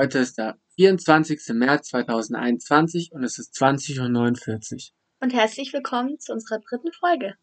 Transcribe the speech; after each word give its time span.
Heute 0.00 0.20
ist 0.20 0.38
der 0.38 0.56
24. 0.76 1.40
März 1.54 1.88
2021 1.88 3.10
und 3.10 3.24
es 3.24 3.36
ist 3.40 3.52
20.49 3.56 4.74
Uhr. 4.74 4.80
Und 5.20 5.34
herzlich 5.34 5.72
willkommen 5.72 6.20
zu 6.20 6.32
unserer 6.32 6.60
dritten 6.60 6.92
Folge. 6.92 7.34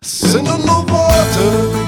Sind 0.00 0.44
nur 0.44 0.88
Worte, 0.88 1.79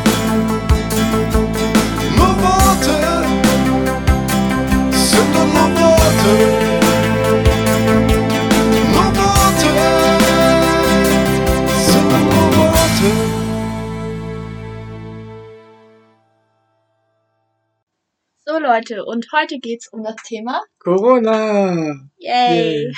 So 18.53 18.59
Leute, 18.59 19.07
und 19.07 19.29
heute 19.33 19.59
geht's 19.61 19.89
um 19.89 20.03
das 20.03 20.17
Thema. 20.27 20.63
Corona! 20.79 22.11
Yay! 22.19 22.93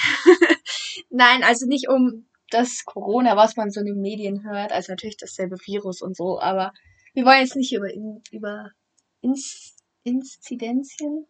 Nein, 1.11 1.45
also 1.45 1.67
nicht 1.67 1.89
um 1.89 2.27
das 2.51 2.83
Corona, 2.85 3.37
was 3.37 3.55
man 3.55 3.71
so 3.71 3.79
in 3.79 3.87
den 3.87 4.01
Medien 4.01 4.43
hört, 4.43 4.73
also 4.73 4.91
natürlich 4.91 5.17
dasselbe 5.17 5.57
Virus 5.65 6.03
und 6.03 6.17
so, 6.17 6.41
aber 6.41 6.73
wir 7.13 7.25
wollen 7.25 7.39
jetzt 7.39 7.55
nicht 7.55 7.73
über, 7.73 7.89
in, 7.89 8.21
über 8.33 8.73
Ins, 9.21 9.77
Inzidenzien. 10.03 11.25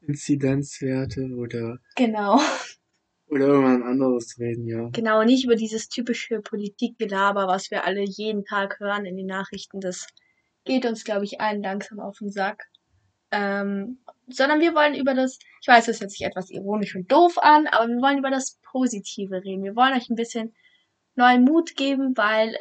Inzidenzwerte 0.00 1.28
oder, 1.36 1.78
Genau. 1.96 2.38
oder 3.28 3.46
irgendwas 3.46 3.82
anderes 3.82 4.38
reden, 4.38 4.68
ja. 4.68 4.90
Genau, 4.90 5.24
nicht 5.24 5.44
über 5.44 5.56
dieses 5.56 5.88
typische 5.88 6.40
Politikgelaber, 6.40 7.48
was 7.48 7.72
wir 7.72 7.82
alle 7.82 8.04
jeden 8.04 8.44
Tag 8.44 8.78
hören 8.78 9.06
in 9.06 9.16
den 9.16 9.26
Nachrichten. 9.26 9.80
Das 9.80 10.06
geht 10.64 10.86
uns, 10.86 11.02
glaube 11.02 11.24
ich, 11.24 11.40
allen 11.40 11.62
langsam 11.62 11.98
auf 11.98 12.18
den 12.18 12.30
Sack. 12.30 12.68
Ähm, 13.36 13.98
sondern 14.28 14.60
wir 14.60 14.74
wollen 14.74 14.94
über 14.94 15.14
das, 15.14 15.38
ich 15.60 15.68
weiß, 15.68 15.86
das 15.86 16.00
hört 16.00 16.10
sich 16.10 16.22
etwas 16.22 16.50
ironisch 16.50 16.96
und 16.96 17.10
doof 17.12 17.38
an, 17.40 17.66
aber 17.68 17.86
wir 17.88 18.02
wollen 18.02 18.18
über 18.18 18.30
das 18.30 18.58
Positive 18.62 19.44
reden. 19.44 19.62
Wir 19.62 19.76
wollen 19.76 19.94
euch 19.94 20.08
ein 20.10 20.16
bisschen 20.16 20.54
neuen 21.14 21.44
Mut 21.44 21.76
geben, 21.76 22.16
weil, 22.16 22.56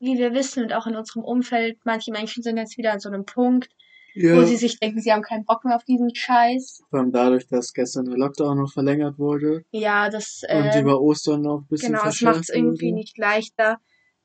wie 0.00 0.18
wir 0.18 0.34
wissen 0.34 0.64
und 0.64 0.72
auch 0.72 0.86
in 0.86 0.96
unserem 0.96 1.22
Umfeld, 1.24 1.78
manche 1.84 2.10
Menschen 2.10 2.42
sind 2.42 2.56
jetzt 2.56 2.76
wieder 2.78 2.92
an 2.92 3.00
so 3.00 3.08
einem 3.08 3.24
Punkt, 3.24 3.70
Ja, 4.14 4.36
wo 4.36 4.42
sie 4.42 4.56
sich 4.56 4.78
denken, 4.78 5.00
sie 5.00 5.12
haben 5.12 5.22
keinen 5.22 5.44
Bock 5.44 5.64
mehr 5.64 5.76
auf 5.76 5.84
diesen 5.84 6.14
Scheiß. 6.14 6.82
vor 6.90 6.98
allem 6.98 7.12
dadurch, 7.12 7.46
dass 7.46 7.72
gestern 7.72 8.06
der 8.06 8.18
Lockdown 8.18 8.58
noch 8.58 8.72
verlängert 8.72 9.18
wurde 9.18 9.64
Ja, 9.70 10.10
das, 10.10 10.42
und 10.42 10.50
äh, 10.50 10.80
über 10.80 11.00
Ostern 11.00 11.42
noch 11.42 11.60
ein 11.60 11.66
bisschen 11.68 11.92
Genau, 11.92 11.98
es 11.98 12.16
verschärft 12.16 12.36
macht 12.36 12.48
es 12.48 12.54
irgendwie 12.54 12.92
nicht 12.92 13.16
leichter. 13.18 13.78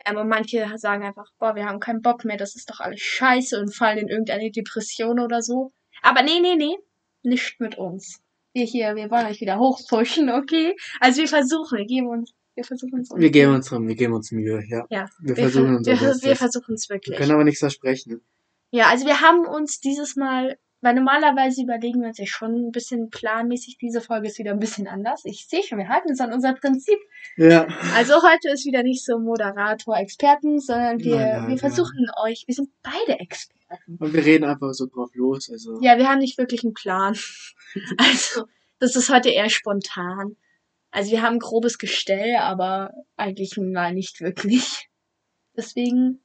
Ähm, 0.05 0.17
und 0.17 0.27
manche 0.27 0.67
sagen 0.77 1.03
einfach, 1.03 1.31
boah, 1.39 1.55
wir 1.55 1.65
haben 1.65 1.79
keinen 1.79 2.01
Bock 2.01 2.25
mehr, 2.25 2.37
das 2.37 2.55
ist 2.55 2.69
doch 2.69 2.79
alles 2.79 2.99
scheiße 3.01 3.59
und 3.59 3.73
fallen 3.75 3.97
in 3.99 4.07
irgendeine 4.09 4.51
Depression 4.51 5.19
oder 5.19 5.41
so. 5.41 5.71
Aber 6.01 6.21
nee, 6.23 6.39
nee, 6.41 6.55
nee, 6.55 6.75
nicht 7.23 7.59
mit 7.59 7.77
uns. 7.77 8.19
Wir 8.53 8.65
hier, 8.65 8.95
wir 8.95 9.09
wollen 9.09 9.25
euch 9.27 9.41
wieder 9.41 9.57
hochpushen, 9.59 10.29
okay? 10.29 10.75
Also 10.99 11.21
wir 11.21 11.27
versuchen, 11.27 11.77
wir 11.77 11.85
geben 11.85 12.07
uns, 12.07 12.33
wir 12.55 12.63
versuchen 12.63 12.99
uns. 12.99 13.09
Wir 13.15 13.31
geben 13.31 13.53
uns 13.55 13.71
rum, 13.71 13.87
wir 13.87 13.95
geben 13.95 14.13
uns 14.13 14.31
Mühe, 14.31 14.61
ja. 14.67 14.85
ja, 14.89 15.05
Wir 15.21 15.35
wir, 15.37 15.43
versuchen 15.43 15.69
ver- 15.69 15.77
unser 15.77 15.91
wir, 15.93 16.21
wir 16.29 16.35
versuchen 16.35 16.75
es 16.75 16.89
Wir 16.89 16.95
wirklich. 16.95 17.17
können 17.17 17.31
aber 17.31 17.43
nichts 17.45 17.59
versprechen. 17.61 18.21
Ja, 18.71 18.89
also 18.89 19.05
wir 19.05 19.21
haben 19.21 19.45
uns 19.45 19.79
dieses 19.79 20.15
Mal, 20.15 20.57
weil 20.83 20.95
normalerweise 20.95 21.63
überlegen 21.63 22.01
wir 22.01 22.09
uns 22.09 22.17
ja 22.17 22.25
schon 22.25 22.67
ein 22.67 22.71
bisschen 22.71 23.09
planmäßig, 23.09 23.77
diese 23.77 24.01
Folge 24.01 24.27
ist 24.27 24.37
wieder 24.37 24.51
ein 24.51 24.59
bisschen 24.59 24.87
anders. 24.87 25.21
Ich 25.23 25.47
sehe 25.47 25.63
schon, 25.63 25.77
wir 25.77 25.87
halten 25.87 26.09
uns 26.09 26.19
an 26.19 26.33
unser 26.33 26.53
Prinzip. 26.53 26.99
Ja. 27.37 27.65
Also 27.95 28.15
heute 28.21 28.49
ist 28.49 28.65
wieder 28.65 28.83
nicht 28.83 29.05
so 29.05 29.17
Moderator, 29.17 29.97
Experten, 29.97 30.59
sondern 30.59 30.99
wir, 30.99 31.15
Nein, 31.15 31.41
nein, 31.41 31.49
wir 31.51 31.57
versuchen 31.57 32.07
euch, 32.21 32.43
wir 32.47 32.53
sind 32.53 32.69
beide 32.83 33.17
Experten. 33.21 33.95
Und 33.97 34.13
wir 34.13 34.25
reden 34.25 34.43
einfach 34.43 34.73
so 34.73 34.85
drauf 34.85 35.09
los, 35.13 35.49
also. 35.49 35.79
Ja, 35.81 35.97
wir 35.97 36.09
haben 36.09 36.19
nicht 36.19 36.37
wirklich 36.37 36.63
einen 36.63 36.73
Plan. 36.73 37.17
Also, 37.97 38.45
das 38.77 38.95
ist 38.95 39.09
heute 39.09 39.29
eher 39.29 39.49
spontan. 39.49 40.35
Also 40.91 41.09
wir 41.09 41.23
haben 41.23 41.37
ein 41.37 41.39
grobes 41.39 41.79
Gestell, 41.79 42.35
aber 42.35 42.91
eigentlich 43.15 43.57
mal 43.57 43.93
nicht 43.93 44.21
wirklich. 44.21 44.89
Deswegen 45.57 46.23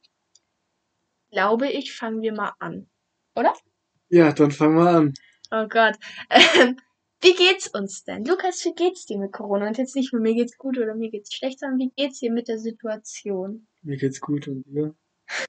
glaube 1.31 1.71
ich, 1.71 1.95
fangen 1.95 2.21
wir 2.21 2.33
mal 2.33 2.53
an. 2.59 2.87
Oder? 3.35 3.53
Ja, 4.09 4.31
dann 4.31 4.51
fangen 4.51 4.75
wir 4.77 4.89
an. 4.89 5.13
Oh 5.51 5.67
Gott. 5.67 5.95
Ähm, 6.31 6.77
wie 7.21 7.33
geht's 7.33 7.67
uns 7.67 8.05
denn? 8.05 8.23
Lukas, 8.23 8.63
wie 8.63 8.73
geht's 8.73 9.05
dir 9.05 9.17
mit 9.17 9.33
Corona? 9.33 9.67
Und 9.67 9.77
jetzt 9.77 9.95
nicht 9.95 10.13
nur 10.13 10.21
mir 10.21 10.35
geht's 10.35 10.57
gut 10.57 10.77
oder 10.77 10.95
mir 10.95 11.09
geht's 11.11 11.33
schlecht, 11.33 11.59
sondern 11.59 11.79
wie 11.79 11.91
geht's 11.95 12.19
dir 12.19 12.31
mit 12.31 12.47
der 12.47 12.59
Situation? 12.59 13.67
Mir 13.81 13.97
geht's 13.97 14.21
gut 14.21 14.47
und 14.47 14.63
dir? 14.65 14.95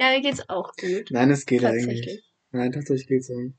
Ja, 0.00 0.10
mir 0.10 0.20
geht's 0.20 0.48
auch 0.48 0.72
gut. 0.74 1.10
Nein, 1.10 1.30
es 1.30 1.46
geht 1.46 1.64
eigentlich. 1.64 2.24
Nein, 2.50 2.72
tatsächlich 2.72 3.06
geht's 3.06 3.30
eigentlich. 3.30 3.54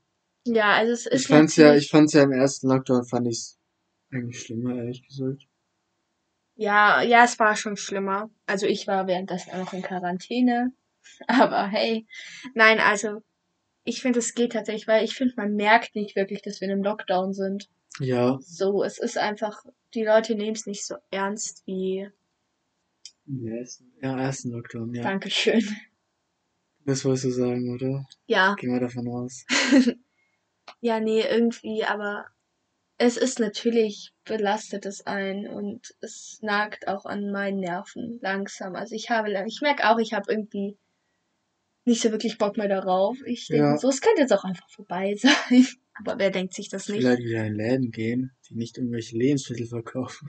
Ja, 0.46 0.74
also 0.74 0.92
es 0.92 1.06
ist 1.06 1.22
Ich 1.22 1.26
fand's 1.28 1.56
ja, 1.56 1.74
ich 1.74 1.88
fand's 1.88 2.12
ja 2.12 2.22
im 2.22 2.32
ersten 2.32 2.68
Lockdown 2.68 3.06
fand 3.06 3.26
ich's 3.28 3.58
eigentlich 4.12 4.40
schlimmer, 4.40 4.76
ehrlich 4.76 5.02
gesagt. 5.08 5.46
Ja, 6.56 7.00
ja, 7.00 7.24
es 7.24 7.38
war 7.38 7.56
schon 7.56 7.78
schlimmer. 7.78 8.30
Also 8.44 8.66
ich 8.66 8.86
war 8.86 9.06
währenddessen 9.06 9.52
auch 9.52 9.58
noch 9.58 9.72
in 9.72 9.82
Quarantäne. 9.82 10.74
Aber 11.26 11.66
hey, 11.68 12.06
nein, 12.54 12.78
also 12.78 13.22
ich 13.84 14.00
finde, 14.02 14.18
es 14.18 14.34
geht 14.34 14.52
tatsächlich, 14.52 14.88
weil 14.88 15.04
ich 15.04 15.14
finde, 15.14 15.34
man 15.36 15.54
merkt 15.54 15.94
nicht 15.94 16.16
wirklich, 16.16 16.42
dass 16.42 16.60
wir 16.60 16.68
in 16.68 16.72
einem 16.72 16.82
Lockdown 16.82 17.32
sind. 17.32 17.68
Ja, 18.00 18.38
So, 18.40 18.82
es 18.82 18.98
ist 18.98 19.18
einfach, 19.18 19.64
die 19.94 20.04
Leute 20.04 20.34
nehmen 20.34 20.56
es 20.56 20.66
nicht 20.66 20.84
so 20.84 20.96
ernst 21.10 21.62
wie 21.66 22.08
im 23.26 23.46
ersten, 23.46 23.92
ja, 24.02 24.18
ersten 24.20 24.50
Lockdown, 24.50 24.92
ja. 24.94 25.02
Dankeschön. 25.02 25.62
Das 26.84 27.04
wolltest 27.04 27.24
du 27.24 27.30
sagen, 27.30 27.72
oder? 27.72 28.06
Ja, 28.26 28.54
Gehen 28.56 28.72
wir 28.72 28.80
davon 28.80 29.08
aus. 29.08 29.46
ja, 30.80 31.00
nee, 31.00 31.22
irgendwie, 31.22 31.84
aber 31.84 32.26
es 32.98 33.16
ist 33.16 33.38
natürlich, 33.40 34.12
belastet 34.24 34.86
es 34.86 35.06
ein 35.06 35.48
und 35.48 35.94
es 36.00 36.38
nagt 36.42 36.86
auch 36.88 37.06
an 37.06 37.30
meinen 37.30 37.60
Nerven 37.60 38.18
langsam. 38.22 38.74
Also 38.76 38.94
ich 38.94 39.10
habe, 39.10 39.30
ich 39.46 39.60
merke 39.62 39.88
auch, 39.88 39.98
ich 39.98 40.12
habe 40.12 40.30
irgendwie 40.30 40.76
nicht 41.84 42.00
so 42.02 42.10
wirklich 42.10 42.38
Bock 42.38 42.56
mehr 42.56 42.68
darauf. 42.68 43.16
Ich 43.26 43.48
denke 43.48 43.64
Ja. 43.64 43.76
so, 43.78 43.88
es 43.88 44.00
könnte 44.00 44.22
jetzt 44.22 44.32
auch 44.32 44.44
einfach 44.44 44.68
vorbei 44.70 45.14
sein. 45.20 45.66
Aber 46.00 46.18
wer 46.18 46.30
denkt 46.30 46.54
sich 46.54 46.68
das 46.68 46.88
nicht? 46.88 47.00
Vielleicht 47.00 47.22
wieder 47.22 47.44
in 47.46 47.54
Läden 47.54 47.90
gehen, 47.90 48.32
die 48.48 48.54
nicht 48.56 48.78
irgendwelche 48.78 49.16
Lebensmittel 49.16 49.66
verkaufen. 49.66 50.28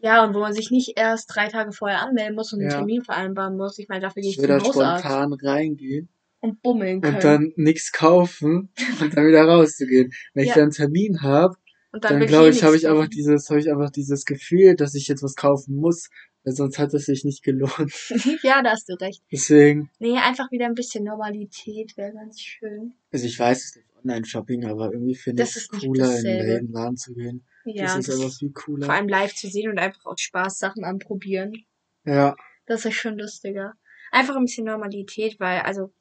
Ja, 0.00 0.24
und 0.24 0.34
wo 0.34 0.40
man 0.40 0.52
sich 0.52 0.70
nicht 0.70 0.92
erst 0.96 1.34
drei 1.34 1.48
Tage 1.48 1.72
vorher 1.72 2.02
anmelden 2.02 2.34
muss 2.36 2.52
und 2.52 2.60
einen 2.60 2.70
Ja. 2.70 2.76
Termin 2.76 3.02
vereinbaren 3.02 3.56
muss. 3.56 3.78
Ich 3.78 3.88
meine, 3.88 4.02
dafür 4.02 4.22
gehe 4.22 4.30
ich 4.30 4.36
Ich 4.36 4.42
zum 4.44 4.48
da 4.48 4.60
Hausarzt 4.62 5.00
spontan 5.04 5.32
reingehen 5.32 6.08
und 6.40 6.62
bummeln 6.62 7.00
können. 7.00 7.16
und 7.16 7.24
dann 7.24 7.52
nichts 7.56 7.90
kaufen 7.90 8.72
und 9.00 9.16
dann 9.16 9.26
wieder 9.26 9.42
rauszugehen. 9.44 10.12
Wenn 10.34 10.42
ich 10.44 10.50
Ja. 10.50 10.54
dann 10.56 10.64
einen 10.64 10.72
Termin 10.72 11.22
habe, 11.22 11.56
Und 11.98 12.10
dann 12.10 12.20
will 12.20 12.26
glaube 12.28 12.50
ich, 12.50 12.62
habe 12.62 12.76
ich 12.76 12.86
einfach 12.88 13.08
dieses, 13.08 13.50
habe 13.50 13.60
ich 13.60 13.70
einfach 13.70 13.90
dieses 13.90 14.24
Gefühl, 14.24 14.76
dass 14.76 14.94
ich 14.94 15.08
jetzt 15.08 15.22
was 15.22 15.34
kaufen 15.34 15.76
muss, 15.76 16.10
weil 16.44 16.54
sonst 16.54 16.78
hat 16.78 16.94
es 16.94 17.06
sich 17.06 17.24
nicht 17.24 17.42
gelohnt. 17.42 17.92
ja, 18.42 18.62
da 18.62 18.70
hast 18.70 18.88
du 18.88 18.94
recht. 18.94 19.22
Deswegen, 19.32 19.90
Nee, 19.98 20.16
einfach 20.16 20.50
wieder 20.52 20.66
ein 20.66 20.74
bisschen 20.74 21.04
Normalität 21.04 21.96
wäre 21.96 22.12
ganz 22.12 22.40
schön. 22.40 22.94
also 23.12 23.26
ich 23.26 23.38
weiß, 23.38 23.58
es 23.58 23.76
ist 23.76 23.84
Online-Shopping, 24.04 24.64
aber 24.66 24.92
irgendwie 24.92 25.16
finde 25.16 25.42
ich 25.42 25.56
es 25.56 25.68
cooler, 25.68 26.16
in 26.18 26.24
den 26.24 26.72
Laden 26.72 26.96
zu 26.96 27.14
gehen. 27.14 27.44
Ja, 27.64 27.96
das 27.96 28.08
ist 28.08 28.10
einfach 28.14 28.32
viel 28.38 28.52
cooler. 28.52 28.86
vor 28.86 28.94
allem 28.94 29.08
live 29.08 29.34
zu 29.34 29.48
sehen 29.48 29.70
und 29.70 29.78
einfach 29.78 30.06
aus 30.06 30.20
Spaß 30.20 30.58
Sachen 30.58 30.84
anprobieren. 30.84 31.64
ja, 32.04 32.36
Das 32.66 32.84
ist 32.84 32.94
schon 32.94 33.18
lustiger. 33.18 33.74
Einfach 34.12 34.36
ein 34.36 34.44
bisschen 34.44 34.64
Normalität, 34.66 35.38
weil, 35.40 35.60
also, 35.62 35.92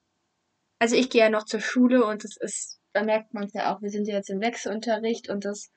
also 0.80 0.96
ich 0.96 1.10
gehe 1.10 1.22
ja 1.22 1.30
noch 1.30 1.46
zur 1.46 1.60
Schule 1.60 2.06
und 2.06 2.24
das 2.24 2.38
ist, 2.40 2.80
da 2.94 3.04
merkt 3.04 3.34
man 3.34 3.46
es 3.46 3.54
ja 3.54 3.74
auch, 3.74 3.82
wir 3.82 3.90
sind 3.90 4.08
ja 4.08 4.16
jetzt 4.16 4.30
im 4.30 4.40
Wechselunterricht 4.40 5.30
und 5.30 5.44
das 5.44 5.72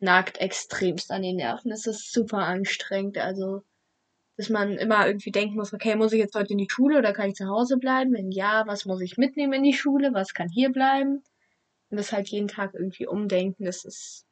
nagt 0.00 0.38
extremst 0.38 1.10
an 1.10 1.22
den 1.22 1.36
Nerven. 1.36 1.70
Es 1.70 1.86
ist 1.86 2.12
super 2.12 2.38
anstrengend, 2.38 3.18
also, 3.18 3.62
dass 4.36 4.48
man 4.48 4.72
immer 4.78 5.06
irgendwie 5.06 5.30
denken 5.30 5.56
muss, 5.56 5.72
okay, 5.72 5.94
muss 5.94 6.12
ich 6.12 6.18
jetzt 6.18 6.34
heute 6.34 6.52
in 6.52 6.58
die 6.58 6.68
Schule 6.70 6.98
oder 6.98 7.12
kann 7.12 7.28
ich 7.28 7.34
zu 7.36 7.46
Hause 7.46 7.76
bleiben? 7.76 8.14
Wenn 8.14 8.30
ja, 8.30 8.64
was 8.66 8.86
muss 8.86 9.02
ich 9.02 9.18
mitnehmen 9.18 9.52
in 9.52 9.62
die 9.62 9.74
Schule? 9.74 10.12
Was 10.14 10.34
kann 10.34 10.48
hier 10.48 10.70
bleiben? 10.70 11.22
Und 11.90 11.96
das 11.96 12.12
halt 12.12 12.28
jeden 12.28 12.48
Tag 12.48 12.74
irgendwie 12.74 13.06
umdenken, 13.06 13.64
das 13.64 13.84
ist, 13.84 14.26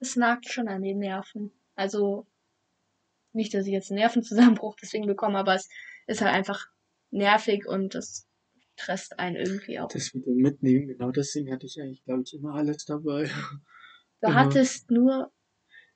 das 0.00 0.16
nagt 0.16 0.48
schon 0.48 0.68
an 0.68 0.82
den 0.82 0.98
Nerven. 0.98 1.52
Also, 1.74 2.26
nicht, 3.32 3.52
dass 3.52 3.66
ich 3.66 3.72
jetzt 3.72 3.90
einen 3.90 4.00
Nervenzusammenbruch 4.00 4.76
deswegen 4.82 5.06
bekomme, 5.06 5.38
aber 5.38 5.54
es 5.54 5.68
ist 6.06 6.22
halt 6.22 6.34
einfach 6.34 6.66
nervig 7.10 7.66
und 7.66 7.94
das 7.94 8.26
stresst 8.78 9.18
einen 9.18 9.36
irgendwie 9.36 9.78
auch. 9.78 9.88
das 9.88 10.14
mit 10.14 10.26
dem 10.26 10.36
Mitnehmen, 10.36 10.88
genau 10.88 11.10
deswegen 11.10 11.52
hatte 11.52 11.66
ich 11.66 11.80
eigentlich, 11.80 12.04
glaube 12.04 12.22
ich, 12.24 12.34
immer 12.34 12.54
alles 12.54 12.84
dabei. 12.84 13.28
Du 14.26 14.32
immer. 14.32 14.40
hattest 14.40 14.90
nur 14.90 15.32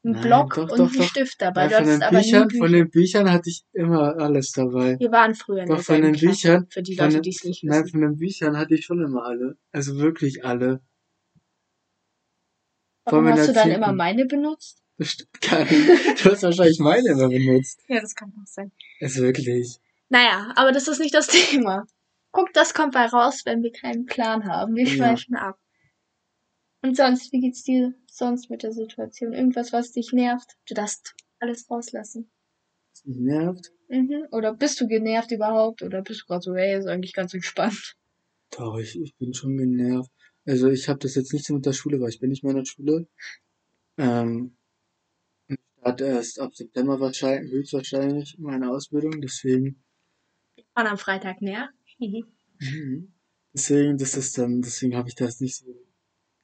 einen 0.03 0.15
Nein, 0.15 0.23
Block 0.23 0.55
doch, 0.55 0.63
und 0.71 0.79
doch, 0.79 0.89
einen 0.91 0.99
doch. 0.99 1.05
Stift 1.05 1.43
dabei. 1.43 1.69
Ja, 1.69 1.69
du 1.69 1.75
von 1.77 1.87
den 1.87 2.03
aber 2.03 2.19
Büchern, 2.19 2.47
nie 2.49 2.59
von 2.59 2.67
Bücher. 2.71 2.77
den 2.85 2.91
Büchern 2.91 3.31
hatte 3.33 3.51
ich 3.51 3.65
immer 3.73 4.17
alles 4.19 4.53
dabei. 4.53 4.99
Wir 4.99 5.13
waren 5.13 5.35
früher 5.35 5.63
in 5.63 5.69
Doch 5.69 5.81
von 5.81 6.01
den 6.01 6.13
Klasse, 6.15 6.27
Büchern, 6.27 6.67
für 6.71 6.83
die 6.83 6.95
Leute, 6.97 7.21
die 7.21 7.31
es 7.31 7.45
nicht 7.45 7.65
nein, 7.65 7.81
wissen. 7.85 7.91
von 7.91 8.01
den 8.01 8.17
Büchern 8.17 8.57
hatte 8.57 8.75
ich 8.75 8.85
schon 8.87 9.03
immer 9.05 9.25
alle. 9.25 9.57
Also 9.73 9.99
wirklich 9.99 10.45
alle. 10.45 10.81
Warum 13.05 13.29
hast 13.29 13.49
du 13.49 13.53
dann 13.53 13.69
meiner 13.69 13.77
immer 13.77 13.93
meine 13.93 14.27
benutzt? 14.27 14.83
Das 14.99 15.09
stimmt 15.13 15.41
gar 15.41 15.61
nicht. 15.65 16.25
Du 16.25 16.31
hast 16.31 16.43
wahrscheinlich 16.43 16.79
meine 16.79 17.09
immer 17.09 17.29
benutzt. 17.29 17.81
Ja, 17.89 18.01
das 18.01 18.15
kann 18.15 18.33
auch 18.41 18.47
sein. 18.47 18.71
Also 19.01 19.23
wirklich. 19.23 19.79
Naja, 20.09 20.53
aber 20.57 20.73
das 20.73 20.89
ist 20.89 20.99
nicht 21.01 21.15
das 21.15 21.27
Thema. 21.29 21.87
Guck, 22.33 22.53
das 22.53 22.75
kommt 22.75 22.95
bei 22.95 23.07
raus, 23.07 23.43
wenn 23.45 23.63
wir 23.63 23.73
keinen 23.73 24.07
Plan 24.07 24.45
haben. 24.47 24.75
Wir 24.77 24.85
Ja. 24.85 24.91
schweifen 24.95 25.35
ab. 25.37 25.59
Und 26.83 26.97
sonst, 26.97 27.33
wie 27.33 27.41
geht's 27.41 27.63
dir 27.65 27.95
sonst 28.17 28.51
mit 28.51 28.63
der 28.63 28.73
Situation? 28.73 29.33
Irgendwas, 29.33 29.73
was 29.73 29.93
dich 29.93 30.13
nervt? 30.13 30.57
Du 30.69 30.75
darfst 30.75 31.15
alles 31.39 31.71
rauslassen. 31.71 32.31
Was 32.93 33.05
mich 33.05 33.19
nervt. 33.19 33.73
Mhm. 33.89 34.27
Oder 34.31 34.55
bist 34.55 34.81
du 34.81 34.87
genervt 34.87 35.31
überhaupt? 35.33 35.83
Oder 35.83 36.03
bist 36.03 36.23
du 36.23 36.27
gerade 36.27 36.43
so, 36.43 36.55
hey, 36.55 36.79
ist 36.79 36.87
eigentlich 36.87 37.13
ganz 37.15 37.35
entspannt? 37.35 37.97
Doch, 38.51 38.79
ich, 38.79 39.01
ich 39.01 39.17
bin 39.17 39.35
schon 39.35 39.57
genervt. 39.57 40.11
Also 40.47 40.69
ich 40.69 40.89
habe 40.89 40.99
das 41.01 41.15
jetzt 41.15 41.33
nicht 41.33 41.45
so 41.45 41.55
mit 41.55 41.67
der 41.67 41.73
Schule, 41.73 42.01
weil 42.01 42.09
ich 42.11 42.21
bin 42.21 42.31
nicht 42.31 42.43
mehr 42.43 42.53
in 42.53 42.59
der 42.59 42.65
Schule. 42.65 43.09
Ähm, 43.99 44.57
ich 45.49 45.59
starte 45.79 46.05
erst 46.07 46.41
ab 46.41 46.55
September 46.55 47.01
wahrscheinlich, 47.01 47.53
höchstwahrscheinlich 47.53 48.37
meine 48.39 48.71
Ausbildung, 48.71 49.21
deswegen, 49.21 49.83
Und 50.75 50.87
am 50.87 50.99
Freitag 50.99 51.43
näher. 51.43 51.71
Mhm. 52.63 53.15
deswegen, 53.55 53.97
das 53.97 54.17
ist 54.17 54.37
dann, 54.37 54.61
deswegen 54.61 54.95
habe 54.97 55.09
ich 55.09 55.15
da 55.15 55.25
jetzt 55.25 55.41
nicht 55.41 55.57
so 55.57 55.67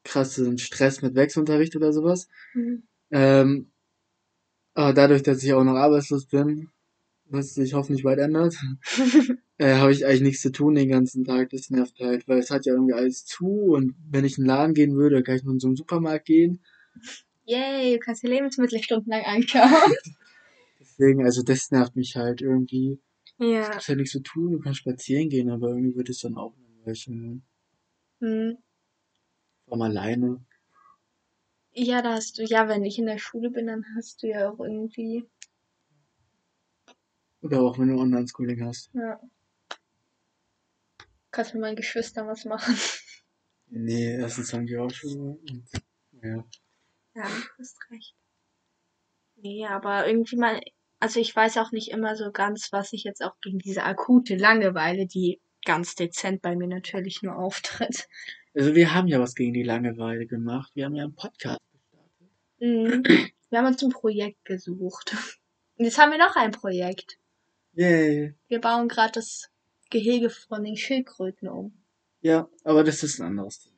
krassen 0.07 0.59
Stress 0.59 1.03
mit 1.03 1.15
Wechselunterricht 1.15 1.77
oder 1.77 1.93
sowas. 1.93 2.29
Mhm. 2.55 2.85
Ähm, 3.11 3.71
aber 4.75 4.93
dadurch, 4.93 5.23
dass 5.23 5.43
ich 5.43 5.53
auch 5.53 5.65
noch 5.65 5.75
arbeitslos 5.77 6.27
bin, 6.27 6.69
was 7.25 7.55
sich 7.55 7.75
hoffentlich 7.75 8.05
bald 8.05 8.19
ändert, 8.19 8.57
äh, 9.59 9.75
habe 9.75 9.93
ich 9.93 10.07
eigentlich 10.07 10.23
nichts 10.23 10.43
zu 10.43 10.53
tun 10.53 10.75
den 10.75 10.89
ganzen 10.89 11.25
Tag. 11.25 11.51
Das 11.51 11.71
nervt 11.71 11.99
halt, 12.01 12.29
weil 12.29 12.39
es 12.39 12.51
hat 12.51 12.67
ja 12.67 12.75
irgendwie 12.75 12.95
alles 12.95 13.25
zu 13.25 13.47
und 13.47 13.95
wenn 14.09 14.25
ich 14.25 14.39
in 14.39 14.45
den 14.45 14.49
Laden 14.49 14.75
gehen 14.75 14.95
würde, 14.95 15.23
kann 15.23 15.37
ich 15.37 15.45
nur 15.45 15.55
in 15.55 15.61
so 15.61 15.69
einen 15.69 15.77
Supermarkt 15.77 16.27
gehen. 16.27 16.61
Yay, 17.47 17.95
du 17.95 17.99
kannst 18.01 18.23
dir 18.23 18.29
Lebensmittel 18.29 18.83
stundenlang 18.83 19.25
anschauen. 19.25 19.93
Deswegen, 20.81 21.25
also 21.25 21.43
das 21.43 21.71
nervt 21.71 21.97
mich 21.97 22.17
halt 22.17 22.43
irgendwie. 22.43 23.01
ja. 23.39 23.69
Du 23.69 23.77
hast 23.77 23.89
ja 23.89 23.95
nichts 23.95 24.13
zu 24.13 24.21
tun, 24.21 24.53
du 24.53 24.61
kannst 24.61 24.81
spazieren 24.81 25.29
gehen, 25.29 25.51
aber 25.51 25.69
irgendwie 25.71 25.97
wird 25.97 26.09
es 26.09 26.21
dann 26.21 26.37
auch 26.37 26.55
langweilig. 26.57 27.09
Mhm. 28.21 28.59
Allem 29.69 29.83
alleine. 29.83 30.45
Ja, 31.73 32.01
da 32.03 32.15
hast 32.15 32.39
du, 32.39 32.43
ja, 32.45 32.69
wenn 32.69 32.85
ich 32.85 32.99
in 32.99 33.07
der 33.07 33.19
Schule 33.19 33.51
bin, 33.51 33.67
dann 33.67 33.85
hast 33.97 34.23
du 34.23 34.29
ja 34.29 34.51
auch 34.51 34.59
irgendwie, 34.61 35.25
Oder 37.43 37.61
auch 37.61 37.79
wenn 37.79 37.89
du 37.89 37.99
Online-Schooling 38.01 38.65
hast. 38.65 38.91
ja. 38.95 39.21
Kannst 41.31 41.53
mit 41.55 41.61
meinen 41.61 41.77
Geschwistern 41.77 42.27
was 42.27 42.45
machen. 42.45 42.75
Nee, 43.69 44.15
erstens 44.15 44.53
haben 44.53 44.67
die 44.67 44.77
auch 44.79 44.91
schon. 44.91 45.37
Und, 45.37 45.69
ja. 46.23 46.45
Ja, 47.15 47.25
du 47.25 47.59
hast 47.59 47.77
recht. 47.91 48.15
Nee, 49.37 49.67
aber 49.67 50.07
irgendwie 50.07 50.37
mal, 50.37 50.61
also 50.99 51.21
ich 51.21 51.35
weiß 51.35 51.59
auch 51.59 51.73
nicht 51.73 51.91
immer 51.91 52.17
so 52.17 52.31
ganz, 52.33 52.73
was 52.73 52.93
ich 52.93 53.05
jetzt 53.05 53.23
auch 53.23 53.39
gegen 53.43 53.59
diese 53.59 53.83
akute 53.83 54.37
Langeweile, 54.37 55.07
die 55.07 55.41
ganz 55.65 55.95
dezent 55.95 56.43
bei 56.43 56.57
mir 56.57 56.69
natürlich 56.69 57.23
nur 57.23 57.37
auftritt. 57.37 58.09
Also 58.57 58.75
wir 58.75 58.95
haben 58.95 59.07
ja 59.07 59.21
was 59.21 59.35
gegen 59.35 59.53
die 59.53 59.63
Langeweile 59.63 60.27
gemacht. 60.27 60.73
Wir 60.75 60.87
haben 60.87 60.95
ja 60.97 61.05
einen 61.05 61.15
Podcast 61.15 61.61
gestartet. 61.73 62.31
Mhm. 62.59 63.05
Wir 63.51 63.59
haben 63.59 63.67
uns 63.67 63.83
ein 63.83 63.91
Projekt 63.91 64.45
gesucht. 64.45 65.15
Und 65.77 65.85
jetzt 65.85 65.99
haben 65.99 66.11
wir 66.11 66.19
noch 66.19 66.35
ein 66.35 66.51
Projekt. 66.51 67.19
Yay. 67.75 68.35
Wir 68.49 68.61
bauen 68.61 68.89
gerade 68.89 69.13
das 69.13 69.51
Gehege 69.91 70.31
von 70.31 70.65
den 70.65 70.77
Schildkröten 70.77 71.49
um. 71.49 71.77
Ja, 72.23 72.49
aber 72.65 72.83
das 72.83 73.03
ist 73.03 73.21
ein 73.21 73.27
anderes 73.27 73.61
Thema. 73.61 73.77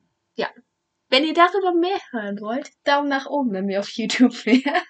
Wenn 1.11 1.25
ihr 1.25 1.35
darüber 1.35 1.73
mehr 1.73 1.99
hören 2.11 2.41
wollt, 2.41 2.71
Daumen 2.85 3.09
nach 3.09 3.27
oben, 3.27 3.53
wenn 3.53 3.67
wir 3.67 3.81
auf 3.81 3.89
YouTube 3.91 4.35
wären. 4.45 4.83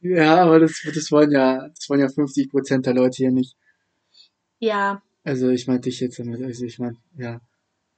Ja, 0.00 0.42
aber 0.42 0.58
das, 0.58 0.82
das 0.94 1.10
wollen 1.12 1.30
ja, 1.30 1.68
das 1.68 1.88
wollen 1.88 2.00
ja 2.00 2.08
50 2.08 2.50
Prozent 2.50 2.86
der 2.86 2.94
Leute 2.94 3.16
hier 3.16 3.30
nicht. 3.30 3.56
Ja, 4.58 5.02
Also 5.22 5.48
ich 5.50 5.66
meinte 5.66 5.88
dich 5.88 6.00
jetzt 6.00 6.18
damit, 6.18 6.42
also 6.42 6.64
ich 6.64 6.78
meine, 6.78 6.96
ja. 7.16 7.40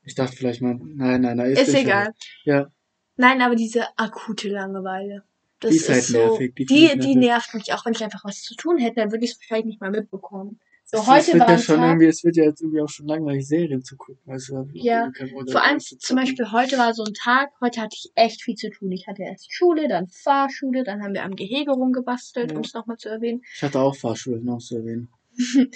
Ich 0.07 0.15
dachte 0.15 0.37
vielleicht 0.37 0.63
mal, 0.63 0.75
nein, 0.83 1.21
nein, 1.21 1.37
nein, 1.37 1.51
ist, 1.51 1.69
ist 1.69 1.75
egal. 1.75 2.13
Ja, 2.45 2.69
Nein, 3.17 3.41
aber 3.41 3.55
diese 3.57 3.87
akute 3.99 4.49
Langeweile. 4.49 5.25
Das 5.61 5.71
Die 5.71 5.77
ist 5.79 5.89
halt 5.89 6.03
so, 6.05 6.19
nervig, 6.19 6.55
die 6.55 6.67
Die, 6.67 6.99
die, 6.99 7.15
nervt 7.17 7.55
mich 7.55 7.73
auch. 7.73 7.85
Wenn 7.87 7.95
ich 7.95 8.05
einfach 8.05 8.25
was 8.25 8.43
zu 8.43 8.55
tun 8.55 8.77
hätte, 8.79 8.97
dann 8.97 9.11
würde 9.11 9.25
ich 9.25 9.33
es 9.33 9.39
wahrscheinlich 9.41 9.67
nicht 9.67 9.81
mal 9.81 9.91
mitbekommen. 9.91 10.61
So, 10.85 10.99
es, 10.99 11.07
heute 11.07 11.21
es 11.21 11.33
wird 11.33 11.41
war 11.41 11.51
ja 11.51 11.59
schon 11.59 11.77
Tag, 11.77 11.89
irgendwie, 11.89 12.07
es 12.07 12.23
wird 12.23 12.37
ja 12.37 12.45
jetzt 12.45 12.61
irgendwie 12.61 12.81
auch 12.83 12.89
schon 12.89 13.07
langweilig, 13.09 13.49
Serien 13.49 13.83
zu 13.83 13.97
gucken. 13.97 14.23
Also, 14.31 14.69
Ja, 14.73 15.11
vor 15.51 15.65
allem 15.65 15.81
zum 15.81 16.17
Beispiel 16.17 16.53
heute 16.53 16.77
war 16.79 16.93
so 16.95 17.05
ein 17.05 17.15
Tag, 17.15 17.51
heute 17.61 17.81
hatte 17.81 17.97
ich 17.99 18.13
echt 18.15 18.43
viel 18.43 18.55
zu 18.55 18.71
tun. 18.71 18.93
Ich 18.93 19.07
hatte 19.09 19.23
erst 19.23 19.53
Schule, 19.53 19.89
dann 19.89 20.09
Fahrschule, 20.09 20.85
dann 20.85 21.03
haben 21.03 21.15
wir 21.15 21.25
am 21.25 21.35
Gehege 21.35 21.73
rumgebastelt, 21.73 22.53
Ja. 22.53 22.57
um 22.59 22.63
es 22.63 22.75
nochmal 22.75 22.99
zu 22.99 23.09
erwähnen. 23.09 23.43
Ich 23.55 23.63
hatte 23.63 23.81
auch 23.81 23.97
Fahrschule 23.97 24.41
noch 24.41 24.59
zu 24.59 24.77
erwähnen. 24.77 25.09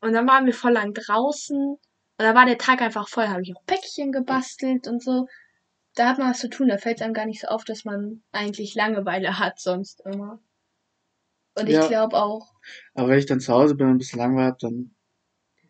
Und 0.00 0.12
dann 0.12 0.26
waren 0.28 0.44
wir 0.44 0.52
voll 0.54 0.72
lang 0.72 0.92
draußen. 0.92 1.76
Und 2.18 2.24
da 2.26 2.34
war 2.34 2.44
der 2.46 2.58
Tag 2.58 2.82
einfach 2.82 3.08
voll, 3.08 3.28
habe 3.28 3.42
ich 3.42 3.56
auch 3.56 3.64
Päckchen 3.66 4.12
gebastelt 4.12 4.86
und 4.88 5.02
so. 5.02 5.26
Da 5.94 6.08
hat 6.10 6.18
man 6.18 6.30
was 6.30 6.40
zu 6.40 6.50
tun, 6.50 6.68
da 6.68 6.78
fällt 6.78 6.98
es 6.98 7.02
einem 7.02 7.14
gar 7.14 7.26
nicht 7.26 7.40
so 7.42 7.48
auf, 7.48 7.64
dass 7.64 7.84
man 7.84 8.22
eigentlich 8.32 8.74
Langeweile 8.74 9.38
hat 9.38 9.60
sonst 9.60 10.02
immer. 10.06 10.40
Und 11.54 11.68
ich 11.68 11.80
Ja. 11.80 11.82
glaube 11.82 12.16
auch, 12.16 12.54
Aber 12.94 13.08
wenn 13.08 13.18
ich 13.18 13.26
dann 13.26 13.40
zu 13.40 13.52
Hause 13.52 13.74
bin 13.74 13.86
und 13.86 13.94
ein 13.94 13.98
bisschen 13.98 14.18
langweilig 14.18 14.52
hab, 14.52 14.58
dann 14.60 14.94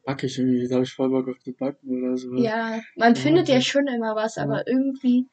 backe 0.05 0.27
ich 0.27 0.39
irgendwie, 0.39 0.69
da 0.69 0.77
habe 0.77 0.85
ich 0.85 0.93
voll 0.95 1.11
Bock 1.11 1.29
auf 1.29 1.41
zu 1.41 1.55
backen 1.55 2.03
oder 2.05 2.17
so. 2.19 2.29
ja, 2.35 2.81
man 2.97 3.17
Ja, 3.17 3.17
findet 3.17 3.49
ja 3.51 3.61
schon 3.61 3.87
immer 3.87 4.15
was, 4.17 4.39
Ja. 4.39 4.39
aber 4.39 4.67
irgendwie 4.67 5.29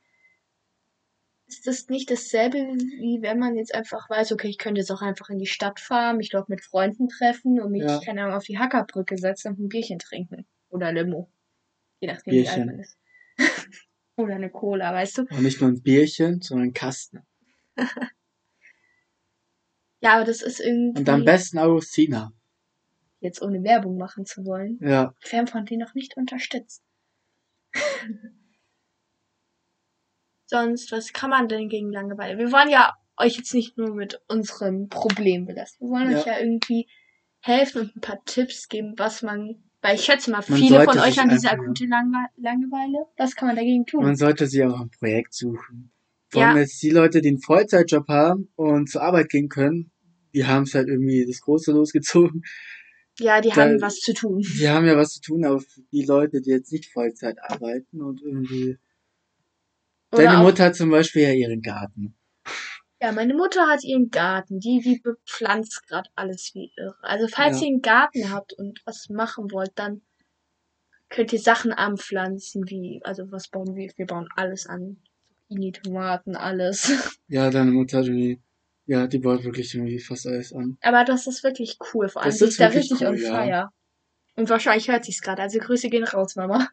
ist 1.48 1.66
das 1.66 1.88
nicht 1.90 2.12
dasselbe, 2.12 2.58
wie 2.60 3.18
wenn 3.24 3.40
man 3.40 3.56
jetzt 3.56 3.74
einfach 3.74 4.08
weiß, 4.12 4.32
okay, 4.32 4.48
ich 4.48 4.60
könnte 4.60 4.82
jetzt 4.82 4.92
auch 4.92 5.02
einfach 5.02 5.30
in 5.30 5.40
die 5.40 5.48
Stadt 5.48 5.80
fahren, 5.80 6.18
mich 6.18 6.30
dort 6.30 6.50
mit 6.50 6.64
Freunden 6.64 7.08
treffen 7.08 7.60
und 7.60 7.72
mich, 7.72 8.00
keine 8.06 8.22
Ahnung, 8.24 8.36
auf 8.36 8.44
die 8.44 8.60
Hackerbrücke 8.60 9.18
setzen 9.18 9.54
und 9.54 9.60
ein 9.60 9.70
Bierchen 9.70 9.98
trinken. 9.98 10.46
Oder 10.75 10.92
Limo. 10.92 11.31
Je 12.01 12.07
nachdem, 12.10 12.33
wie 12.33 12.48
alt 12.48 12.56
Bierchen. 12.56 12.66
man 12.68 12.80
ist. 12.80 12.98
Oder 14.18 14.36
eine 14.36 14.50
Cola, 14.50 14.94
weißt 14.94 15.18
du? 15.19 15.22
Und 15.24 15.44
nicht 15.44 15.62
nur 15.62 15.69
ein 15.69 15.81
Bierchen, 15.81 16.42
sondern 16.42 16.68
ein 16.69 16.74
Kasten. 16.74 17.25
Ja, 20.01 20.16
aber 20.18 20.25
das 20.25 20.42
ist 20.44 20.60
irgendwie, 20.60 21.00
Und 21.00 21.10
am 21.10 21.24
besten 21.25 21.57
Augustina. 21.57 22.31
jetzt 23.22 23.42
ohne 23.42 23.63
Werbung 23.63 23.98
machen 23.98 24.25
zu 24.25 24.45
wollen, 24.45 24.77
Ja. 24.81 25.16
wir 25.31 25.48
von 25.48 25.66
denen 25.66 25.80
noch 25.81 25.95
nicht 25.95 26.16
unterstützt. 26.16 26.83
Sonst, 30.45 30.92
was 30.92 31.12
kann 31.12 31.31
man 31.31 31.48
denn 31.48 31.69
gegen 31.69 31.92
Langeweile? 31.92 32.38
Wir 32.38 32.51
wollen 32.51 32.69
ja 32.69 32.94
euch 33.18 33.38
jetzt 33.38 33.54
nicht 33.56 33.77
nur 33.80 33.95
mit 33.95 34.22
unserem 34.27 34.89
Problem 34.89 35.45
belasten. 35.48 35.86
Wir 35.86 35.92
wollen 35.92 36.12
Ja. 36.12 36.19
euch 36.19 36.25
ja 36.27 36.38
irgendwie 36.39 36.88
helfen 37.39 37.81
und 37.83 37.95
ein 37.95 38.01
paar 38.01 38.24
Tipps 38.25 38.68
geben, 38.68 38.94
was 38.98 39.24
man, 39.24 39.65
weil 39.86 39.96
ich 39.96 40.02
schätze 40.04 40.32
mal, 40.32 40.42
viele 40.42 40.84
von 40.84 40.98
euch 41.00 41.20
haben 41.20 41.30
diese 41.30 41.52
akute 41.52 41.86
Langwe 41.86 42.18
Langeweile. 42.38 43.06
Was 43.18 43.36
kann 43.36 43.48
man 43.50 43.56
dagegen 43.56 43.86
tun? 43.86 44.04
Man 44.04 44.16
sollte 44.16 44.48
sich 44.48 44.64
auch 44.64 44.80
ein 44.82 44.89
Projekt 44.89 45.34
suchen. 45.36 45.92
Vor 46.30 46.42
Ja. 46.42 46.48
allem 46.50 46.58
jetzt 46.58 46.82
die 46.82 46.89
Leute, 46.89 47.22
die 47.22 47.30
einen 47.30 47.39
Vollzeitjob 47.39 48.08
haben 48.08 48.50
und 48.56 48.89
zur 48.89 49.04
Arbeit 49.04 49.30
gehen 49.30 49.48
können, 49.48 49.92
die 50.34 50.46
haben 50.46 50.63
es 50.63 50.74
halt 50.74 50.88
irgendwie 50.88 51.25
das 51.27 51.39
Große 51.42 51.72
losgezogen. 51.72 52.42
ja, 53.20 53.39
die 53.42 53.50
da- 53.50 53.58
haben 53.58 53.80
was 53.82 54.00
zu 54.00 54.13
tun. 54.13 54.42
Die 54.60 54.68
haben 54.68 54.86
ja 54.88 54.98
was 54.98 55.12
zu 55.13 55.22
tun, 55.22 55.46
aber 55.46 55.62
die 55.92 56.04
Leute, 56.04 56.42
die 56.42 56.50
jetzt 56.50 56.72
nicht 56.72 56.92
Vollzeit 56.92 57.38
arbeiten 57.42 58.01
und 58.01 58.22
irgendwie. 58.22 58.77
Oder 60.12 60.24
Deine 60.24 60.44
Mutter 60.44 60.65
hat 60.65 60.75
zum 60.75 60.89
Beispiel 60.89 61.22
ja 61.24 61.32
ihren 61.34 61.62
Garten. 61.62 62.15
Ja, 63.02 63.12
meine 63.12 63.34
Mutter 63.34 63.68
hat 63.68 63.84
ihren 63.84 64.10
Garten. 64.10 64.60
Die, 64.60 64.80
die 64.80 65.00
bepflanzt 65.00 65.86
gerade 65.88 66.10
alles 66.16 66.52
wie 66.54 66.72
irre. 66.78 66.96
Also 67.02 67.28
falls 67.28 67.60
Ja. 67.60 67.68
ihr 67.68 67.74
einen 67.74 67.82
Garten 67.82 68.32
habt 68.32 68.54
und 68.54 68.82
was 68.86 69.10
machen 69.10 69.52
wollt, 69.52 69.72
dann 69.75 70.02
könnt 71.10 71.34
ihr 71.34 71.40
Sachen 71.40 71.72
anpflanzen, 71.72 72.64
wie, 72.68 73.02
also 73.04 73.32
was 73.32 73.50
bauen 73.50 73.75
wir? 73.75 73.92
Wir 73.96 74.06
bauen 74.06 74.28
alles 74.36 74.66
an. 74.66 74.98
Zucchini, 75.48 75.72
Tomaten, 75.72 76.36
alles. 76.36 76.92
Ja, 77.28 77.50
deine 77.52 77.72
Mutter, 77.72 78.02
die, 78.02 78.42
ja, 78.86 79.08
die 79.08 79.20
baut 79.20 79.44
wirklich 79.44 79.74
irgendwie 79.75 80.00
fast 80.00 80.25
alles 80.28 80.54
an. 80.54 80.78
Aber 80.82 81.04
das 81.04 81.28
ist 81.28 81.44
wirklich 81.44 81.78
cool. 81.94 82.08
Vor 82.10 82.22
allem, 82.24 82.32
Das 82.32 82.42
ist 82.42 82.50
ist 82.52 82.60
da 82.60 82.68
richtig 82.68 83.02
cool, 83.02 83.08
on 83.08 83.18
ja. 83.18 83.30
fire. 83.44 83.70
Und 84.36 84.50
wahrscheinlich 84.50 84.90
hört 84.90 85.06
sie 85.06 85.12
es 85.12 85.22
gerade. 85.22 85.42
Also 85.42 85.60
Grüße 85.60 85.90
gehen 85.90 86.04
raus, 86.04 86.36
Mama. 86.36 86.68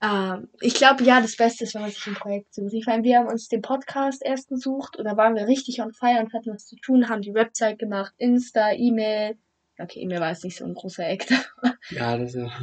Ähm, 0.00 0.48
ich 0.60 0.74
glaube, 0.74 1.02
ja, 1.04 1.20
das 1.20 1.36
Beste 1.36 1.64
ist, 1.64 1.74
wenn 1.74 1.82
man 1.82 1.90
sich 1.90 2.06
ein 2.06 2.14
Projekt 2.14 2.54
sucht. 2.54 2.72
Ich 2.72 2.86
meine, 2.86 3.02
wir 3.02 3.18
haben 3.18 3.28
uns 3.28 3.48
den 3.48 3.62
Podcast 3.62 4.22
erst 4.24 4.48
gesucht 4.48 4.98
oder 4.98 5.16
waren 5.16 5.34
wir 5.34 5.46
richtig 5.46 5.80
on 5.80 5.92
fire 5.92 6.20
und 6.20 6.32
hatten 6.32 6.52
was 6.52 6.66
zu 6.66 6.76
tun, 6.76 7.08
haben 7.08 7.22
die 7.22 7.34
Website 7.34 7.78
gemacht, 7.78 8.14
Insta, 8.18 8.72
E-Mail. 8.72 9.36
Okay, 9.78 10.00
E-Mail 10.00 10.20
war 10.20 10.30
jetzt 10.30 10.44
nicht 10.44 10.56
so 10.56 10.64
ein 10.64 10.74
großer 10.74 11.06
Act. 11.06 11.30
Ja, 11.90 12.16
das 12.18 12.34
ja. 12.34 12.50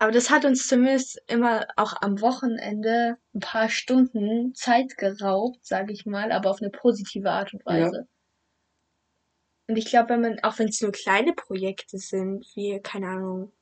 Aber 0.00 0.12
das 0.12 0.30
hat 0.30 0.44
uns 0.44 0.68
zumindest 0.68 1.20
immer 1.26 1.66
auch 1.76 1.94
am 2.02 2.20
Wochenende 2.20 3.16
ein 3.34 3.40
paar 3.40 3.68
Stunden 3.68 4.54
Zeit 4.54 4.96
geraubt, 4.96 5.66
sage 5.66 5.92
ich 5.92 6.06
mal, 6.06 6.30
aber 6.30 6.50
auf 6.50 6.62
eine 6.62 6.70
positive 6.70 7.28
Art 7.30 7.52
und 7.52 7.66
Weise. 7.66 8.06
Und 9.66 9.76
ich 9.76 9.86
glaube, 9.86 10.10
wenn 10.10 10.20
man, 10.20 10.38
auch 10.44 10.58
wenn 10.60 10.68
es 10.68 10.80
nur 10.80 10.92
kleine 10.92 11.32
Projekte 11.32 11.98
sind, 11.98 12.46
wie, 12.54 12.80
keine 12.80 13.08
Ahnung, 13.08 13.52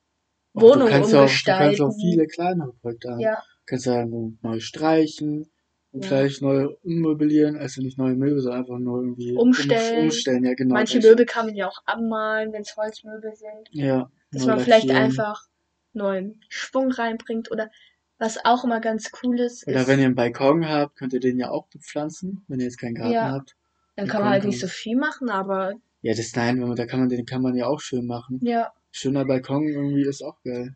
Wohnung 0.63 0.87
du 0.87 0.93
kannst 0.93 1.09
auch, 1.11 1.19
du 1.19 1.19
umgestalten. 1.23 1.65
kannst 1.67 1.81
auch 1.83 1.95
viele 2.01 2.27
kleinere 2.27 2.73
Projekte 2.75 3.11
haben. 3.11 3.21
Ja, 3.21 3.35
Du 3.37 3.71
kannst 3.71 3.87
ja 3.87 4.07
neu 4.07 4.61
streichen 4.61 5.51
und 5.93 6.05
Ja. 6.05 6.09
gleich 6.09 6.41
neu 6.41 6.69
ummöblieren, 6.85 7.57
also 7.57 7.83
nicht 7.83 7.99
neue 7.99 8.15
Möbel, 8.15 8.41
sondern 8.41 8.61
einfach 8.63 8.79
nur 8.79 9.01
irgendwie 9.03 9.33
Umstellen. 9.37 9.99
Um, 9.99 10.05
umstellen, 10.05 10.45
ja 10.45 10.55
genau. 10.55 10.75
manche. 10.75 11.01
Möbel 11.01 11.27
kann 11.27 11.47
man 11.47 11.55
ja 11.57 11.69
auch 11.69 11.79
abmalen, 11.85 12.53
wenn 12.53 12.63
es 12.63 12.77
Holzmöbel 12.77 13.35
sind. 13.35 13.69
Ja. 13.71 14.11
Dass 14.33 14.47
man 14.47 14.59
vielleicht 14.61 14.87
lackieren. 14.87 15.05
einfach 15.05 15.43
neuen 15.93 16.41
Schwung 16.49 16.91
reinbringt 16.91 17.51
oder 17.51 17.71
Was 18.19 18.43
auch 18.47 18.65
immer 18.65 18.81
ganz 18.81 19.11
cool 19.23 19.39
ist, 19.41 19.67
Oder 19.69 19.81
ist, 19.83 19.89
wenn 19.89 19.99
ihr 19.99 20.07
einen 20.07 20.15
Balkon 20.15 20.67
habt, 20.67 20.97
könnt 20.97 21.13
ihr 21.13 21.21
den 21.21 21.39
ja 21.39 21.51
auch 21.51 21.67
bepflanzen, 21.69 22.45
wenn 22.49 22.61
ihr 22.61 22.65
jetzt 22.65 22.79
keinen 22.79 22.95
Garten 22.95 23.13
Ja. 23.13 23.31
habt. 23.33 23.57
dann 23.95 24.09
kann 24.09 24.23
man 24.23 24.31
halt 24.31 24.45
nicht 24.45 24.59
so 24.61 24.69
viel 24.69 24.97
machen, 24.97 25.29
aber 25.29 25.75
Ja, 26.03 26.15
das 26.15 26.35
nein, 26.35 26.75
da 26.77 26.87
kann 26.87 27.01
man 27.01 27.09
den 27.11 27.27
kann 27.27 27.43
man 27.43 27.55
ja 27.57 27.67
auch 27.67 27.81
schön 27.81 28.07
machen. 28.07 28.39
ja. 28.43 28.73
Schöner 28.97 29.26
Balkon 29.26 29.69
irgendwie 29.69 30.07
ist 30.09 30.23
auch 30.23 30.41
geil. 30.43 30.75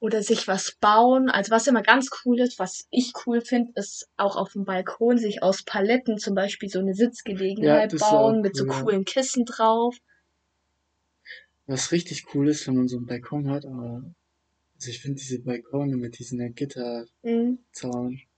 Oder 0.00 0.22
sich 0.22 0.48
was 0.48 0.76
bauen. 0.80 1.28
Also 1.28 1.50
was 1.50 1.66
immer 1.66 1.82
ganz 1.82 2.08
cool 2.24 2.40
ist, 2.40 2.58
was 2.58 2.86
ich 2.90 3.12
cool 3.26 3.42
finde, 3.42 3.72
ist 3.74 4.08
auch 4.16 4.36
auf 4.36 4.52
dem 4.52 4.64
Balkon 4.64 5.18
sich 5.18 5.42
aus 5.42 5.64
Paletten 5.64 6.16
zum 6.16 6.34
Beispiel 6.34 6.70
so 6.70 6.78
eine 6.78 6.94
Sitzgelegenheit 6.94 7.92
ist 7.92 8.00
bauen 8.00 8.36
auch 8.38 8.42
mit 8.42 8.56
so 8.56 8.64
cool, 8.64 8.70
ja. 8.70 8.82
coolen 8.82 9.04
Kissen 9.04 9.44
drauf. 9.44 9.96
Was 11.66 11.92
richtig 11.92 12.24
cool 12.34 12.48
ist, 12.48 12.66
wenn 12.66 12.76
man 12.76 12.88
so 12.88 12.96
einen 12.96 13.06
Balkon 13.06 13.50
hat, 13.50 13.66
aber 13.66 14.02
also 14.76 14.88
ich 14.90 15.00
finde 15.02 15.18
diese 15.20 15.40
Balkone 15.40 15.96
mit 15.96 16.18
diesen 16.18 16.54
Gitterzaun. 16.54 17.08
Mhm. 17.22 17.58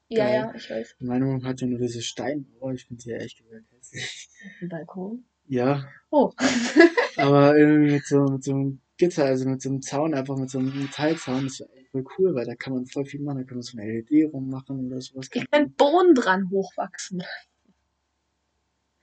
Ja, 0.09 0.25
Geil. 0.25 0.35
ja, 0.35 0.55
ich 0.57 0.69
weiß. 0.71 0.97
Meine 0.99 1.25
Wohnung 1.27 1.45
hat 1.45 1.61
ja 1.61 1.69
nur 1.69 1.79
diese 1.79 2.03
Steinmauer, 2.03 2.73
ich 2.73 2.87
finde 2.87 3.01
die 3.05 3.11
ja 3.11 3.19
echt 3.19 3.39
gesagt 3.39 3.67
hässlich. 3.71 4.29
Ein 4.61 4.69
Balkon. 4.69 5.25
Ja, 5.47 5.89
Oh. 6.11 6.33
aber 7.17 7.57
irgendwie 7.57 7.93
mit 7.93 8.07
so, 8.07 8.25
mit 8.25 8.43
so 8.43 8.53
einem 8.53 8.81
Gitter, 9.01 9.25
also 9.25 9.49
mit 9.49 9.63
so 9.63 9.71
einem 9.71 9.81
Zaun, 9.81 10.15
einfach 10.15 10.37
mit 10.37 10.51
so 10.51 10.59
einem 10.59 10.79
Metallzaun, 10.79 11.45
das 11.45 11.61
wäre 11.61 11.71
voll 11.91 12.05
cool, 12.19 12.35
weil 12.35 12.45
da 12.45 12.55
kann 12.55 12.75
man 12.75 12.87
voll 12.87 13.07
viel 13.07 13.21
machen, 13.21 13.39
da 13.39 13.45
kann 13.45 13.57
man 13.57 13.63
so 13.63 13.79
eine 13.79 13.91
LED 13.91 14.33
rummachen 14.33 14.87
oder 14.87 15.01
sowas. 15.01 15.31
Ihr 15.35 15.47
könnt 15.51 15.77
Bohnen 15.79 16.15
dran 16.15 16.51
hochwachsen, 16.51 17.25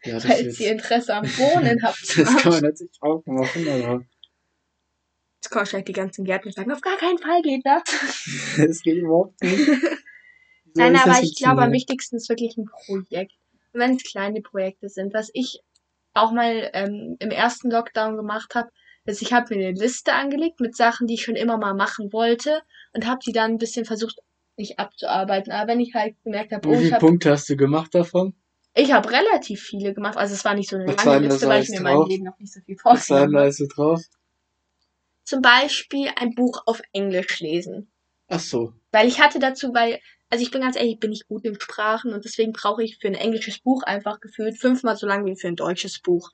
Ja, 0.04 0.20
falls 0.20 0.60
ihr 0.60 0.72
Interesse 0.72 1.16
am 1.16 1.26
Bohnen 1.26 1.82
habt. 1.82 2.00
das 2.18 2.38
kann 2.38 2.52
man 2.52 2.62
natürlich 2.62 3.02
auch 3.02 3.26
machen, 3.26 3.68
aber 3.68 4.06
Jetzt 5.38 5.52
kommen 5.52 5.66
vielleicht 5.66 5.88
die 5.88 5.94
ganzen 5.94 6.26
Gärtner 6.26 6.48
und 6.48 6.56
sagen, 6.56 6.72
auf 6.72 6.82
gar 6.82 6.98
keinen 6.98 7.18
Fall 7.18 7.42
geht 7.42 7.66
das. 7.66 7.84
das 8.58 8.82
geht 8.82 8.98
überhaupt 8.98 9.42
nicht. 9.42 9.66
Soll 9.66 9.78
Nein, 10.76 10.96
aber 10.96 11.24
ich 11.24 11.36
glaube, 11.36 11.64
am 11.64 11.72
wichtigsten 11.72 12.18
ist 12.18 12.30
wirklich 12.30 12.56
ein 12.58 12.66
Projekt. 12.66 13.34
Und 13.74 13.80
wenn 13.80 13.96
es 13.96 14.04
kleine 14.04 14.42
Projekte 14.42 14.90
sind, 14.90 15.14
was 15.14 15.32
ich 15.34 15.62
auch 16.14 16.32
mal 16.32 16.70
ähm, 16.74 17.16
im 17.20 17.32
ersten 17.32 17.72
Lockdown 17.72 18.16
gemacht 18.16 18.56
habe, 18.56 18.70
ist, 19.08 19.22
ich 19.22 19.34
habe 19.34 19.56
mir 19.56 19.68
eine 19.68 19.80
Liste 19.80 20.14
angelegt 20.14 20.60
mit 20.60 20.76
Sachen, 20.76 21.08
die 21.08 21.16
ich 21.16 21.24
schon 21.24 21.36
immer 21.36 21.58
mal 21.58 21.74
machen 21.74 22.14
wollte 22.14 22.62
und 22.94 23.08
habe 23.08 23.20
die 23.26 23.32
dann 23.32 23.52
ein 23.52 23.58
bisschen 23.58 23.86
versucht, 23.86 24.20
nicht 24.58 24.80
abzuarbeiten. 24.80 25.52
Aber 25.52 25.72
wenn 25.72 25.80
ich 25.80 25.94
halt 25.94 26.16
gemerkt 26.24 26.52
habe, 26.52 26.68
oh, 26.68 26.74
Wie 26.74 26.78
viele 26.78 26.96
habe 26.96 27.06
Punkte 27.06 27.32
hast 27.32 27.50
du 27.50 27.56
gemacht 27.56 27.94
davon? 27.96 28.34
ich 28.78 28.92
hab 28.92 29.10
relativ 29.10 29.62
viele 29.62 29.94
gemacht. 29.94 30.18
Also 30.18 30.36
es 30.36 30.46
war 30.46 30.54
nicht 30.54 30.70
so 30.70 30.76
eine 30.76 30.88
Was 30.88 31.04
lange 31.04 31.28
Liste, 31.28 31.48
weil 31.48 31.64
ich 31.64 31.70
mir 31.70 31.78
in 31.78 31.84
meinem? 31.84 32.08
Leben 32.08 32.24
noch 32.26 32.38
nicht 32.40 32.54
so 32.54 32.60
viel 32.62 32.78
Was 32.84 33.08
vorgenommen 33.08 33.38
habe. 33.38 33.52
so 33.52 33.66
drauf? 33.68 34.02
Zum 35.24 35.42
Beispiel 35.42 36.10
ein 36.16 36.36
Buch 36.36 36.62
auf 36.66 36.82
Englisch 36.94 37.40
lesen. 37.40 37.92
Ach 38.28 38.40
so. 38.40 38.74
Weil 38.92 39.08
ich 39.08 39.20
hatte 39.20 39.40
dazu, 39.40 39.74
weil, 39.74 40.00
also 40.30 40.44
ich 40.44 40.52
bin 40.52 40.62
ganz 40.62 40.76
ehrlich, 40.76 40.94
ich 40.94 41.00
bin 41.00 41.10
nicht 41.10 41.28
gut 41.28 41.44
in 41.44 41.60
Sprachen 41.60 42.14
und 42.14 42.24
deswegen 42.24 42.54
brauche 42.54 42.84
ich 42.84 42.98
für 43.00 43.08
ein 43.08 43.16
englisches 43.16 43.60
Buch 43.60 43.84
einfach 43.84 44.20
gefühlt 44.20 44.58
fünfmal 44.58 44.96
so 44.96 45.08
lang 45.08 45.26
wie 45.26 45.36
für 45.36 45.48
ein 45.48 45.56
deutsches 45.56 46.00
Buch. 46.00 46.30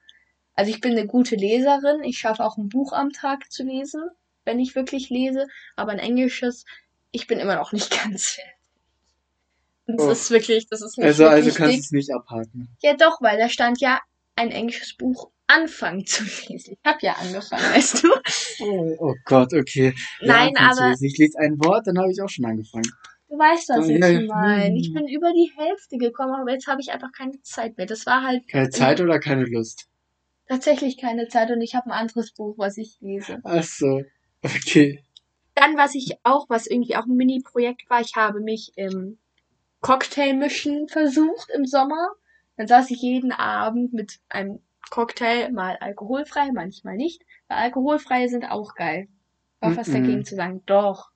Also 0.55 0.71
ich 0.71 0.81
bin 0.81 0.91
eine 0.91 1.07
gute 1.07 1.35
Leserin, 1.35 2.03
ich 2.03 2.17
schaffe 2.19 2.43
auch 2.43 2.57
ein 2.57 2.69
Buch 2.69 2.93
am 2.93 3.11
Tag 3.11 3.51
zu 3.51 3.63
lesen, 3.63 4.01
wenn 4.45 4.59
ich 4.59 4.75
wirklich 4.75 5.09
lese, 5.09 5.47
aber 5.75 5.91
ein 5.93 5.99
englisches, 5.99 6.65
ich 7.11 7.27
bin 7.27 7.39
immer 7.39 7.55
noch 7.55 7.71
nicht 7.71 7.89
ganz 8.03 8.25
fertig. 8.29 8.51
Das 9.85 9.99
Oh. 9.99 10.11
ist 10.11 10.31
wirklich, 10.31 10.67
das 10.69 10.81
ist 10.81 10.97
nicht 10.97 11.05
Also, 11.07 11.27
also 11.27 11.51
kannst 11.51 11.75
du 11.75 11.79
es 11.79 11.91
nicht 11.91 12.13
abhaken. 12.13 12.69
Ja 12.81 12.93
doch, 12.95 13.19
weil 13.21 13.37
da 13.37 13.49
stand 13.49 13.81
ja 13.81 13.99
ein 14.35 14.49
englisches 14.51 14.95
Buch 14.95 15.29
anfangen 15.47 16.05
zu 16.05 16.23
lesen. 16.23 16.77
Ich 16.77 16.79
habe 16.89 16.99
ja 17.01 17.13
angefangen, 17.13 17.63
weißt 17.75 18.03
du? 18.03 18.09
Oh, 18.61 18.95
oh 18.99 19.15
Gott, 19.25 19.53
okay. 19.53 19.93
Nein, 20.21 20.53
zu 20.55 20.61
aber. 20.61 20.95
Ich 21.01 21.17
lese 21.17 21.37
ein 21.39 21.57
Wort, 21.63 21.85
dann 21.87 21.97
habe 21.99 22.11
ich 22.11 22.21
auch 22.21 22.29
schon 22.29 22.45
angefangen. 22.45 22.89
Du 23.27 23.37
weißt, 23.37 23.69
was 23.69 23.89
Ja, 23.89 23.95
ich 24.09 24.19
ja. 24.21 24.33
meine. 24.33 24.77
Ich 24.79 24.93
bin 24.93 25.07
über 25.07 25.31
die 25.33 25.51
Hälfte 25.57 25.97
gekommen, 25.97 26.33
aber 26.33 26.51
jetzt 26.51 26.67
habe 26.67 26.79
ich 26.79 26.91
einfach 26.91 27.11
keine 27.11 27.41
Zeit 27.41 27.75
mehr. 27.77 27.85
Das 27.87 28.05
war 28.05 28.21
halt 28.23 28.47
Keine 28.47 28.69
Zeit 28.69 29.01
oder 29.01 29.19
keine 29.19 29.43
Lust? 29.45 29.87
Tatsächlich 30.47 30.97
keine 30.97 31.27
Zeit 31.27 31.51
und 31.51 31.61
ich 31.61 31.75
habe 31.75 31.87
ein 31.87 31.91
anderes 31.91 32.31
Buch, 32.33 32.55
was 32.57 32.77
ich 32.77 32.97
lese. 33.01 33.39
Ach 33.43 33.63
so. 33.63 34.03
Okay. 34.43 35.03
Dann, 35.55 35.77
was 35.77 35.95
ich 35.95 36.17
auch, 36.23 36.49
was 36.49 36.67
irgendwie 36.67 36.95
auch 36.95 37.05
ein 37.05 37.15
Mini-Projekt 37.15 37.89
war, 37.89 38.01
ich 38.01 38.15
habe 38.15 38.41
mich 38.41 38.73
im 38.75 39.17
Cocktailmischen 39.81 40.87
versucht 40.87 41.49
im 41.55 41.65
Sommer. 41.65 42.09
Dann 42.57 42.67
saß 42.67 42.89
ich 42.91 43.01
jeden 43.01 43.31
Abend 43.31 43.93
mit 43.93 44.19
einem 44.29 44.59
Cocktail, 44.89 45.51
mal 45.51 45.77
alkoholfrei, 45.77 46.51
manchmal 46.51 46.95
nicht. 46.97 47.21
Weil 47.47 47.57
alkoholfreie 47.57 48.29
sind 48.29 48.45
auch 48.45 48.75
geil. 48.75 49.07
War 49.59 49.71
fast 49.71 49.89
Mhm. 49.89 49.93
dagegen 49.93 50.25
zu 50.25 50.35
sagen, 50.35 50.61
doch. 50.65 51.11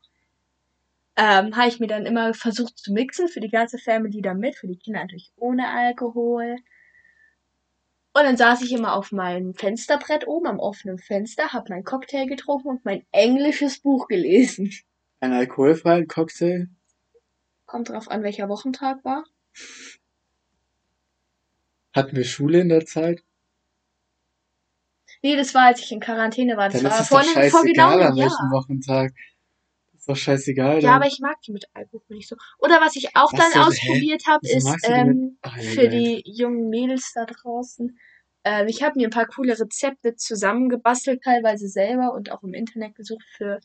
Ähm, 1.15 1.55
habe 1.55 1.67
ich 1.67 1.79
mir 1.79 1.87
dann 1.87 2.05
immer 2.05 2.33
versucht 2.33 2.77
zu 2.77 2.93
mixen, 2.93 3.27
für 3.27 3.39
die 3.39 3.49
ganze 3.49 3.79
Family 3.79 4.21
dann 4.21 4.37
mit, 4.37 4.55
für 4.55 4.67
die 4.67 4.77
Kinder 4.77 5.01
natürlich 5.01 5.31
ohne 5.35 5.67
Alkohol. 5.67 6.57
Und 8.17 8.23
dann 8.23 8.35
saß 8.37 8.63
ich 8.63 8.71
immer 8.71 8.95
auf 8.95 9.11
meinem 9.11 9.53
Fensterbrett 9.53 10.25
oben 10.27 10.47
am 10.47 10.57
offenen 10.59 10.97
Fenster, 10.97 11.53
habe 11.53 11.69
meinen 11.69 11.83
Cocktail 11.83 12.25
getrunken 12.25 12.67
und 12.69 12.83
mein 12.83 13.05
englisches 13.11 13.79
Buch 13.79 14.07
gelesen. 14.07 14.73
Ein 15.19 15.33
alkoholfreien 15.33 16.07
Cocktail? 16.07 16.67
Kommt 17.67 17.89
drauf 17.89 18.09
an, 18.09 18.23
welcher 18.23 18.49
Wochentag 18.49 19.05
war. 19.05 19.23
Hatten 21.93 22.15
wir 22.15 22.23
Schule 22.23 22.59
in 22.61 22.69
der 22.69 22.87
Zeit? 22.87 23.23
Nee, 25.21 25.35
das 25.35 25.53
war, 25.53 25.67
als 25.67 25.81
ich 25.81 25.91
in 25.91 25.99
Quarantäne 25.99 26.57
war. 26.57 26.69
Das 26.69 26.81
Dann 26.81 26.89
war 26.91 26.97
ist 26.97 27.03
es 27.03 27.09
doch 27.09 27.21
vor, 27.23 27.39
einem- 27.39 27.51
vor 27.51 27.61
genau 27.63 27.89
scheißegal, 27.91 28.11
an 28.11 28.17
welchem 28.17 28.51
Wochentag. 28.51 29.13
Doch 30.07 30.15
scheißegal. 30.15 30.75
Ja, 30.75 30.81
dann. 30.81 31.01
aber 31.01 31.07
ich 31.07 31.19
mag 31.19 31.41
die 31.41 31.51
mit 31.51 31.65
Alkohol 31.73 32.15
nicht 32.15 32.29
so. 32.29 32.37
Oder 32.59 32.79
was 32.79 32.95
ich 32.95 33.15
auch 33.15 33.33
Was 33.33 33.51
dann 33.51 33.61
ausprobiert 33.63 34.23
habe, 34.25 34.47
ist 34.47 34.65
du 34.65 34.75
die 34.87 34.91
ähm, 34.91 35.37
Ach, 35.41 35.57
für 35.59 35.87
geil. 35.87 35.89
die 35.89 36.23
jungen 36.25 36.69
Mädels 36.69 37.11
da 37.13 37.25
draußen. 37.25 37.99
Ähm, 38.45 38.67
ich 38.67 38.81
habe 38.81 38.97
mir 38.97 39.07
ein 39.07 39.11
paar 39.11 39.27
coole 39.27 39.59
Rezepte 39.59 40.15
zusammengebastelt, 40.15 41.21
teilweise 41.23 41.67
selber 41.67 42.13
und 42.13 42.31
auch 42.31 42.41
im 42.43 42.53
Internet 42.53 42.95
gesucht 42.95 43.25
für 43.35 43.59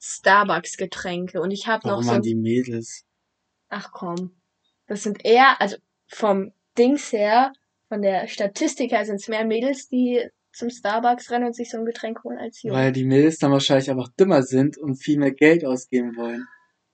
Starbucks-Getränke. 0.00 1.40
Und 1.40 1.52
ich 1.52 1.68
habe 1.68 1.86
noch 1.86 2.02
so 2.02 2.10
waren 2.10 2.22
die 2.22 2.34
Mädels? 2.34 3.04
Ach 3.68 3.92
komm. 3.92 4.32
Das 4.86 5.04
sind 5.04 5.24
eher, 5.24 5.60
also 5.60 5.76
vom 6.08 6.52
Dings 6.76 7.12
her, 7.12 7.52
von 7.88 8.02
der 8.02 8.26
Statistik 8.26 8.90
her 8.90 9.06
sind 9.06 9.16
es 9.16 9.28
mehr 9.28 9.44
Mädels, 9.44 9.88
die 9.88 10.28
zum 10.54 10.70
Starbucks 10.70 11.30
rennen 11.30 11.46
und 11.46 11.54
sich 11.54 11.70
so 11.70 11.78
ein 11.78 11.84
Getränk 11.84 12.24
holen 12.24 12.38
als 12.38 12.62
Jungs. 12.62 12.76
Weil 12.76 12.92
die 12.92 13.04
Mädels 13.04 13.38
dann 13.38 13.52
wahrscheinlich 13.52 13.90
einfach 13.90 14.08
dümmer 14.18 14.42
sind 14.42 14.78
und 14.78 14.96
viel 14.96 15.18
mehr 15.18 15.32
Geld 15.32 15.64
ausgeben 15.64 16.16
wollen. 16.16 16.46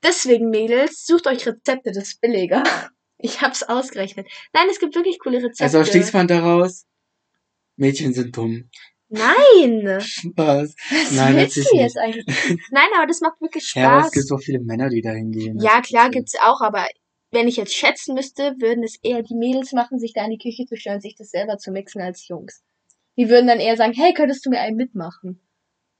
Deswegen, 0.02 0.48
Mädels, 0.50 1.04
sucht 1.04 1.26
euch 1.26 1.46
Rezepte, 1.46 1.92
das 1.92 2.08
ist 2.08 2.20
billiger. 2.20 2.62
Ich 3.22 3.42
hab's 3.42 3.62
ausgerechnet. 3.62 4.26
Nein, 4.54 4.68
es 4.70 4.78
gibt 4.80 4.94
wirklich 4.94 5.18
coole 5.18 5.42
Rezepte. 5.42 5.62
Also 5.64 5.84
schließt 5.84 6.14
man 6.14 6.26
daraus, 6.26 6.86
Mädchen 7.76 8.14
sind 8.14 8.34
dumm. 8.34 8.70
Nein! 9.10 10.00
Spaß. 10.00 10.74
Was 10.90 11.10
Nein, 11.12 11.36
willst 11.36 11.56
du 11.56 11.76
jetzt 11.76 11.98
eigentlich? 11.98 12.24
Nein, 12.70 12.88
aber 12.96 13.06
das 13.06 13.20
macht 13.20 13.38
wirklich 13.42 13.70
Ja, 13.74 13.88
aber 13.90 13.98
es 13.98 14.02
Spaß. 14.06 14.12
gibt 14.12 14.26
so 14.26 14.38
viele 14.38 14.60
Männer, 14.60 14.88
die 14.88 15.02
da 15.02 15.10
hingehen. 15.10 15.58
Ja, 15.60 15.82
klar 15.82 16.08
gibt's 16.08 16.34
auch, 16.40 16.62
aber 16.62 16.86
wenn 17.30 17.46
ich 17.46 17.56
jetzt 17.56 17.74
schätzen 17.74 18.14
müsste, 18.14 18.54
würden 18.58 18.82
es 18.84 18.96
eher 19.02 19.22
die 19.22 19.34
Mädels 19.34 19.72
machen, 19.72 19.98
sich 19.98 20.12
da 20.14 20.24
in 20.24 20.30
die 20.30 20.38
Küche 20.38 20.64
zu 20.64 20.76
stellen, 20.76 21.00
sich 21.02 21.14
das 21.16 21.28
selber 21.30 21.58
zu 21.58 21.72
mixen 21.72 22.00
als 22.00 22.26
Jungs. 22.26 22.62
Die 23.20 23.28
würden 23.28 23.48
dann 23.48 23.60
eher 23.60 23.76
sagen, 23.76 23.92
hey, 23.92 24.14
könntest 24.14 24.46
du 24.46 24.50
mir 24.50 24.60
einen 24.60 24.78
mitmachen? 24.78 25.46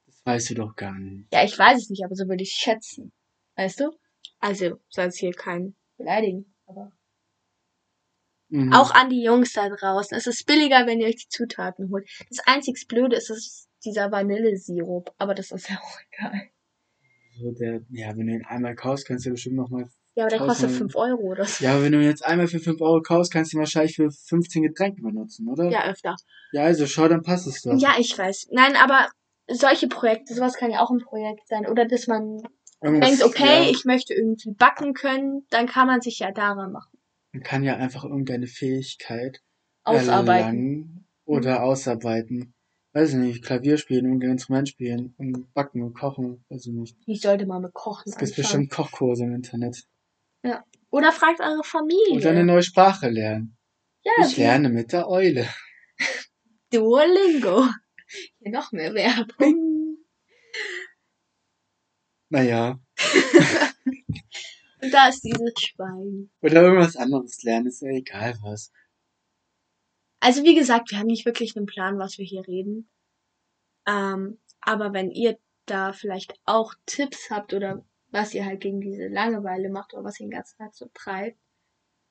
Das 0.07 0.25
weißt 0.25 0.51
du 0.51 0.55
doch 0.55 0.75
gar 0.75 0.99
nicht. 0.99 1.31
Ja, 1.31 1.45
ich 1.45 1.59
weiß 1.59 1.77
es 1.77 1.91
nicht, 1.91 2.03
aber 2.03 2.15
so 2.15 2.27
würde 2.27 2.43
ich 2.43 2.53
schätzen. 2.53 3.13
Weißt 3.57 3.81
du? 3.81 3.91
Also, 4.39 4.81
soll 4.89 5.05
es 5.05 5.19
hier 5.19 5.33
kein 5.33 5.77
beleidigen, 5.99 6.55
aber. 6.65 6.93
Mhm. 8.49 8.73
Auch 8.73 8.93
an 8.93 9.11
die 9.11 9.23
Jungs 9.23 9.53
da 9.53 9.69
draußen. 9.69 10.17
Es 10.17 10.27
ist 10.27 10.47
billiger, 10.47 10.87
wenn 10.87 10.99
ihr 10.99 11.09
euch 11.09 11.17
die 11.17 11.29
Zutaten 11.29 11.91
holt. 11.91 12.09
Das 12.31 12.39
einzig 12.47 12.87
Blöde 12.89 13.17
ist, 13.17 13.29
ist 13.29 13.69
dieser 13.85 14.11
Vanillesirup, 14.11 15.15
aber 15.19 15.35
das 15.35 15.51
ist 15.51 15.69
ja 15.69 15.77
auch 15.77 15.99
egal. 16.11 16.49
So 17.39 17.53
der, 17.53 17.83
ja, 17.91 18.17
wenn 18.17 18.29
du 18.29 18.33
ihn 18.33 18.47
einmal 18.47 18.75
kaufst, 18.75 19.07
kannst 19.07 19.27
du 19.27 19.29
ja 19.29 19.35
bestimmt 19.35 19.57
nochmal. 19.57 19.91
Ja, 20.15 20.25
aber 20.25 20.31
der 20.31 20.39
kostet 20.41 20.67
Tausend- 20.71 20.79
5 20.93 20.97
Euro 20.97 21.21
oder 21.23 21.45
so. 21.45 21.65
Ja, 21.65 21.73
aber 21.75 21.85
wenn 21.85 21.93
du 21.93 21.99
ihn 21.99 22.05
jetzt 22.05 22.25
einmal 22.25 22.49
für 22.49 22.59
5 22.59 22.81
Euro 22.81 23.01
kaufst, 23.01 23.33
kannst 23.33 23.53
du 23.53 23.57
ihn 23.57 23.61
wahrscheinlich 23.61 23.95
für 23.97 24.11
15 24.11 24.63
Getränke 24.63 25.03
benutzen, 25.03 25.49
oder? 25.49 25.71
Ja, 25.71 25.85
öfter. 25.89 26.17
Ja, 26.53 26.65
also 26.65 26.87
schau, 26.87 27.07
dann 27.09 27.23
passt 27.23 27.47
es 27.47 27.63
doch. 27.63 27.79
Ja, 27.79 27.95
ich 27.99 28.17
weiß. 28.19 28.49
Nein, 28.51 28.75
aber 28.77 29.09
solche 29.49 29.87
Projekte, 29.89 30.35
sowas 30.35 30.55
kann 30.55 30.71
ja 30.71 30.81
auch 30.81 30.91
ein 30.91 30.99
Projekt 30.99 31.47
sein. 31.49 31.67
Oder 31.67 31.87
dass 31.87 32.07
man 32.09 32.43
Irgendwas- 32.83 33.09
denkt, 33.19 33.25
okay, 33.25 33.65
ja, 33.65 33.71
ich 33.71 33.85
möchte 33.85 34.15
irgendwie 34.15 34.53
backen 34.53 34.95
können, 34.95 35.47
dann 35.51 35.67
kann 35.67 35.87
man 35.87 36.01
sich 36.01 36.19
ja 36.19 36.33
daran 36.33 36.73
machen. 36.73 36.99
Man 37.33 37.43
kann 37.45 37.63
ja 37.63 37.77
einfach 37.77 38.03
irgendeine 38.05 38.49
Fähigkeit 38.49 39.41
Ausarbeiten. 39.85 41.07
oder 41.25 41.63
ausarbeiten. 41.63 42.55
Weiß 42.93 43.11
ich 43.11 43.17
nicht, 43.17 43.45
Klavier 43.45 43.77
spielen, 43.79 44.07
irgendein 44.07 44.33
Instrument 44.33 44.69
spielen 44.69 45.15
und 45.17 45.53
backen 45.55 45.83
und 45.83 45.95
kochen, 45.95 46.45
weiß 46.49 46.67
ich 46.67 46.73
nicht. 46.73 46.97
Ich 47.07 47.21
sollte 47.21 47.47
mal 47.47 47.61
mit 47.61 47.73
Kochen 47.73 48.03
Es 48.11 48.17
gibt 48.19 48.35
bestimmt 48.35 48.71
Kochkurse 48.71 49.25
im 49.25 49.35
Internet. 49.35 49.85
Oder 50.91 51.13
fragt 51.13 51.41
eure 51.41 51.63
Familie. 51.63 52.17
Oder 52.17 52.31
eine 52.31 52.45
neue 52.45 52.63
Sprache 52.63 53.09
lernen. 53.09 53.57
ja, 54.03 54.13
Ich 54.27 54.37
lerne 54.37 54.69
mit 54.69 54.93
der 54.93 55.09
Eule. 55.09 55.49
Duolingo. 56.73 57.67
Hier 58.39 58.51
noch 58.51 58.73
mehr 58.73 58.95
Werbung. 58.95 59.67
Naja. 62.33 62.81
Und 64.83 64.95
da 64.95 65.09
ist 65.09 65.25
dieses 65.25 65.53
Schwein. 65.59 66.31
Oder 66.41 66.63
irgendwas 66.63 66.95
anderes 66.97 67.43
lernen, 67.43 67.67
ist 67.67 67.83
ja 67.83 67.89
egal 67.89 68.39
was. 68.43 68.71
Also 70.21 70.45
wie 70.45 70.55
gesagt, 70.55 70.93
wir 70.93 70.99
haben 70.99 71.09
nicht 71.09 71.27
wirklich 71.27 71.57
einen 71.57 71.67
Plan, 71.67 71.99
was 71.99 72.19
wir 72.19 72.25
hier 72.25 72.47
reden. 72.47 72.89
Ähm, 73.85 74.41
aber 74.61 74.93
wenn 74.93 75.11
ihr 75.11 75.41
da 75.67 75.93
vielleicht 75.93 76.35
auch 76.45 76.75
Tipps 76.87 77.31
habt 77.31 77.53
oder 77.53 77.85
was 78.11 78.35
ihr 78.35 78.45
halt 78.45 78.61
gegen 78.61 78.81
diese 78.81 79.09
Langeweile 79.09 79.71
macht 79.71 79.95
oder 79.95 80.05
was 80.05 80.21
ihr 80.21 80.27
den 80.27 80.33
ganzen 80.33 80.59
Tag 80.59 80.75
so 80.75 80.89
treibt, 80.95 81.39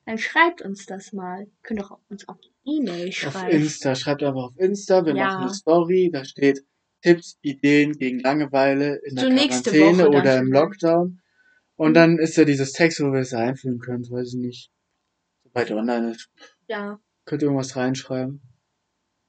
dann 0.06 0.18
schreibt 0.18 0.62
uns 0.62 0.86
das 0.86 1.12
mal. 1.12 1.46
Könnt 1.62 1.82
auch 1.84 1.98
uns 2.08 2.26
auf 2.28 2.38
die 2.40 2.52
E-Mail 2.64 3.08
Auf 3.08 3.34
schreiben. 3.34 3.50
Insta, 3.56 3.94
schreibt 3.94 4.22
einfach 4.22 4.44
auf 4.44 4.58
Insta, 4.58 5.04
wir 5.04 5.14
Ja. 5.14 5.26
machen 5.26 5.42
eine 5.44 5.54
Story, 5.54 6.10
da 6.12 6.24
steht 6.24 6.64
Tipps, 7.02 7.38
Ideen 7.42 7.92
gegen 7.92 8.20
Langeweile 8.20 8.96
in 9.04 9.16
der 9.16 9.24
So 9.24 9.30
Quarantäne 9.30 10.08
oder 10.08 10.38
im 10.38 10.46
vielleicht. 10.46 10.52
Lockdown. 10.52 11.20
Und 11.76 11.90
Mhm. 11.90 11.94
dann 11.94 12.18
ist 12.18 12.36
ja 12.36 12.44
dieses 12.44 12.72
Text, 12.72 13.00
wo 13.00 13.12
wir 13.12 13.20
es 13.20 13.32
einfügen 13.32 13.78
können, 13.78 14.04
weiß 14.10 14.34
ich 14.34 14.40
nicht. 14.40 14.70
Sobald 15.44 15.70
online 15.70 16.10
ist, 16.10 16.28
Ja. 16.68 17.00
könnt 17.24 17.42
ihr 17.42 17.46
irgendwas 17.46 17.76
reinschreiben. 17.76 18.42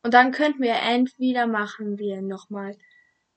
Und 0.03 0.13
dann 0.13 0.31
könnten 0.31 0.61
wir 0.61 0.73
entweder 0.75 1.47
machen 1.47 1.97
wir 1.99 2.21
nochmal, 2.21 2.75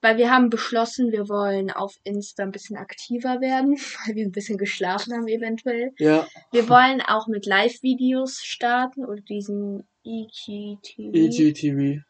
weil 0.05 0.17
wir 0.17 0.29
haben 0.29 0.51
beschlossen, 0.51 1.11
wir 1.11 1.29
wollen 1.29 1.71
auf 1.71 1.95
Insta 2.03 2.43
ein 2.43 2.51
bisschen 2.51 2.77
aktiver 2.77 3.41
werden, 3.41 3.71
weil 4.05 4.15
wir 4.15 4.23
ein 4.23 4.31
bisschen 4.31 4.59
geschlafen 4.59 5.13
haben 5.13 5.27
eventuell. 5.27 5.93
Ja, 5.97 6.27
Wir 6.51 6.69
wollen 6.69 7.01
auch 7.01 7.25
mit 7.25 7.47
Live-Videos 7.47 8.37
starten 8.43 9.03
oder 9.03 9.19
diesen 9.21 9.87
IGTV. 10.03 11.11
EGTV. 11.11 12.03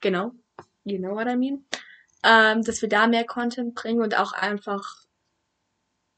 Genau. 0.00 0.30
You 0.84 0.98
know 0.98 1.16
what 1.16 1.26
I 1.26 1.36
mean? 1.36 1.66
Ähm, 2.24 2.62
dass 2.62 2.82
wir 2.82 2.88
da 2.88 3.08
mehr 3.08 3.24
Content 3.24 3.74
bringen 3.74 4.00
und 4.00 4.16
auch 4.16 4.32
einfach 4.32 4.84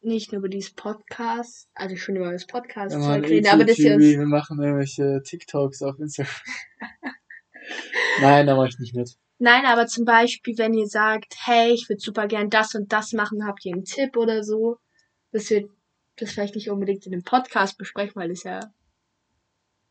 nicht 0.02 0.32
nur 0.32 0.40
über 0.40 0.50
dieses 0.50 0.74
Podcast, 0.74 1.66
also 1.72 1.96
schon 1.96 2.16
über 2.16 2.30
das 2.30 2.46
Podcast 2.46 2.94
Ja, 2.94 3.14
reden, 3.14 3.46
aber 3.46 3.66
wir 3.66 3.72
EGTV, 3.72 3.94
uns, 3.94 4.04
wir 4.04 4.26
machen 4.26 4.60
irgendwelche 4.60 5.22
TikToks 5.24 5.80
auf 5.80 5.98
Instagram. 5.98 6.34
Nein, 8.20 8.46
da 8.46 8.54
mache 8.54 8.68
ich 8.68 8.78
nicht 8.78 8.94
mit. 8.94 9.16
Nein, 9.42 9.66
aber 9.66 9.86
zum 9.86 10.04
Beispiel, 10.04 10.56
wenn 10.58 10.74
ihr 10.74 10.86
sagt, 10.86 11.34
hey, 11.44 11.72
ich 11.72 11.88
würde 11.88 12.00
super 12.00 12.26
gern 12.26 12.50
das 12.50 12.74
und 12.74 12.92
das 12.92 13.12
machen, 13.12 13.46
habt 13.46 13.64
ihr 13.64 13.74
einen 13.74 13.84
Tipp 13.84 14.16
oder 14.16 14.42
so, 14.42 14.78
dass 15.32 15.50
wir 15.50 15.68
das 16.16 16.32
vielleicht 16.32 16.54
nicht 16.54 16.70
unbedingt 16.70 17.06
in 17.06 17.12
dem 17.12 17.24
Podcast 17.24 17.78
besprechen, 17.78 18.16
weil 18.16 18.30
es 18.30 18.44
ja 18.44 18.60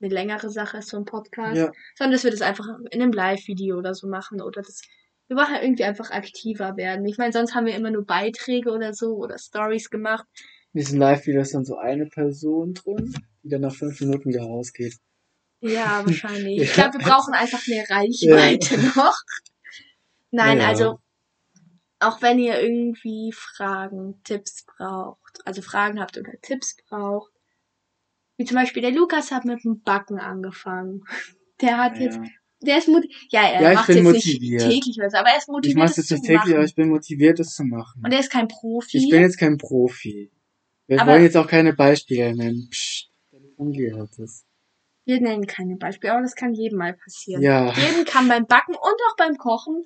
eine 0.02 0.14
längere 0.14 0.50
Sache 0.50 0.78
ist, 0.78 0.90
so 0.90 0.98
ein 0.98 1.06
Podcast. 1.06 1.58
Ja, 1.58 1.72
sondern 1.96 2.14
dass 2.14 2.24
wir 2.24 2.32
das 2.32 2.42
einfach 2.42 2.66
in 2.90 3.02
einem 3.02 3.12
Live-Video 3.12 3.78
oder 3.78 3.94
so 3.94 4.08
machen 4.08 4.42
oder 4.42 4.62
das 4.62 4.82
wir 5.32 5.38
wollen 5.38 5.48
halt 5.48 5.64
irgendwie 5.64 5.86
einfach 5.86 6.12
aktiver 6.12 6.76
werden. 6.76 7.06
Ich 7.06 7.18
meine, 7.18 7.32
sonst 7.32 7.56
haben 7.56 7.66
wir 7.66 7.74
immer 7.74 7.90
nur 7.90 8.06
Beiträge 8.06 8.70
oder 8.70 8.94
so 8.94 9.16
oder 9.16 9.38
Stories 9.38 9.90
gemacht. 9.90 10.26
in 10.74 10.82
diesen 10.82 11.00
Live-Videos 11.00 11.48
ist 11.48 11.54
dann 11.54 11.64
so 11.64 11.78
eine 11.78 12.06
Person 12.08 12.74
drin, 12.74 13.14
die 13.42 13.48
dann 13.48 13.62
nach 13.62 13.74
fünf 13.74 14.02
Minuten 14.02 14.28
wieder 14.28 14.44
rausgeht. 14.44 14.98
Ja, 15.62 16.04
wahrscheinlich. 16.06 16.62
Ich 16.62 16.76
Ja. 16.76 16.90
glaube, 16.90 17.00
wir 17.00 17.06
brauchen 17.12 17.34
einfach 17.34 17.66
mehr 17.68 17.86
Reichweite 17.90 18.78
noch. 18.98 19.16
Nein, 20.32 20.60
Ja. 20.60 20.68
also 20.70 21.00
auch 22.00 22.22
wenn 22.22 22.40
ihr 22.40 22.60
irgendwie 22.60 23.32
Fragen, 23.32 24.22
Tipps 24.24 24.66
braucht, 24.66 25.40
also 25.46 25.62
Fragen 25.62 26.00
habt 26.00 26.18
oder 26.18 26.32
Tipps 26.42 26.76
braucht, 26.90 27.32
wie 28.38 28.46
zum 28.46 28.56
Beispiel 28.56 28.82
der 28.82 28.92
Lukas 28.92 29.30
hat 29.32 29.46
mit 29.46 29.64
dem 29.64 29.82
Backen 29.82 30.20
angefangen. 30.20 31.04
Der 31.62 31.78
hat 31.78 31.96
jetzt, 32.00 32.16
Ja. 32.18 32.24
der 32.64 32.78
ist 32.80 32.88
mut, 32.88 33.06
ja, 33.30 33.42
er 33.44 33.62
Ja, 33.62 33.70
ich 33.74 33.76
macht 33.78 33.90
jetzt 33.90 34.02
motiviert. 34.02 34.66
nicht 34.66 34.82
täglich 34.84 34.98
was, 35.00 35.14
aber 35.14 35.30
er 35.30 35.38
ist 35.38 35.44
Ich 35.44 35.48
motiviert, 35.50 35.78
mache 35.78 35.90
es 35.92 35.96
das 35.98 36.10
jetzt 36.10 36.26
täglich, 36.26 36.56
aber 36.56 36.64
ich 36.64 36.74
bin 36.74 36.90
motiviert, 36.90 37.40
es 37.40 37.54
zu 37.54 37.64
machen. 37.66 38.02
Und 38.04 38.12
er 38.12 38.20
ist 38.20 38.32
kein 38.32 38.48
Profi. 38.48 38.98
Ich 38.98 39.10
bin 39.12 39.22
jetzt 39.22 39.38
kein 39.38 39.60
Profi. 39.60 40.32
Wir 40.88 41.00
Aber- 41.00 41.12
wollen 41.12 41.22
jetzt 41.24 41.38
auch 41.38 41.46
keine 41.46 41.74
Beispiele 41.74 42.36
nennen. 42.36 42.68
Psst, 42.72 43.12
deine 43.32 43.48
Familie 43.56 43.96
hört 43.96 44.10
das. 44.18 44.44
Wir 45.12 45.20
nennen 45.20 45.46
keine 45.46 45.76
Beispiele, 45.76 46.14
aber 46.14 46.22
das 46.22 46.36
kann 46.36 46.54
jedem 46.54 46.78
mal 46.78 46.94
passieren. 46.94 47.42
Ja. 47.42 47.74
Jedem 47.74 48.06
kann 48.06 48.30
beim 48.30 48.46
Backen 48.46 48.76
und 48.76 48.80
auch 48.82 49.18
beim 49.18 49.36
Kochen, 49.36 49.84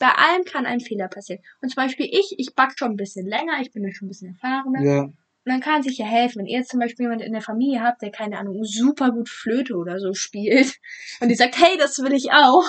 bei 0.00 0.08
allem 0.08 0.44
kann 0.44 0.64
ein 0.64 0.80
Fehler 0.80 1.08
passieren. 1.08 1.42
Und 1.60 1.68
zum 1.68 1.82
Beispiel 1.82 2.06
ich, 2.10 2.34
ich 2.38 2.54
back 2.54 2.72
schon 2.78 2.92
ein 2.92 2.96
bisschen 2.96 3.26
länger, 3.26 3.60
ich 3.60 3.72
bin 3.72 3.84
ja 3.84 3.92
schon 3.92 4.06
ein 4.06 4.08
bisschen 4.08 4.38
erfahrener. 4.40 4.82
Ja. 4.82 5.02
Und 5.02 5.14
dann 5.44 5.60
kann 5.60 5.82
sich 5.82 5.98
ja 5.98 6.06
helfen, 6.06 6.38
wenn 6.38 6.46
ihr 6.46 6.60
jetzt 6.60 6.70
zum 6.70 6.80
Beispiel 6.80 7.04
jemand 7.04 7.20
in 7.20 7.34
der 7.34 7.42
Familie 7.42 7.82
habt, 7.82 8.00
der 8.00 8.10
keine 8.10 8.38
Ahnung, 8.38 8.64
super 8.64 9.10
gut 9.10 9.28
Flöte 9.28 9.74
oder 9.74 9.98
so 9.98 10.14
spielt 10.14 10.78
und 11.20 11.28
die 11.28 11.34
sagt, 11.34 11.58
hey, 11.58 11.76
das 11.76 11.98
will 11.98 12.14
ich 12.14 12.32
auch, 12.32 12.64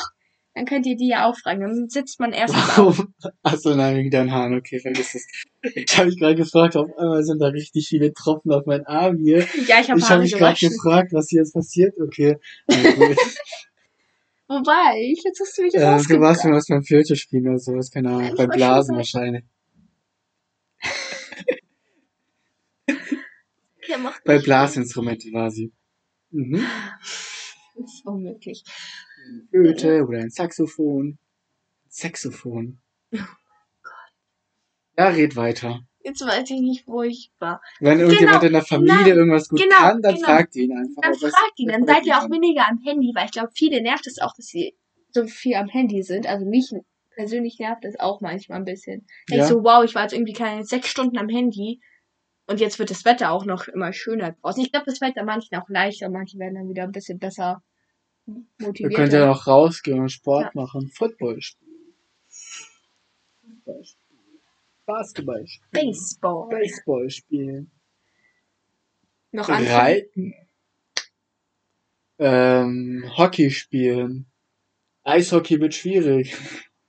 dann 0.55 0.65
könnt 0.65 0.85
ihr 0.85 0.95
die 0.95 1.09
ja 1.09 1.29
auch 1.29 1.37
fragen. 1.37 1.61
Dann 1.61 1.89
sitzt 1.89 2.19
man 2.19 2.31
erst 2.31 2.55
auf. 2.79 2.97
Warum? 2.97 3.13
Achso, 3.43 3.75
nein, 3.75 3.97
wegen 3.97 4.09
deinen 4.09 4.31
Haaren. 4.31 4.55
Okay, 4.57 4.79
vergiss 4.79 5.13
es. 5.13 5.27
Ich 5.61 5.97
habe 5.97 6.07
mich 6.07 6.17
gerade 6.17 6.35
gefragt, 6.35 6.75
auf 6.77 6.87
einmal 6.97 7.23
sind 7.23 7.39
da 7.39 7.47
richtig 7.47 7.87
viele 7.89 8.13
Tropfen 8.13 8.51
auf 8.53 8.65
meinen 8.65 8.85
Arm 8.85 9.17
hier. 9.17 9.45
Ja, 9.67 9.81
ich 9.81 9.89
habe 9.91 9.99
Ich 9.99 10.09
habe 10.09 10.21
mich 10.23 10.33
gerade 10.33 10.57
gefragt, 10.57 11.11
was 11.13 11.27
hier 11.29 11.41
jetzt 11.41 11.53
passiert. 11.53 11.93
Okay. 11.99 12.37
Wobei, 14.47 15.13
jetzt 15.23 15.39
hast 15.41 15.57
du 15.57 15.63
mich 15.63 15.73
äh, 15.75 15.79
du 15.79 15.85
rausgebracht. 15.85 16.21
warst 16.21 16.45
mir 16.45 16.51
was 16.53 16.67
beim 16.67 16.83
Flöte 16.83 17.15
spielen 17.15 17.47
oder 17.47 17.57
sowas, 17.59 17.89
keine 17.91 18.09
Ahnung. 18.09 18.35
Beim 18.37 18.47
war 18.49 18.55
Blasen 18.55 18.95
wahrscheinlich. 18.95 19.43
Ja, 23.87 23.97
Bei 24.25 24.39
Blasinstrumenten 24.39 25.31
war 25.33 25.51
sie. 25.51 25.71
Mhm. 26.31 26.65
Das 27.77 27.93
ist 27.93 28.05
unmöglich. 28.05 28.63
Flöte 29.49 30.05
oder 30.05 30.19
ein 30.19 30.29
Saxophon. 30.29 31.17
Saxophon. 31.87 32.79
Ja, 34.97 35.09
red 35.09 35.35
weiter. 35.35 35.81
Jetzt 36.03 36.21
weiß 36.21 36.49
ich 36.51 36.61
nicht, 36.61 36.87
wo 36.87 37.01
ich 37.01 37.31
war. 37.39 37.61
Wenn 37.79 37.99
irgendjemand 37.99 38.43
in 38.43 38.53
der 38.53 38.61
Familie 38.61 38.95
nein, 38.95 39.07
irgendwas 39.07 39.49
gut 39.49 39.59
genau, 39.59 39.75
kann, 39.75 40.01
dann 40.01 40.15
genau. 40.15 40.27
fragt 40.27 40.55
ihn 40.55 40.71
einfach. 40.71 41.01
Dann 41.01 41.15
fragt 41.15 41.59
ihn, 41.59 41.67
dann 41.69 41.85
seid 41.85 42.05
ihr 42.05 42.17
auch 42.17 42.29
weniger 42.29 42.67
am 42.69 42.79
Handy, 42.85 43.11
weil 43.15 43.25
ich 43.25 43.31
glaube, 43.31 43.49
viele 43.55 43.81
nervt 43.81 44.05
es 44.05 44.19
auch, 44.19 44.33
dass 44.35 44.45
sie 44.45 44.77
so 45.09 45.25
viel 45.25 45.55
am 45.55 45.67
Handy 45.67 46.03
sind. 46.03 46.27
Also 46.27 46.45
mich 46.45 46.71
persönlich 47.15 47.57
nervt 47.59 47.85
es 47.85 47.99
auch 47.99 48.21
manchmal 48.21 48.59
ein 48.59 48.65
bisschen. 48.65 49.07
Ja. 49.29 49.45
so, 49.45 49.63
wow, 49.63 49.83
ich 49.83 49.95
war 49.95 50.03
jetzt 50.03 50.13
irgendwie 50.13 50.33
keine 50.33 50.63
sechs 50.63 50.89
Stunden 50.89 51.17
am 51.17 51.29
Handy 51.29 51.81
und 52.45 52.59
jetzt 52.59 52.77
wird 52.77 52.91
das 52.91 53.05
Wetter 53.05 53.31
auch 53.31 53.45
noch 53.45 53.67
immer 53.67 53.91
schöner 53.91 54.33
draußen. 54.33 54.61
Ich 54.61 54.71
glaube, 54.71 54.85
das 54.85 54.99
dann 54.99 55.25
manchen 55.25 55.57
auch 55.57 55.69
leichter, 55.69 56.09
manche 56.09 56.37
werden 56.37 56.55
dann 56.55 56.69
wieder 56.69 56.83
ein 56.83 56.91
bisschen 56.91 57.17
besser 57.17 57.63
Ihr 58.27 58.43
motiviert. 58.59 58.93
könnt 58.95 59.13
ja 59.13 59.27
noch 59.27 59.45
rausgehen 59.47 59.99
und 59.99 60.09
Sport 60.09 60.55
machen. 60.55 60.87
Football 60.89 61.41
spielen. 61.41 61.95
Basketball 64.85 65.45
spielen. 65.47 65.69
Baseball. 65.71 66.49
Baseball 66.49 67.09
spielen. 67.09 67.71
Noch 69.31 69.49
andere. 69.49 69.73
Reiten. 69.73 70.33
Ähm, 72.17 73.11
Hockey 73.17 73.49
spielen. 73.51 74.27
Eishockey 75.03 75.59
wird 75.59 75.73
schwierig. 75.73 76.35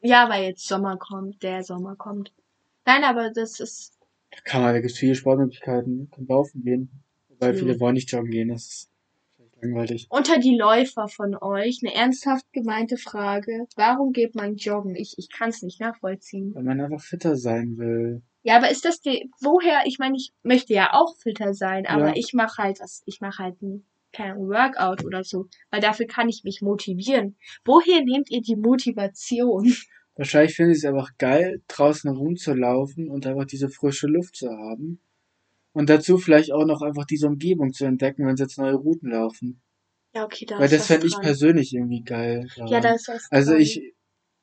Ja, 0.01 0.29
weil 0.29 0.45
jetzt 0.45 0.67
Sommer 0.67 0.97
kommt, 0.99 1.43
der 1.43 1.65
Sommer 1.65 1.97
kommt. 1.97 2.33
Nein, 2.85 3.03
aber 3.05 3.31
das 3.31 3.59
ist 3.61 3.99
Kann 4.45 4.63
man, 4.63 4.75
da 4.75 4.81
gibt 4.81 4.93
viele 4.93 5.15
Sportmöglichkeiten. 5.15 5.97
Man 5.99 6.11
kann 6.11 6.27
laufen 6.27 6.63
gehen. 6.65 6.91
Wobei 7.29 7.49
Ja. 7.49 7.55
viele 7.55 7.81
wollen 7.81 7.95
nicht 7.95 8.13
joggen 8.13 8.31
gehen. 8.31 8.49
Das 8.49 8.63
ist 8.67 8.91
langweilig. 9.61 10.07
unter 10.11 10.39
die 10.39 10.57
Läufer 10.57 11.09
von 11.09 11.35
euch 11.41 11.81
eine 11.83 11.95
ernsthaft 11.95 12.45
gemeinte 12.53 12.97
Frage. 12.97 13.67
Warum 13.77 14.13
geht 14.13 14.35
man 14.35 14.57
joggen? 14.57 14.95
Ich, 14.95 15.15
ich 15.19 15.31
kann 15.31 15.51
es 15.51 15.63
nicht 15.63 15.81
nachvollziehen. 15.81 16.55
Weil 16.55 16.63
man 16.65 16.81
einfach 16.81 17.01
fitter 17.01 17.37
sein 17.37 17.77
will. 17.79 18.23
Ja, 18.43 18.57
aber 18.59 18.71
ist 18.71 18.85
das 18.85 19.01
die, 19.01 19.31
woher, 19.41 19.83
ich 19.87 19.99
meine, 19.99 20.17
ich 20.17 20.33
möchte 20.43 20.73
ja 20.73 20.91
auch 20.93 21.17
fitter 21.17 21.53
sein, 21.55 21.85
aber 21.87 22.09
Ja. 22.09 22.15
ich 22.15 22.33
mache 22.33 22.63
halt 22.63 22.81
was, 22.81 23.03
ich 23.07 23.21
mache 23.21 23.43
halt 23.43 23.61
ein, 23.61 23.85
kein 24.13 24.37
Workout 24.39 25.05
oder 25.05 25.25
so, 25.25 25.47
weil 25.71 25.81
dafür 25.81 26.07
kann 26.07 26.29
ich 26.29 26.43
mich 26.45 26.63
motivieren. 26.63 27.37
Woher 27.65 28.03
nehmt 28.03 28.31
ihr 28.31 28.41
die 28.43 28.57
Motivation? 28.57 29.75
Wahrscheinlich 30.15 30.55
finden 30.57 30.73
sie 30.75 30.79
es 30.79 30.85
einfach 30.87 31.11
geil, 31.19 31.61
draußen 31.69 32.09
rumzulaufen 32.11 33.11
und 33.11 33.27
einfach 33.27 33.45
diese 33.45 33.69
frische 33.69 34.07
Luft 34.07 34.37
zu 34.37 34.49
haben. 34.49 35.01
Und 35.77 35.91
dazu 35.91 36.17
vielleicht 36.17 36.53
auch 36.55 36.65
noch 36.65 36.81
einfach 36.81 37.05
diese 37.05 37.27
Umgebung 37.27 37.75
zu 37.75 37.85
entdecken, 37.85 38.27
wenn 38.27 38.35
sie 38.35 38.45
jetzt 38.45 38.57
neue 38.57 38.77
Routen 38.77 39.11
laufen. 39.11 39.61
Ja, 40.15 40.25
okay, 40.25 40.47
da 40.47 40.57
Weil 40.59 40.65
ist 40.65 40.73
das 40.73 40.87
fände 40.87 41.07
ich 41.07 41.21
persönlich 41.21 41.75
irgendwie 41.75 42.03
geil. 42.03 42.49
Ja, 42.55 42.65
daran. 42.65 42.83
da 42.83 42.95
ist 42.95 43.09
was 43.09 43.31
Also 43.31 43.51
dran. 43.51 43.61
ich, 43.61 43.95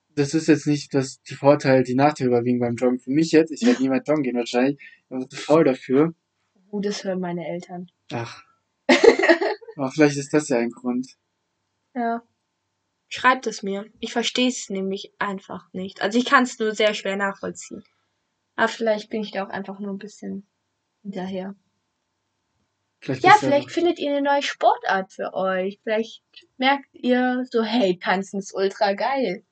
das 0.09 0.35
ist 0.35 0.47
jetzt 0.47 0.67
nicht, 0.67 0.93
dass 0.93 1.23
die 1.23 1.33
Vorteile, 1.33 1.81
die 1.81 1.95
Nachteile 1.95 2.27
überwiegen 2.29 2.59
beim 2.59 2.75
Joggen. 2.75 2.99
Für 2.99 3.09
mich 3.09 3.31
jetzt, 3.31 3.49
ich 3.49 3.65
werde 3.65 3.81
niemals 3.81 4.07
joggen 4.07 4.21
gehen 4.21 4.35
wahrscheinlich. 4.35 4.77
Ich 4.79 5.09
bin 5.09 5.27
zu 5.27 5.35
faul 5.37 5.63
dafür. 5.63 6.13
Uh, 6.71 6.81
das 6.81 7.03
hören 7.03 7.19
meine 7.19 7.47
Eltern. 7.47 7.87
Ach. 8.11 8.43
Aber 9.75 9.89
vielleicht 9.89 10.17
ist 10.17 10.35
das 10.35 10.49
ja 10.49 10.59
ein 10.59 10.69
Grund. 10.69 11.07
Ja. 11.95 12.21
Schreibt 13.07 13.47
es 13.47 13.63
mir. 13.63 13.87
Ich 13.99 14.13
verstehe 14.13 14.49
es 14.49 14.69
nämlich 14.69 15.15
einfach 15.17 15.73
nicht. 15.73 16.03
Also 16.03 16.19
ich 16.19 16.25
kann 16.25 16.43
es 16.43 16.59
nur 16.59 16.75
sehr 16.75 16.93
schwer 16.93 17.15
nachvollziehen. 17.15 17.83
Aber 18.55 18.67
vielleicht 18.67 19.09
bin 19.09 19.21
ich 19.21 19.31
da 19.31 19.43
auch 19.47 19.49
einfach 19.49 19.79
nur 19.79 19.91
ein 19.91 19.97
bisschen 19.97 20.47
hinterher. 21.03 21.55
Vielleicht 23.01 23.23
Ja, 23.23 23.31
vielleicht 23.37 23.71
findet 23.71 23.99
ihr 23.99 24.11
eine 24.11 24.21
neue 24.21 24.41
Sportart 24.41 25.11
für 25.11 25.33
euch. 25.33 25.79
Vielleicht 25.83 26.23
merkt 26.57 26.87
ihr 26.93 27.45
so, 27.51 27.61
hey, 27.63 27.99
tanzen 27.99 28.39
ist 28.39 28.53
ultra 28.55 28.93
geil. 28.93 29.43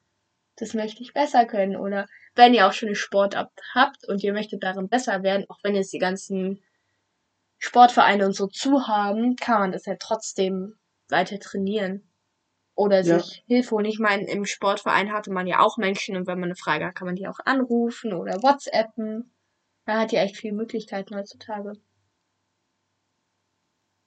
Das 0.57 0.73
möchte 0.73 1.03
ich 1.03 1.13
besser 1.13 1.45
können. 1.45 1.75
Oder 1.75 2.07
wenn 2.35 2.53
ihr 2.53 2.67
auch 2.67 2.73
schon 2.73 2.89
eine 2.89 2.95
Sportart 2.95 3.51
habt 3.73 4.07
und 4.07 4.23
ihr 4.23 4.33
möchtet 4.33 4.63
darin 4.63 4.89
besser 4.89 5.23
werden, 5.23 5.45
auch 5.49 5.59
wenn 5.63 5.75
jetzt 5.75 5.93
die 5.93 5.99
ganzen 5.99 6.61
Sportvereine 7.59 8.25
und 8.25 8.33
so 8.33 8.47
zu 8.47 8.87
haben, 8.87 9.35
kann 9.35 9.59
man 9.59 9.71
das 9.71 9.85
ja 9.85 9.95
trotzdem 9.99 10.75
weiter 11.09 11.39
trainieren. 11.39 12.07
Oder 12.75 13.01
Ja. 13.01 13.19
sich 13.19 13.43
Hilfe 13.47 13.71
holen. 13.75 13.85
Ich 13.85 13.99
meine, 13.99 14.29
im 14.29 14.45
Sportverein 14.45 15.13
hatte 15.13 15.31
man 15.31 15.47
ja 15.47 15.59
auch 15.59 15.77
Menschen 15.77 16.15
und 16.15 16.27
wenn 16.27 16.39
man 16.39 16.49
eine 16.49 16.55
Frage 16.55 16.85
hat, 16.87 16.95
kann 16.95 17.07
man 17.07 17.15
die 17.15 17.27
auch 17.27 17.39
anrufen 17.45 18.13
oder 18.13 18.41
WhatsAppen. 18.43 19.31
Man 19.91 19.99
hat 19.99 20.13
ja 20.13 20.21
echt 20.21 20.37
viele 20.37 20.53
Möglichkeiten 20.53 21.13
heutzutage. 21.17 21.73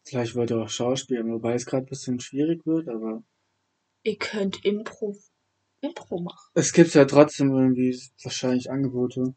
Vielleicht 0.07 0.35
wollte 0.35 0.55
er 0.55 0.63
auch 0.63 0.71
Schauspielen, 0.71 1.31
wobei 1.31 1.53
es 1.53 1.67
gerade 1.67 1.85
ein 1.85 1.91
bisschen 1.91 2.21
schwierig 2.21 2.65
wird, 2.65 2.89
aber 2.89 3.23
Ihr 4.03 4.17
könnt 4.17 4.65
Impro, 4.65 5.15
Impro 5.83 6.23
machen. 6.23 6.51
es 6.55 6.73
gibt 6.73 6.95
ja 6.95 7.05
trotzdem 7.05 7.51
irgendwie 7.51 7.95
wahrscheinlich 8.23 8.71
Angebote. 8.71 9.35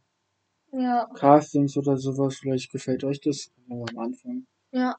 Ja, 0.72 1.10
Castings 1.16 1.76
oder 1.76 1.98
sowas, 1.98 2.38
vielleicht 2.38 2.72
gefällt 2.72 3.04
euch 3.04 3.20
das 3.20 3.52
aber 3.70 3.84
am 3.90 3.98
Anfang. 3.98 4.48
ja. 4.72 4.96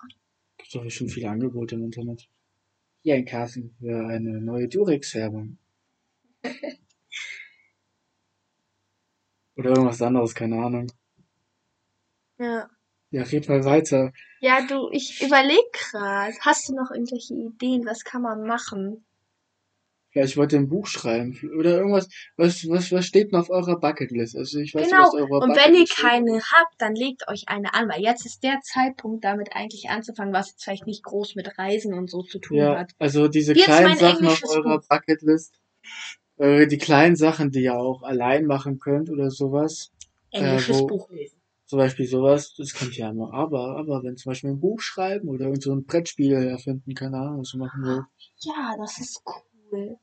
Gibt 0.59 0.75
doch 0.75 0.91
schon 0.91 1.09
viele 1.09 1.31
Angebote 1.31 1.77
im 1.77 1.85
Internet. 1.85 2.29
Hier 3.05 3.15
ein 3.15 3.25
Casting 3.25 3.75
für 3.79 4.07
eine 4.07 4.39
neue 4.43 4.69
Durex-Werbung. 4.69 5.57
Oder 9.57 9.71
irgendwas 9.71 10.03
anderes, 10.03 10.35
keine 10.35 10.63
Ahnung. 10.63 10.89
Ja. 12.38 12.68
Ja, 13.11 13.22
red 13.22 13.48
mal 13.48 13.64
weiter. 13.64 14.12
Ja, 14.40 14.66
du, 14.66 14.90
ich 14.92 15.22
überleg 15.22 15.64
grad. 15.72 16.35
Hast 16.40 16.68
du 16.68 16.74
noch 16.74 16.90
irgendwelche 16.90 17.35
Ideen? 17.35 17.87
Was 17.87 18.05
kann 18.05 18.20
man 18.22 18.42
machen? 18.46 19.05
Vielleicht 20.11 20.37
wollt 20.37 20.53
ihr 20.53 20.59
ein 20.59 20.68
Buch 20.68 20.87
schreiben. 20.87 21.38
Oder 21.59 21.77
irgendwas. 21.79 22.09
Was, 22.37 22.68
was, 22.68 22.92
was 22.92 23.07
steht 23.07 23.31
denn 23.33 23.38
auf 23.40 23.51
eurer 23.51 23.79
Bucketlist? 23.79 24.37
Also 24.37 24.59
ich 24.59 24.74
weiß 24.74 24.83
nicht, 24.83 24.90
Genau. 24.90 25.03
was 25.05 25.14
auf 25.14 25.20
eurer 25.31 25.42
Und 25.44 25.57
wenn 25.57 25.74
ihr 25.74 25.87
keine 25.87 26.40
habt, 26.40 26.74
dann 26.79 26.94
legt 26.94 27.29
euch 27.29 27.44
eine 27.46 27.72
an, 27.74 27.88
weil 27.88 28.03
jetzt 28.03 28.24
ist 28.27 28.42
der 28.42 28.59
Zeitpunkt, 28.62 29.24
damit 29.24 29.51
eigentlich 29.55 29.88
anzufangen, 29.90 30.33
was 30.35 30.51
jetzt 30.51 30.64
vielleicht 30.64 30.87
nicht 30.87 31.03
groß 31.03 31.35
mit 31.35 31.59
Reisen 31.59 31.94
und 31.94 32.11
so 32.11 32.22
zu 32.22 32.38
tun 32.38 32.57
Ja, 32.59 32.79
hat. 32.79 32.92
also 32.98 33.29
diese 33.29 33.53
jetzt 33.55 33.64
kleinen 33.64 33.96
Sachen 33.98 34.27
auf 34.27 34.42
eurer 34.48 34.81
Bucketlist. 34.88 35.59
Äh, 36.37 36.66
die 36.66 36.79
kleinen 36.79 37.16
Sachen, 37.16 37.51
die 37.51 37.62
ihr 37.64 37.77
auch 37.79 38.03
allein 38.03 38.44
machen 38.46 38.79
könnt 38.79 39.11
oder 39.11 39.31
sowas. 39.31 39.92
Englisches 40.31 40.81
wo- 40.81 40.87
Buch 40.87 41.11
lesen. 41.11 41.38
Zum 41.69 41.79
Beispiel 41.79 42.07
sowas, 42.07 42.55
das 42.55 42.73
könnt 42.73 42.97
ihr 42.97 43.05
ja 43.05 43.11
immer. 43.11 43.35
Aber, 43.35 43.77
aber 43.77 44.03
wenn 44.03 44.17
zum 44.17 44.31
Beispiel 44.31 44.49
ein 44.49 44.59
Buch 44.59 44.81
schreiben 44.81 45.29
oder 45.29 45.45
irgend 45.45 45.63
so 45.63 45.75
ein 45.75 45.85
Brettspiel 45.85 46.33
erfinden, 46.33 46.95
keine 46.95 47.19
Ahnung, 47.19 47.41
was 47.41 47.53
ihr 47.53 47.59
machen 47.59 47.85
wollt. 47.85 48.05
Ja, 48.39 48.75
das 48.79 48.99
ist 48.99 49.23
cool. 49.27 49.99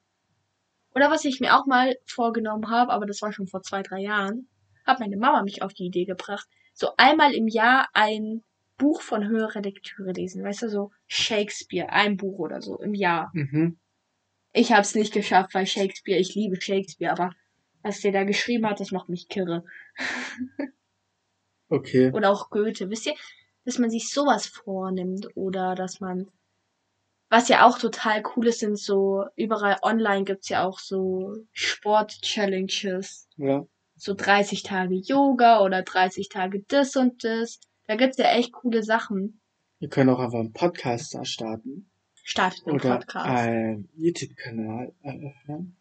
Oder 0.94 1.10
was 1.10 1.26
ich 1.26 1.40
mir 1.40 1.58
auch 1.58 1.66
mal 1.66 1.96
vorgenommen 2.06 2.70
habe, 2.70 2.94
aber 2.94 3.08
das 3.08 3.24
war 3.24 3.34
schon 3.34 3.48
vor 3.48 3.64
zwei, 3.64 3.82
drei 3.82 4.00
Jahren, 4.00 4.48
hat 4.86 5.00
meine 5.00 5.18
Mama 5.18 5.42
mich 5.42 5.64
auf 5.64 5.74
die 5.74 5.88
Idee 5.88 6.06
gebracht, 6.06 6.48
so 6.76 6.90
einmal 6.98 7.34
im 7.34 7.48
Jahr 7.48 7.88
ein 7.94 8.44
Buch 8.78 9.02
von 9.02 9.28
höherer 9.28 9.62
Lektüre 9.64 10.12
lesen. 10.12 10.44
Weißt 10.44 10.62
du, 10.62 10.70
so 10.70 10.92
Shakespeare, 11.08 11.90
ein 11.90 12.16
Buch 12.16 12.38
oder 12.38 12.62
so 12.62 12.78
im 12.78 12.94
Jahr. 12.94 13.32
Mhm. 13.34 13.80
Ich 14.54 14.72
habe 14.72 14.82
es 14.82 14.94
nicht 14.94 15.14
geschafft, 15.14 15.56
weil 15.56 15.66
Shakespeare, 15.66 16.20
ich 16.20 16.36
liebe 16.36 16.62
Shakespeare, 16.62 17.12
aber 17.12 17.32
was 17.82 18.02
der 18.02 18.12
da 18.12 18.24
geschrieben 18.24 18.68
hat, 18.68 18.80
das 18.80 18.92
macht 18.92 19.10
mich 19.10 19.30
kirre. 19.30 19.66
Okay. 21.70 22.12
Oder 22.12 22.32
auch 22.32 22.50
Goethe. 22.50 22.90
Wisst 22.90 23.08
ihr, 23.08 23.16
dass 23.66 23.80
man 23.80 23.90
sich 23.90 24.10
sowas 24.10 24.46
vornimmt 24.46 25.28
oder 25.36 25.76
dass 25.76 26.00
man, 26.00 26.28
was 27.30 27.50
ja 27.50 27.66
auch 27.66 27.80
total 27.80 28.24
cool 28.36 28.48
ist, 28.48 28.60
sind 28.60 28.78
so, 28.78 29.26
überall 29.36 29.78
online 29.82 30.24
gibt's 30.24 30.50
ja 30.50 30.64
auch 30.64 30.80
so 30.80 31.34
Sport-Challenges. 31.52 33.28
Ja. 33.38 33.66
So 33.98 34.14
30 34.14 34.64
Tage 34.64 34.96
Yoga 34.96 35.62
oder 35.62 35.82
30 35.82 36.30
Tage 36.30 36.64
das 36.68 36.96
und 36.96 37.24
das. 37.24 37.60
Da 37.88 37.96
gibt's 37.96 38.18
ja 38.18 38.26
echt 38.32 38.52
coole 38.52 38.84
Sachen. 38.84 39.42
Wir 39.80 39.90
können 39.90 40.10
auch 40.10 40.20
einfach 40.20 40.40
einen 40.40 40.54
Podcast 40.54 41.14
da 41.16 41.26
starten. 41.26 41.90
Startet 42.24 42.66
einen 42.66 42.76
Oder 42.80 42.98
Podcast. 42.98 43.26
einen 43.26 43.90
YouTube-Kanal 43.96 44.94
eröffnen. 45.02 45.78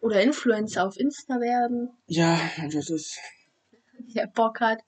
Oder 0.00 0.22
Influencer 0.22 0.86
auf 0.86 0.96
Insta 0.98 1.40
werden. 1.40 1.90
Ja, 2.06 2.38
das 2.70 2.90
ist. 2.90 3.18
der 4.14 4.26
Bock 4.26 4.60
hat. 4.60 4.80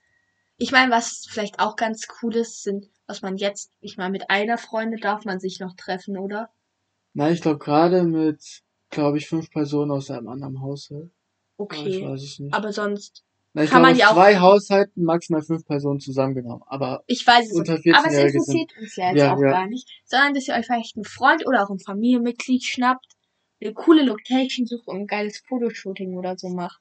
Ich 0.56 0.70
meine, 0.72 0.92
was 0.92 1.26
vielleicht 1.28 1.58
auch 1.58 1.76
ganz 1.76 2.06
cool 2.22 2.36
ist, 2.36 2.62
sind, 2.62 2.86
was 3.06 3.22
man 3.22 3.36
jetzt, 3.36 3.72
ich 3.80 3.96
meine, 3.96 4.10
mit 4.10 4.30
einer 4.30 4.56
Freundin 4.58 5.00
darf 5.00 5.24
man 5.24 5.40
sich 5.40 5.58
noch 5.60 5.74
treffen, 5.76 6.16
oder? 6.16 6.50
Na, 7.12 7.30
ich 7.30 7.42
glaube 7.42 7.58
gerade 7.58 8.04
mit, 8.04 8.62
glaube 8.90 9.18
ich, 9.18 9.28
fünf 9.28 9.50
Personen 9.50 9.90
aus 9.90 10.10
einem 10.10 10.28
anderen 10.28 10.60
Haushalt. 10.60 11.10
Aber 11.58 11.72
Ich 11.74 11.78
Okay. 11.96 12.08
weiß 12.08 12.22
es 12.22 12.38
nicht. 12.38 12.54
Aber 12.54 12.72
sonst, 12.72 13.24
Na, 13.52 13.64
ich 13.64 13.70
kann 13.70 13.82
glaube, 13.82 13.92
man 13.92 13.98
ja 14.00 14.08
auch- 14.08 14.14
zwei 14.14 14.38
Haushalten 14.38 15.04
maximal 15.04 15.42
fünf 15.42 15.64
Personen 15.64 16.00
zusammengenommen. 16.00 16.62
Aber 16.66 17.02
ich 17.06 17.26
weiß 17.26 17.46
es 17.50 17.52
Unter 17.56 17.74
nicht. 17.74 17.88
Aber 17.94 18.06
es 18.08 18.14
14-Jährige 18.14 18.38
interessiert 18.38 18.70
uns 18.80 18.96
ja 18.96 19.08
jetzt 19.08 19.18
Ja, 19.18 19.34
auch 19.34 19.40
ja. 19.40 19.50
gar 19.50 19.66
nicht. 19.66 19.88
Sondern, 20.04 20.34
dass 20.34 20.48
ihr 20.48 20.54
euch 20.54 20.66
vielleicht 20.66 20.96
einen 20.96 21.04
Freund 21.04 21.46
oder 21.46 21.64
auch 21.64 21.70
ein 21.70 21.78
Familienmitglied 21.80 22.62
schnappt, 22.64 23.06
eine 23.60 23.72
coole 23.74 24.04
Location 24.04 24.66
sucht 24.66 24.86
und 24.88 24.96
ein 24.96 25.06
geiles 25.06 25.38
Fotoshooting 25.48 26.16
oder 26.16 26.36
so 26.36 26.48
macht. 26.48 26.80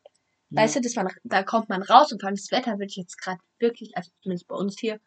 Weißt 0.56 0.76
du, 0.76 0.82
dass 0.82 0.96
man, 0.96 1.10
da 1.24 1.44
kommt 1.44 1.70
man 1.70 1.82
raus 1.82 2.12
und 2.12 2.22
vor 2.22 2.28
allem 2.28 2.36
das 2.36 2.52
Wetter 2.52 2.80
wird 2.80 2.92
jetzt 2.92 3.18
gerade 3.18 3.39
wirklich, 3.60 3.96
also 3.98 4.12
zumindest 4.22 4.48
bei 4.48 4.56
uns 4.56 4.80
hier, 4.80 5.00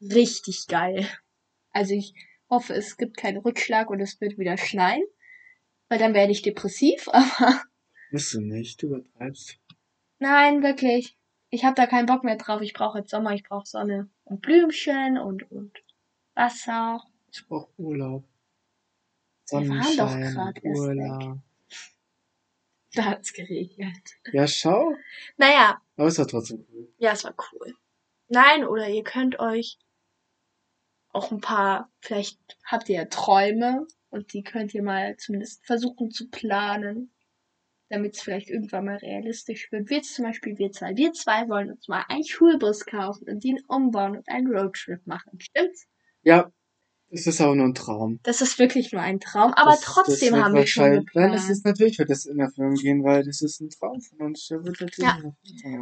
richtig 0.00 0.66
geil. 0.66 1.06
Also 1.70 1.94
ich 1.94 2.14
hoffe, 2.50 2.74
es 2.74 2.96
gibt 2.96 3.16
keinen 3.16 3.38
Rückschlag 3.38 3.90
und 3.90 4.00
es 4.00 4.20
wird 4.20 4.38
wieder 4.38 4.56
schneien, 4.56 5.02
weil 5.88 5.98
dann 5.98 6.14
werde 6.14 6.32
ich 6.32 6.42
depressiv, 6.42 7.08
aber 7.12 7.62
Bist 8.10 8.34
du 8.34 8.40
nicht, 8.40 8.82
du 8.82 8.86
übertreibst. 8.88 9.58
nein, 10.18 10.62
wirklich. 10.62 11.16
Ich 11.50 11.64
habe 11.64 11.74
da 11.76 11.86
keinen 11.86 12.06
Bock 12.06 12.24
mehr 12.24 12.36
drauf. 12.36 12.60
Ich 12.60 12.74
brauche 12.74 12.98
jetzt 12.98 13.10
Sommer, 13.10 13.32
ich 13.32 13.42
brauche 13.42 13.66
Sonne 13.66 14.10
und 14.24 14.42
Blümchen 14.42 15.16
und, 15.16 15.50
und 15.50 15.72
Wasser. 16.34 17.02
Ich 17.32 17.46
brauch 17.46 17.68
Urlaub. 17.78 18.24
Wir 19.50 19.60
waren 19.60 19.96
doch 19.96 20.10
Sonnenschein, 20.10 20.34
grad 20.34 20.64
erst 20.64 20.80
Urlaub. 20.80 21.38
Da 22.98 23.04
hat's 23.04 23.32
geregnet. 23.32 24.18
Ja, 24.32 24.48
schau. 24.48 24.92
Naja, 25.36 25.80
Aber 25.96 26.08
ist 26.08 26.18
ja 26.18 26.24
trotzdem 26.24 26.66
cool. 26.72 26.92
Ja, 26.98 27.12
es 27.12 27.22
war 27.22 27.32
cool. 27.52 27.76
Nein, 28.26 28.64
oder 28.64 28.88
ihr 28.88 29.04
könnt 29.04 29.38
euch 29.38 29.78
auch 31.10 31.30
ein 31.30 31.40
paar, 31.40 31.92
vielleicht 32.00 32.40
habt 32.64 32.88
ihr 32.88 32.96
ja 32.96 33.04
Träume 33.04 33.86
und 34.10 34.32
die 34.32 34.42
könnt 34.42 34.74
ihr 34.74 34.82
mal 34.82 35.16
zumindest 35.16 35.64
versuchen 35.64 36.10
zu 36.10 36.28
planen, 36.28 37.14
damit 37.88 38.16
es 38.16 38.22
vielleicht 38.22 38.50
irgendwann 38.50 38.86
mal 38.86 38.96
realistisch 38.96 39.70
wird. 39.70 39.90
Wir 39.90 40.02
zum 40.02 40.24
Beispiel, 40.24 40.58
wir 40.58 40.72
zwei. 40.72 40.96
Wir 40.96 41.12
zwei 41.12 41.48
wollen 41.48 41.70
uns 41.70 41.86
mal 41.86 42.04
einen 42.08 42.26
Schulbus 42.26 42.84
kaufen 42.84 43.28
und 43.28 43.44
den 43.44 43.60
umbauen 43.68 44.16
und 44.16 44.28
einen 44.28 44.48
Roadtrip 44.48 45.06
machen. 45.06 45.38
Stimmt's? 45.38 45.86
Ja, 46.22 46.50
das 47.10 47.26
ist 47.26 47.40
aber 47.40 47.54
nur 47.54 47.66
ein 47.66 47.74
Traum. 47.74 48.20
Das 48.22 48.40
ist 48.42 48.58
wirklich 48.58 48.92
nur 48.92 49.00
ein 49.02 49.18
Traum, 49.20 49.52
aber 49.54 49.70
Das- 49.72 49.80
trotzdem 49.80 50.34
das 50.34 50.42
haben 50.44 50.54
wir 50.54 50.66
schon 50.66 50.84
Nein, 50.90 51.04
geplant. 51.04 51.34
das 51.34 51.48
ist 51.50 51.64
natürlich 51.64 51.98
wird 51.98 52.10
das 52.10 52.26
in 52.26 52.38
Erfüllung 52.38 52.74
gehen, 52.74 53.02
weil 53.04 53.24
das 53.24 53.40
ist 53.42 53.60
ein 53.60 53.70
Traum 53.70 54.00
von 54.00 54.26
uns. 54.26 54.46
Der 54.48 54.64
wird 54.64 54.80
natürlich 54.80 54.98
Ja. 54.98 55.18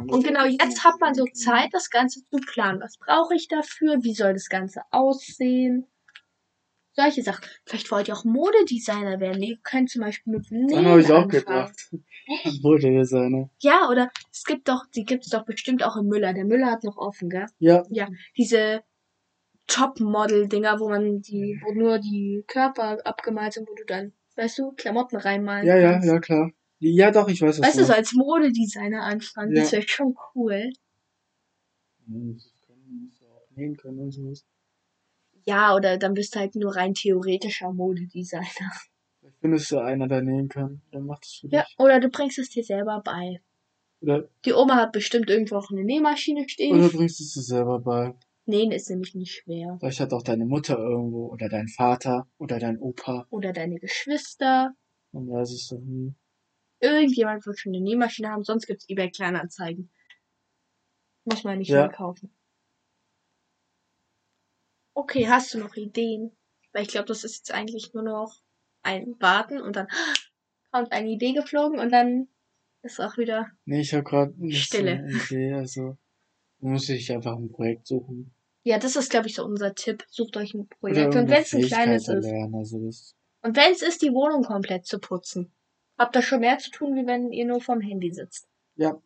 Und 0.07 0.23
genau 0.23 0.45
jetzt 0.45 0.83
hat 0.83 0.99
man 0.99 1.13
so 1.13 1.25
Zeit, 1.33 1.69
das 1.73 1.89
Ganze 1.89 2.21
zu 2.29 2.37
planen. 2.45 2.79
Was 2.81 2.97
brauche 2.97 3.35
ich 3.35 3.47
dafür? 3.47 3.97
Wie 4.03 4.13
soll 4.13 4.33
das 4.33 4.47
Ganze 4.49 4.81
aussehen? 4.91 5.85
Solche 6.99 7.21
Sachen. 7.21 7.45
Vielleicht 7.65 7.91
wollt 7.91 8.07
ihr 8.07 8.15
auch 8.15 8.23
Modedesigner 8.25 9.19
werden. 9.19 9.43
Ihr 9.43 9.57
könnt 9.61 9.91
zum 9.91 10.01
Beispiel 10.01 10.33
mit 10.33 10.49
Nähen 10.49 10.67
Dann 10.67 10.85
habe 10.87 11.01
ich 11.01 11.11
auch 11.11 11.23
anfangen. 11.25 11.29
gedacht. 11.45 11.91
Modedesigner. 12.63 13.49
Ja, 13.59 13.87
oder 13.89 14.09
es 14.33 14.43
gibt 14.45 14.67
doch, 14.67 14.83
die 14.95 15.03
gibt's 15.05 15.29
doch 15.29 15.45
bestimmt 15.45 15.83
auch 15.83 15.95
im 15.95 16.07
Müller. 16.07 16.33
Der 16.33 16.45
Müller 16.45 16.71
hat 16.71 16.83
noch 16.83 16.97
offen, 16.97 17.29
gell? 17.29 17.45
Ja, 17.59 17.83
Diese 18.35 18.81
Top-Model-Dinger, 19.67 20.79
wo 20.79 20.89
man 20.89 21.21
die, 21.21 21.59
wo 21.63 21.73
nur 21.73 21.99
die 21.99 22.43
Körper 22.47 23.05
abgemalt 23.05 23.53
sind, 23.53 23.69
wo 23.69 23.75
du 23.75 23.85
dann, 23.85 24.13
weißt 24.35 24.57
du, 24.59 24.71
Klamotten 24.71 25.17
reinmalen 25.17 25.65
ja, 25.67 25.77
ja, 25.77 25.91
kannst. 25.93 26.07
ja, 26.07 26.19
klar. 26.19 26.51
Ja, 26.79 27.11
doch, 27.11 27.27
ich 27.27 27.41
weiß, 27.41 27.59
was 27.59 27.67
Weißt 27.67 27.79
du, 27.79 27.85
so 27.85 27.93
als 27.93 28.13
Modedesigner 28.13 29.03
anfangen, 29.03 29.53
Ja. 29.53 29.61
das 29.63 29.71
wäre 29.71 29.87
schon 29.87 30.15
cool. 30.35 30.71
Ja, 35.45 35.75
oder 35.75 35.97
dann 35.97 36.13
bist 36.13 36.35
du 36.35 36.39
halt 36.39 36.55
nur 36.55 36.75
rein 36.75 36.93
theoretischer 36.93 37.73
Modedesigner. 37.73 38.71
Findest 39.41 39.71
du 39.71 39.79
einer, 39.79 40.07
der 40.07 40.21
nähen 40.21 40.47
kann. 40.49 40.81
Dann 40.91 41.05
macht 41.05 41.25
es 41.25 41.33
für 41.33 41.47
Ja, 41.47 41.63
dich. 41.63 41.75
oder 41.77 41.99
du 41.99 42.09
bringst 42.09 42.37
es 42.39 42.49
dir 42.49 42.63
selber 42.63 43.01
bei. 43.03 43.41
Oder, 44.01 44.29
Die 44.45 44.53
Oma 44.53 44.75
hat 44.75 44.91
bestimmt 44.91 45.29
irgendwo 45.29 45.55
auch 45.57 45.69
eine 45.71 45.83
Nähmaschine 45.83 46.47
stehen. 46.47 46.75
oder 46.77 46.89
bringst 46.89 47.19
du 47.19 47.23
es 47.23 47.33
dir 47.33 47.41
selber 47.41 47.79
bei. 47.79 48.13
Nähen 48.47 48.71
ist 48.71 48.89
nämlich 48.89 49.13
nicht 49.15 49.33
schwer. 49.33 49.77
Vielleicht 49.79 49.99
hat 49.99 50.13
auch 50.13 50.23
deine 50.23 50.45
Mutter 50.45 50.77
irgendwo 50.77 51.27
oder 51.27 51.49
dein 51.49 51.67
Vater 51.67 52.27
oder 52.37 52.59
dein 52.59 52.79
Opa. 52.79 53.27
Oder 53.29 53.53
deine 53.53 53.79
Geschwister. 53.79 54.73
Man 55.11 55.27
weiß 55.29 55.51
es 55.51 55.67
doch 55.69 55.79
nie. 55.79 56.13
Irgendjemand 56.79 57.45
wird 57.45 57.59
schon 57.59 57.73
eine 57.73 57.83
Nähmaschine 57.83 58.29
haben, 58.29 58.43
sonst 58.43 58.67
gibt's 58.67 58.87
eBay 58.87 59.09
Kleinanzeigen. 59.11 59.91
Muss 61.25 61.43
man 61.43 61.57
nicht 61.59 61.69
Ja. 61.69 61.87
mehr 61.87 61.89
kaufen. 61.89 62.33
Okay, 64.95 65.27
hast 65.27 65.53
du 65.53 65.59
noch 65.59 65.75
Ideen? 65.75 66.31
Weil 66.73 66.83
ich 66.83 66.89
glaube, 66.89 67.07
das 67.07 67.23
ist 67.23 67.37
jetzt 67.37 67.53
eigentlich 67.53 67.93
nur 67.93 68.03
noch 68.03 68.41
ein 68.83 69.15
Warten 69.19 69.59
und 69.61 69.75
dann 69.75 69.87
kommt 70.71 70.91
eine 70.91 71.09
Idee 71.09 71.33
geflogen 71.33 71.79
und 71.79 71.91
dann 71.91 72.27
ist 72.83 72.99
auch 72.99 73.17
wieder 73.17 73.47
Nee, 73.65 73.81
ich 73.81 73.93
habe 73.93 74.03
gerade 74.03 74.33
nicht 74.37 74.63
Stille. 74.63 74.91
eine 74.93 75.11
Idee. 75.11 75.53
Also, 75.53 75.97
muss 76.59 76.85
sich 76.87 77.11
einfach 77.11 77.35
ein 77.37 77.49
Projekt 77.49 77.87
suchen. 77.87 78.33
Ja, 78.67 78.77
das 78.79 78.97
ist, 78.97 79.09
glaube 79.09 79.27
ich, 79.27 79.35
so 79.35 79.45
unser 79.45 79.73
Tipp. 79.75 80.03
Sucht 80.09 80.35
euch 80.35 80.53
ein 80.53 80.67
Oder 80.81 81.09
Projekt. 81.09 81.15
Und 81.15 81.29
wenn 81.29 81.41
es 81.41 81.53
ein 81.53 81.61
kleines 81.61 82.09
ist. 82.09 82.25
erlernen. 82.25 82.55
Also 82.55 82.77
Und 82.77 83.55
wenn 83.55 83.71
es 83.71 83.81
ist, 83.81 84.01
die 84.01 84.11
Wohnung 84.11 84.43
komplett 84.43 84.85
zu 84.85 84.99
putzen. 84.99 85.53
Habt 85.97 86.17
ihr 86.17 86.21
schon 86.21 86.41
mehr 86.41 86.57
zu 86.57 86.69
tun, 86.71 86.93
wie 86.93 87.07
wenn 87.07 87.31
ihr 87.31 87.45
nur 87.45 87.61
vorm 87.61 87.79
Handy 87.79 88.11
sitzt. 88.11 88.45
ja, 88.75 89.01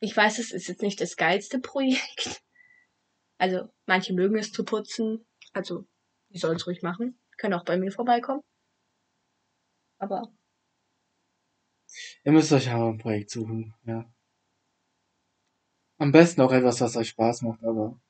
Ich 0.00 0.16
weiß, 0.16 0.38
es 0.38 0.50
ist 0.50 0.68
jetzt 0.68 0.80
nicht 0.80 0.98
das 1.00 1.16
geilste 1.16 1.58
Projekt. 1.60 2.42
Also, 3.38 3.68
manche 3.84 4.14
mögen 4.14 4.38
es 4.38 4.50
zu 4.50 4.64
putzen. 4.64 5.26
Also, 5.52 5.84
die 6.30 6.38
sollen 6.38 6.56
es 6.56 6.66
ruhig 6.66 6.80
machen. 6.80 7.20
Können 7.36 7.52
auch 7.52 7.66
bei 7.66 7.76
mir 7.76 7.92
vorbeikommen. 7.92 8.40
Aber, 9.98 10.32
ihr 12.24 12.32
müsst 12.32 12.50
euch 12.50 12.70
aber 12.70 12.88
ein 12.88 12.96
Projekt 12.96 13.28
suchen, 13.28 13.74
ja. 13.84 14.10
Am 15.98 16.12
besten 16.12 16.40
auch 16.40 16.52
etwas, 16.52 16.80
was 16.80 16.96
euch 16.96 17.10
Spaß 17.10 17.42
macht, 17.42 17.62
aber 17.62 18.00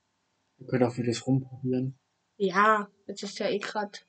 ihr 0.58 0.66
könnt 0.66 0.82
auch 0.82 0.92
vieles 0.94 1.26
rumprobieren. 1.26 1.98
ja, 2.38 2.90
jetzt 3.06 3.22
ist 3.22 3.38
ja 3.38 3.48
eh 3.48 3.58
grad 3.58 4.06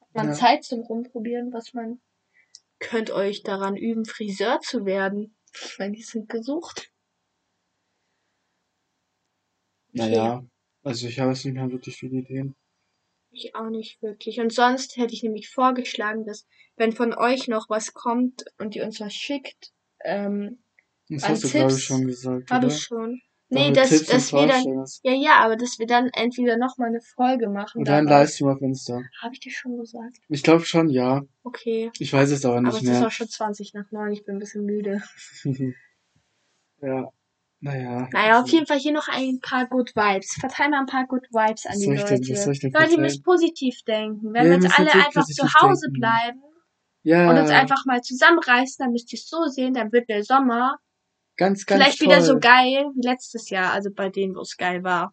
hat 0.00 0.14
man 0.14 0.28
Ja. 0.28 0.32
Zeit 0.34 0.64
zum 0.64 0.80
Rumprobieren, 0.80 1.52
was 1.52 1.74
man 1.74 2.00
könnt 2.78 3.10
euch 3.10 3.42
daran 3.42 3.76
üben, 3.76 4.04
Friseur 4.04 4.60
zu 4.60 4.84
werden. 4.86 5.36
Ich 5.54 5.78
meine, 5.78 5.92
die 5.96 6.02
sind 6.02 6.28
gesucht. 6.28 6.92
Okay. 9.98 10.10
Naja, 10.10 10.44
also 10.82 11.06
ich 11.06 11.18
habe 11.20 11.32
jetzt 11.32 11.44
nicht 11.44 11.54
mehr 11.54 11.70
wirklich 11.70 11.96
viele 11.96 12.18
Ideen. 12.18 12.54
Ich 13.30 13.54
auch 13.54 13.70
nicht 13.70 14.00
wirklich. 14.02 14.40
Und 14.40 14.52
sonst 14.52 14.96
hätte 14.96 15.14
ich 15.14 15.22
nämlich 15.22 15.50
vorgeschlagen, 15.50 16.24
dass, 16.24 16.46
wenn 16.76 16.92
von 16.92 17.14
euch 17.14 17.48
noch 17.48 17.68
was 17.68 17.92
kommt 17.94 18.44
und 18.58 18.76
ihr 18.76 18.84
uns 18.84 19.00
was 19.00 19.12
schickt, 19.14 19.72
ähm, 20.04 20.62
Das 21.08 21.28
hast 21.28 21.44
du, 21.44 21.48
glaube 21.50 21.72
ich, 21.72 21.84
schon 21.84 22.06
gesagt, 22.06 22.50
habe 22.50 22.66
ich 22.66 22.82
schon. 22.82 23.20
Nee, 23.48 23.70
dass, 23.72 23.90
Tipps 23.90 24.06
dass 24.06 24.32
wir 24.32 24.46
dann, 24.48 24.84
ja, 25.04 25.12
ja, 25.12 25.36
aber 25.44 25.56
dass 25.56 25.78
wir 25.78 25.86
dann 25.86 26.08
entweder 26.14 26.56
nochmal 26.56 26.88
eine 26.88 27.00
Folge 27.00 27.48
machen. 27.48 27.82
Oder 27.82 27.94
ein 27.96 28.06
Livestream 28.06 28.48
auf 28.48 28.60
Insta. 28.60 29.00
Habe 29.22 29.34
ich 29.34 29.40
dir 29.40 29.52
schon 29.52 29.76
gesagt? 29.78 30.16
Ich 30.28 30.42
glaube 30.42 30.64
schon, 30.64 30.88
ja. 30.90 31.22
Okay. 31.44 31.92
Ich 32.00 32.12
weiß 32.12 32.30
es 32.32 32.44
aber 32.44 32.56
Aber 32.56 32.62
nicht 32.66 32.74
es 32.78 32.82
ist 32.82 32.88
mehr. 32.98 33.06
auch 33.06 33.10
schon 33.12 33.28
20 33.28 33.72
nach 33.74 33.88
9, 33.92 34.10
ich 34.12 34.24
bin 34.24 34.36
ein 34.36 34.38
bisschen 34.40 34.64
müde. 34.64 35.00
ja. 36.82 37.08
Naja. 37.60 38.08
Naja, 38.12 38.40
auf 38.42 38.48
jeden 38.50 38.66
Fall 38.66 38.78
hier 38.78 38.92
noch 38.92 39.08
ein 39.08 39.40
paar 39.40 39.66
Good 39.66 39.96
Vibes. 39.96 40.34
Verteil 40.40 40.68
mal 40.68 40.80
ein 40.80 40.86
paar 40.86 41.06
Good 41.06 41.26
Vibes 41.30 41.64
an 41.66 41.78
die 41.80 41.86
Leute. 41.86 42.20
denn- 42.20 42.72
Leute, 42.72 42.92
ihr 42.92 43.00
müsst 43.00 43.24
positiv 43.24 43.82
denken. 43.86 44.32
Wenn 44.34 44.44
Ja, 44.46 44.50
wir 44.56 44.62
jetzt 44.62 44.78
alle 44.78 44.92
einfach 44.92 45.24
zu 45.24 45.42
Hause 45.54 45.86
denken. 45.86 46.00
bleiben 46.00 46.42
Ja, 47.02 47.30
und 47.30 47.38
uns 47.38 47.50
einfach 47.50 47.86
mal 47.86 48.02
zusammenreißen, 48.02 48.76
dann 48.84 48.92
müsst 48.92 49.12
ihr 49.12 49.18
es 49.18 49.28
so 49.28 49.44
sehen, 49.46 49.72
dann 49.72 49.90
wird 49.92 50.08
der 50.10 50.22
Sommer 50.22 50.76
ganz, 51.36 51.64
ganz 51.66 51.82
vielleicht 51.82 51.98
toll. 51.98 52.08
wieder 52.08 52.22
so 52.22 52.38
geil 52.38 52.84
wie 52.94 53.06
letztes 53.06 53.50
Jahr, 53.50 53.72
also 53.72 53.90
bei 53.94 54.08
denen, 54.08 54.34
wo 54.34 54.40
es 54.40 54.56
geil 54.56 54.82
war. 54.84 55.12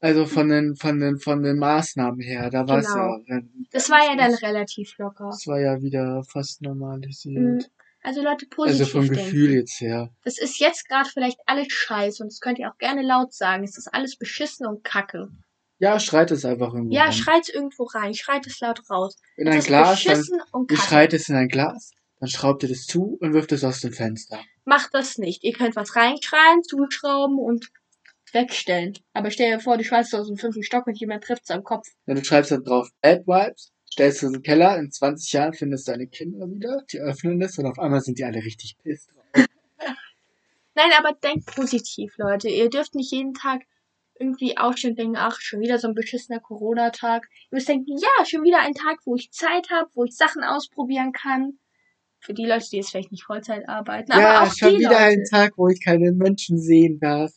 Also 0.00 0.26
von 0.26 0.48
den, 0.50 0.76
von 0.76 1.00
den, 1.00 1.18
von 1.18 1.42
den 1.42 1.58
Maßnahmen 1.58 2.20
her, 2.20 2.50
da 2.50 2.68
war 2.68 2.78
es 2.78 2.86
Genau. 2.92 3.18
ja, 3.26 3.40
Das 3.70 3.88
war 3.88 4.04
ja 4.04 4.16
dann 4.16 4.34
relativ 4.34 4.98
locker. 4.98 5.28
das 5.30 5.46
war 5.46 5.58
ja 5.60 5.80
wieder 5.80 6.22
fast 6.24 6.60
normalisiert. 6.60 7.42
Mhm. 7.42 7.64
Also 8.02 8.20
Leute, 8.22 8.44
Also 8.44 8.54
positiv 8.54 8.90
vom 8.92 9.00
denken. 9.08 9.16
Gefühl 9.16 9.52
jetzt 9.54 9.80
her. 9.80 10.10
Das 10.24 10.36
ist 10.38 10.58
jetzt 10.60 10.86
gerade 10.88 11.08
vielleicht 11.08 11.38
alles 11.46 11.68
scheiße 11.72 12.22
und 12.22 12.30
das 12.30 12.40
könnt 12.40 12.58
ihr 12.58 12.70
auch 12.70 12.76
gerne 12.76 13.00
laut 13.00 13.32
sagen. 13.32 13.64
Es 13.64 13.78
ist 13.78 13.88
alles 13.94 14.16
beschissen 14.16 14.66
und 14.66 14.84
kacke. 14.84 15.28
Ja, 15.78 15.98
schreit 15.98 16.30
es 16.30 16.44
einfach 16.44 16.74
irgendwie. 16.74 16.94
Ja, 16.96 17.04
rein. 17.04 17.12
schreit 17.12 17.48
irgendwo 17.48 17.84
rein, 17.84 18.12
schreit 18.12 18.46
es 18.46 18.60
laut 18.60 18.82
raus. 18.90 19.16
in 19.36 19.46
Es 19.48 19.54
ein 19.54 19.62
Glas, 19.62 20.04
dann, 20.04 20.12
beschissen 20.18 20.40
und 20.52 20.70
ihr 20.70 20.76
kacke. 20.76 20.88
schreit 20.88 21.14
es 21.14 21.28
in 21.30 21.36
ein 21.36 21.48
Glas, 21.48 21.92
dann 22.24 22.30
schraubt 22.30 22.62
ihr 22.62 22.70
das 22.70 22.86
zu 22.86 23.18
und 23.20 23.34
wirft 23.34 23.52
es 23.52 23.64
aus 23.64 23.80
dem 23.80 23.92
Fenster. 23.92 24.40
Macht 24.64 24.94
das 24.94 25.18
nicht. 25.18 25.44
Ihr 25.44 25.52
könnt 25.52 25.76
was 25.76 25.94
reinschreien, 25.94 26.62
zuschrauben 26.62 27.38
und 27.38 27.70
wegstellen. 28.32 28.94
Aber 29.12 29.30
stell 29.30 29.52
dir 29.52 29.60
vor, 29.60 29.76
du 29.76 29.84
schreist 29.84 30.14
aus 30.14 30.26
dem 30.26 30.38
fünften 30.38 30.62
Stock 30.62 30.86
und 30.86 30.98
jemand 30.98 31.24
trifft 31.24 31.42
es 31.44 31.50
am 31.50 31.62
Kopf. 31.62 31.86
Dann 32.06 32.16
du 32.16 32.24
schreibst 32.24 32.50
dann 32.50 32.64
drauf 32.64 32.88
Bad 33.02 33.26
Vibes, 33.26 33.72
stellst 33.92 34.22
du 34.22 34.28
in 34.28 34.32
den 34.32 34.42
Keller, 34.42 34.78
in 34.78 34.90
20 34.90 35.34
Jahren 35.34 35.52
findest 35.52 35.86
du 35.86 35.92
deine 35.92 36.06
Kinder 36.06 36.46
wieder, 36.48 36.82
die 36.90 36.98
öffnen 36.98 37.42
es 37.42 37.58
und 37.58 37.66
auf 37.66 37.78
einmal 37.78 38.00
sind 38.00 38.18
die 38.18 38.24
alle 38.24 38.42
richtig 38.42 38.78
pisst 38.82 39.10
drauf. 39.10 39.26
Nein, 40.74 40.90
aber 40.98 41.12
denkt 41.12 41.44
positiv, 41.54 42.14
Leute. 42.16 42.48
Ihr 42.48 42.70
dürft 42.70 42.94
nicht 42.94 43.12
jeden 43.12 43.34
Tag 43.34 43.60
irgendwie 44.18 44.56
aufstehen 44.56 44.92
und 44.92 44.98
denken, 44.98 45.16
ach, 45.18 45.38
schon 45.42 45.60
wieder 45.60 45.78
so 45.78 45.88
ein 45.88 45.94
beschissener 45.94 46.40
Corona-Tag. 46.40 47.28
Ihr 47.50 47.56
müsst 47.56 47.68
denken, 47.68 47.98
ja, 47.98 48.24
schon 48.24 48.44
wieder 48.44 48.60
ein 48.60 48.72
Tag, 48.72 49.00
wo 49.04 49.14
ich 49.14 49.30
Zeit 49.30 49.68
habe, 49.70 49.90
wo 49.92 50.04
ich 50.04 50.16
Sachen 50.16 50.42
ausprobieren 50.42 51.12
kann. 51.12 51.58
Für 52.24 52.34
die 52.34 52.46
Leute, 52.46 52.66
die 52.70 52.76
jetzt 52.76 52.90
vielleicht 52.90 53.12
nicht 53.12 53.24
Vollzeit 53.24 53.68
arbeiten. 53.68 54.12
ja, 54.12 54.40
aber 54.40 54.48
auch 54.48 54.54
schon 54.54 54.78
wieder 54.78 54.90
Leute. 54.90 54.98
ein 54.98 55.24
Tag, 55.30 55.52
wo 55.56 55.68
ich 55.68 55.82
keine 55.82 56.12
Menschen 56.12 56.58
sehen 56.58 56.98
darf. 56.98 57.32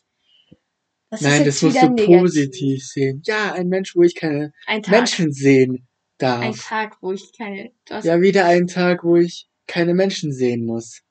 Das 1.10 1.22
Nein, 1.22 1.46
das 1.46 1.62
musst 1.62 1.82
du 1.82 1.90
negativ. 1.90 2.20
positiv 2.20 2.86
sehen. 2.86 3.22
Ja, 3.26 3.54
ein 3.54 3.68
Mensch, 3.68 3.96
wo 3.96 4.04
ich 4.04 4.16
keine. 4.16 4.54
Menschen 4.88 5.32
sehen 5.32 5.88
darf. 6.18 6.42
Ein 6.42 6.54
Tag, 6.54 6.98
wo 7.02 7.12
ich 7.12 7.32
keine. 7.38 7.72
Ja, 7.90 8.22
wieder 8.22 8.46
ein 8.46 8.68
Tag, 8.68 9.04
wo 9.04 9.18
ich 9.18 9.48
keine 9.68 9.94
Menschen 9.94 10.32
sehen 10.32 10.66
muss. 10.66 11.02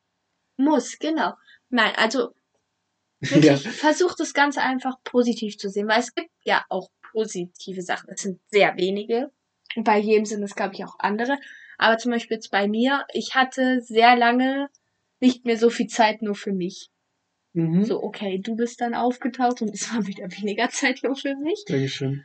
muss, 0.57 0.99
genau. 0.99 1.33
Nein, 1.69 1.93
also 1.97 2.31
Ja, 3.21 3.35
wirklich 3.43 3.69
versucht 3.69 4.21
das 4.21 4.35
Ganze 4.35 4.61
einfach 4.61 4.97
positiv 5.05 5.57
zu 5.57 5.71
sehen, 5.71 5.89
weil 5.89 6.01
es 6.01 6.15
gibt 6.15 6.31
ja 6.45 6.65
auch 6.69 6.91
positive 7.13 7.83
Sachen. 7.83 8.11
Es 8.11 8.23
sind 8.23 8.41
sehr 8.51 8.77
wenige. 8.77 9.31
Und 9.75 9.85
bei 9.85 9.99
jedem 9.99 10.25
sind 10.25 10.43
es, 10.43 10.55
glaube 10.55 10.75
ich, 10.75 10.85
auch 10.85 10.97
andere. 10.99 11.39
Aber 11.79 11.99
zum 11.99 12.13
Beispiel 12.13 12.37
jetzt 12.37 12.51
bei 12.51 12.69
mir, 12.69 13.05
ich 13.13 13.35
hatte 13.35 13.81
sehr 13.81 14.17
lange 14.17 14.69
nicht 15.21 15.45
mehr 15.45 15.57
so 15.57 15.71
viel 15.71 15.87
Zeit 15.87 16.23
nur 16.23 16.35
für 16.35 16.53
mich. 16.53 16.91
mhm. 17.53 17.85
So, 17.85 18.03
okay, 18.03 18.41
du 18.43 18.57
bist 18.57 18.81
dann 18.81 18.95
aufgetaucht 18.95 19.63
und 19.63 19.75
es 19.75 19.93
war 19.93 20.07
wieder 20.07 20.31
weniger 20.31 20.69
Zeit 20.71 21.01
nur 21.03 21.17
für 21.17 21.35
mich. 21.37 21.65
Dankeschön. 21.67 22.25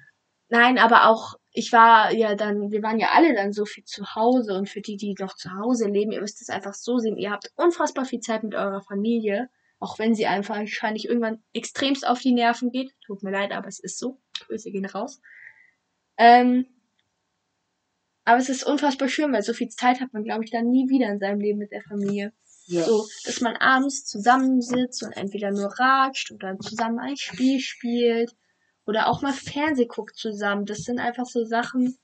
Nein, 0.50 0.78
aber 0.78 1.08
auch, 1.08 1.36
ich 1.54 1.72
war 1.72 2.14
ja 2.14 2.36
dann, 2.36 2.72
wir 2.72 2.84
waren 2.84 3.00
ja 3.00 3.12
alle 3.14 3.34
dann 3.34 3.54
so 3.54 3.64
viel 3.66 3.86
zu 3.86 4.16
Hause 4.16 4.54
und 4.54 4.68
für 4.68 4.82
die, 4.82 4.98
die 4.98 5.16
noch 5.18 5.36
zu 5.36 5.54
Hause 5.54 5.88
leben, 5.88 6.12
ihr 6.12 6.20
müsst 6.20 6.42
es 6.42 6.50
einfach 6.50 6.74
so 6.74 6.98
sehen, 6.98 7.18
ihr 7.18 7.32
habt 7.32 7.54
unfassbar 7.56 8.04
viel 8.04 8.20
Zeit 8.20 8.44
mit 8.44 8.54
eurer 8.54 8.82
Familie, 8.82 9.50
auch 9.80 9.98
wenn 9.98 10.14
sie 10.14 10.28
einfach 10.28 10.58
wahrscheinlich 10.58 11.08
irgendwann 11.08 11.42
extremst 11.54 12.06
auf 12.06 12.20
die 12.20 12.34
Nerven 12.34 12.70
geht. 12.70 12.94
Tut 13.06 13.24
mir 13.24 13.32
leid, 13.32 13.54
aber 13.54 13.68
es 13.70 13.80
ist 13.80 13.98
so. 13.98 14.20
Grüße 14.46 14.72
gehen 14.72 14.86
raus. 14.86 15.22
Ähm, 16.18 16.66
aber 18.24 18.38
es 18.40 18.50
ist 18.50 18.64
unfassbar 18.66 19.08
schön, 19.08 19.32
weil 19.34 19.42
so 19.44 19.54
viel 19.54 19.70
Zeit 19.70 20.00
hat 20.00 20.14
man, 20.14 20.24
glaube 20.24 20.44
ich, 20.44 20.52
dann 20.52 20.70
nie 20.70 20.90
wieder 20.90 21.10
in 21.10 21.20
seinem 21.20 21.40
Leben 21.40 21.60
mit 21.60 21.72
der 21.72 21.82
Familie. 21.82 22.34
Ja. 22.68 22.84
So, 22.84 23.06
dass 23.26 23.42
man 23.42 23.56
abends 23.58 24.06
zusammensitzt 24.06 25.04
und 25.04 25.12
entweder 25.14 25.52
nur 25.52 25.68
ratscht 25.80 26.32
oder 26.32 26.58
zusammen 26.60 27.00
ein 27.00 27.18
Spiel 27.18 27.60
spielt 27.60 28.34
oder 28.86 29.08
auch 29.08 29.22
mal 29.22 29.34
Fernseh 29.34 29.86
guckt 29.88 30.16
zusammen. 30.16 30.66
Das 30.66 30.80
sind 30.84 31.00
einfach 31.00 31.26
so 31.26 31.44
Sachen, 31.44 31.98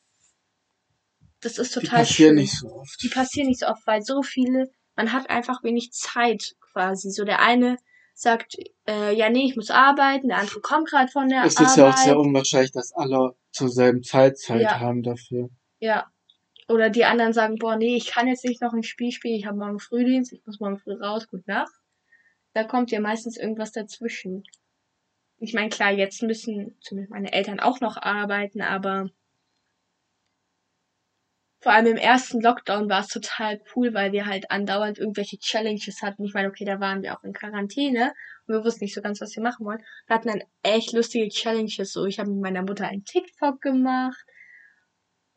das 1.42 1.58
ist 1.58 1.76
Die 1.76 1.80
total 1.82 2.00
passieren 2.00 2.30
schön. 2.36 2.36
nicht 2.44 2.58
so 2.58 2.68
oft. 2.74 3.02
Die 3.04 3.10
passieren 3.10 3.48
nicht 3.48 3.60
so 3.60 3.68
oft, 3.68 3.86
weil 3.86 4.02
so 4.02 4.24
viele, 4.24 4.72
man 4.96 5.14
hat 5.14 5.30
einfach 5.30 5.64
wenig 5.64 5.92
Zeit 5.92 6.56
quasi. 6.74 7.12
So 7.12 7.24
der 7.24 7.40
eine 7.42 7.78
sagt, 8.16 8.56
äh, 8.88 9.16
ja 9.16 9.30
nee, 9.30 9.46
ich 9.46 9.56
muss 9.56 9.70
arbeiten, 9.70 10.30
der 10.30 10.40
andere 10.40 10.60
kommt 10.62 10.90
gerade 10.90 11.12
von 11.12 11.30
der 11.30 11.44
Es 11.44 11.54
ist 11.54 11.60
Arbeit. 11.62 11.78
ja 11.78 11.90
auch 11.90 11.98
sehr 11.98 12.18
unwahrscheinlich, 12.20 12.72
dass 12.72 12.92
alle 12.94 13.36
zur 13.52 13.70
selben 13.70 14.02
Zeit 14.04 14.40
Zeit 14.40 14.62
Ja. 14.64 14.80
haben 14.80 15.04
dafür. 15.04 15.50
Ja. 15.80 16.12
Oder 16.70 16.90
die 16.90 17.06
anderen 17.06 17.34
sagen, 17.34 17.56
boah, 17.58 17.78
nee, 17.78 17.96
ich 17.96 18.08
kann 18.08 18.28
jetzt 18.28 18.44
nicht 18.44 18.62
noch 18.62 18.74
ein 18.74 18.84
Spiel 18.84 19.12
spielen, 19.12 19.36
ich 19.36 19.46
habe 19.46 19.58
morgen 19.58 19.80
Frühdienst, 19.80 20.34
ich 20.34 20.46
muss 20.46 20.60
morgen 20.60 20.78
früh 20.78 20.94
raus, 20.94 21.28
gut 21.30 21.48
Nacht. 21.48 21.72
Da 22.54 22.64
kommt 22.66 22.92
ja 22.92 23.00
meistens 23.00 23.38
irgendwas 23.38 23.72
dazwischen. 23.72 24.44
Ich 25.40 25.54
meine, 25.54 25.70
klar, 25.70 25.92
jetzt 25.92 26.24
müssen 26.24 26.78
zumindest 26.82 27.12
meine 27.12 27.32
Eltern 27.32 27.60
auch 27.60 27.80
noch 27.80 27.96
arbeiten, 27.98 28.62
aber 28.62 29.10
vor 31.60 31.72
allem 31.72 31.88
im 31.88 31.98
ersten 31.98 32.42
Lockdown 32.42 32.90
war 32.90 33.02
es 33.02 33.08
total 33.08 33.62
cool, 33.76 33.94
weil 33.94 34.12
wir 34.12 34.26
halt 34.26 34.52
andauernd 34.52 35.00
irgendwelche 35.00 35.38
Challenges 35.38 36.02
hatten. 36.02 36.24
Ich 36.24 36.34
meine, 36.34 36.50
okay, 36.50 36.66
da 36.66 36.80
waren 36.80 37.02
wir 37.02 37.18
auch 37.18 37.24
in 37.24 37.34
Quarantäne 37.34 38.14
und 38.46 38.56
wir 38.56 38.64
wussten 38.64 38.86
nicht 38.86 38.94
so 38.94 39.02
ganz, 39.02 39.22
was 39.22 39.36
wir 39.36 39.44
machen 39.44 39.66
wollen. 39.66 39.84
Wir 40.06 40.16
hatten 40.16 40.30
dann 40.30 40.44
echt 40.64 40.94
lustige 40.94 41.30
Challenges. 41.30 41.92
So, 41.92 42.06
ich 42.06 42.20
habe 42.20 42.30
mit 42.30 42.42
meiner 42.42 42.62
Mutter 42.62 42.88
einen 42.88 43.06
TikTok 43.06 43.60
gemacht. 43.62 44.24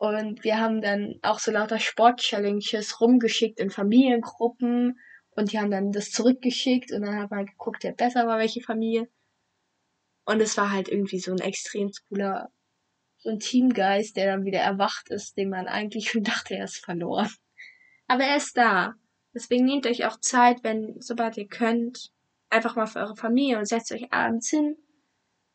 Und 0.01 0.43
wir 0.43 0.59
haben 0.59 0.81
dann 0.81 1.19
auch 1.21 1.37
so 1.37 1.51
lauter 1.51 1.77
Sport-Challenges 1.77 3.01
rumgeschickt 3.01 3.59
in 3.59 3.69
Familiengruppen. 3.69 4.99
Und 5.35 5.51
die 5.51 5.59
haben 5.59 5.69
dann 5.69 5.91
das 5.91 6.09
zurückgeschickt 6.09 6.91
und 6.91 7.03
dann 7.03 7.19
hat 7.19 7.29
man 7.29 7.45
geguckt, 7.45 7.83
wer 7.83 7.91
besser 7.91 8.25
war, 8.25 8.39
welche 8.39 8.61
Familie. 8.61 9.07
Und 10.25 10.41
es 10.41 10.57
war 10.57 10.71
halt 10.71 10.89
irgendwie 10.89 11.19
so 11.19 11.31
ein 11.31 11.37
extrem 11.37 11.91
cooler, 12.09 12.49
so 13.19 13.29
ein 13.29 13.37
Teamgeist, 13.37 14.17
der 14.17 14.25
dann 14.25 14.43
wieder 14.43 14.61
erwacht 14.61 15.09
ist, 15.11 15.37
den 15.37 15.51
man 15.51 15.67
eigentlich 15.67 16.09
schon 16.09 16.23
dachte, 16.23 16.55
er 16.55 16.63
ist 16.63 16.83
verloren. 16.83 17.29
Aber 18.07 18.23
er 18.23 18.37
ist 18.37 18.57
da. 18.57 18.95
Deswegen 19.35 19.65
nehmt 19.65 19.85
euch 19.85 20.07
auch 20.07 20.19
Zeit, 20.19 20.63
wenn, 20.63 20.95
sobald 20.99 21.37
ihr 21.37 21.47
könnt, 21.47 22.09
einfach 22.49 22.75
mal 22.75 22.87
für 22.87 23.01
eure 23.01 23.15
Familie 23.15 23.59
und 23.59 23.67
setzt 23.67 23.91
euch 23.91 24.11
abends 24.11 24.49
hin, 24.49 24.77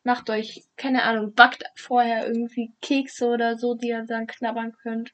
macht 0.07 0.29
euch, 0.29 0.63
keine 0.77 1.03
Ahnung, 1.03 1.33
backt 1.33 1.65
vorher 1.75 2.25
irgendwie 2.25 2.73
Kekse 2.81 3.27
oder 3.27 3.57
so, 3.57 3.75
die 3.75 3.89
ihr 3.89 4.05
dann 4.07 4.25
knabbern 4.25 4.71
könnt. 4.81 5.11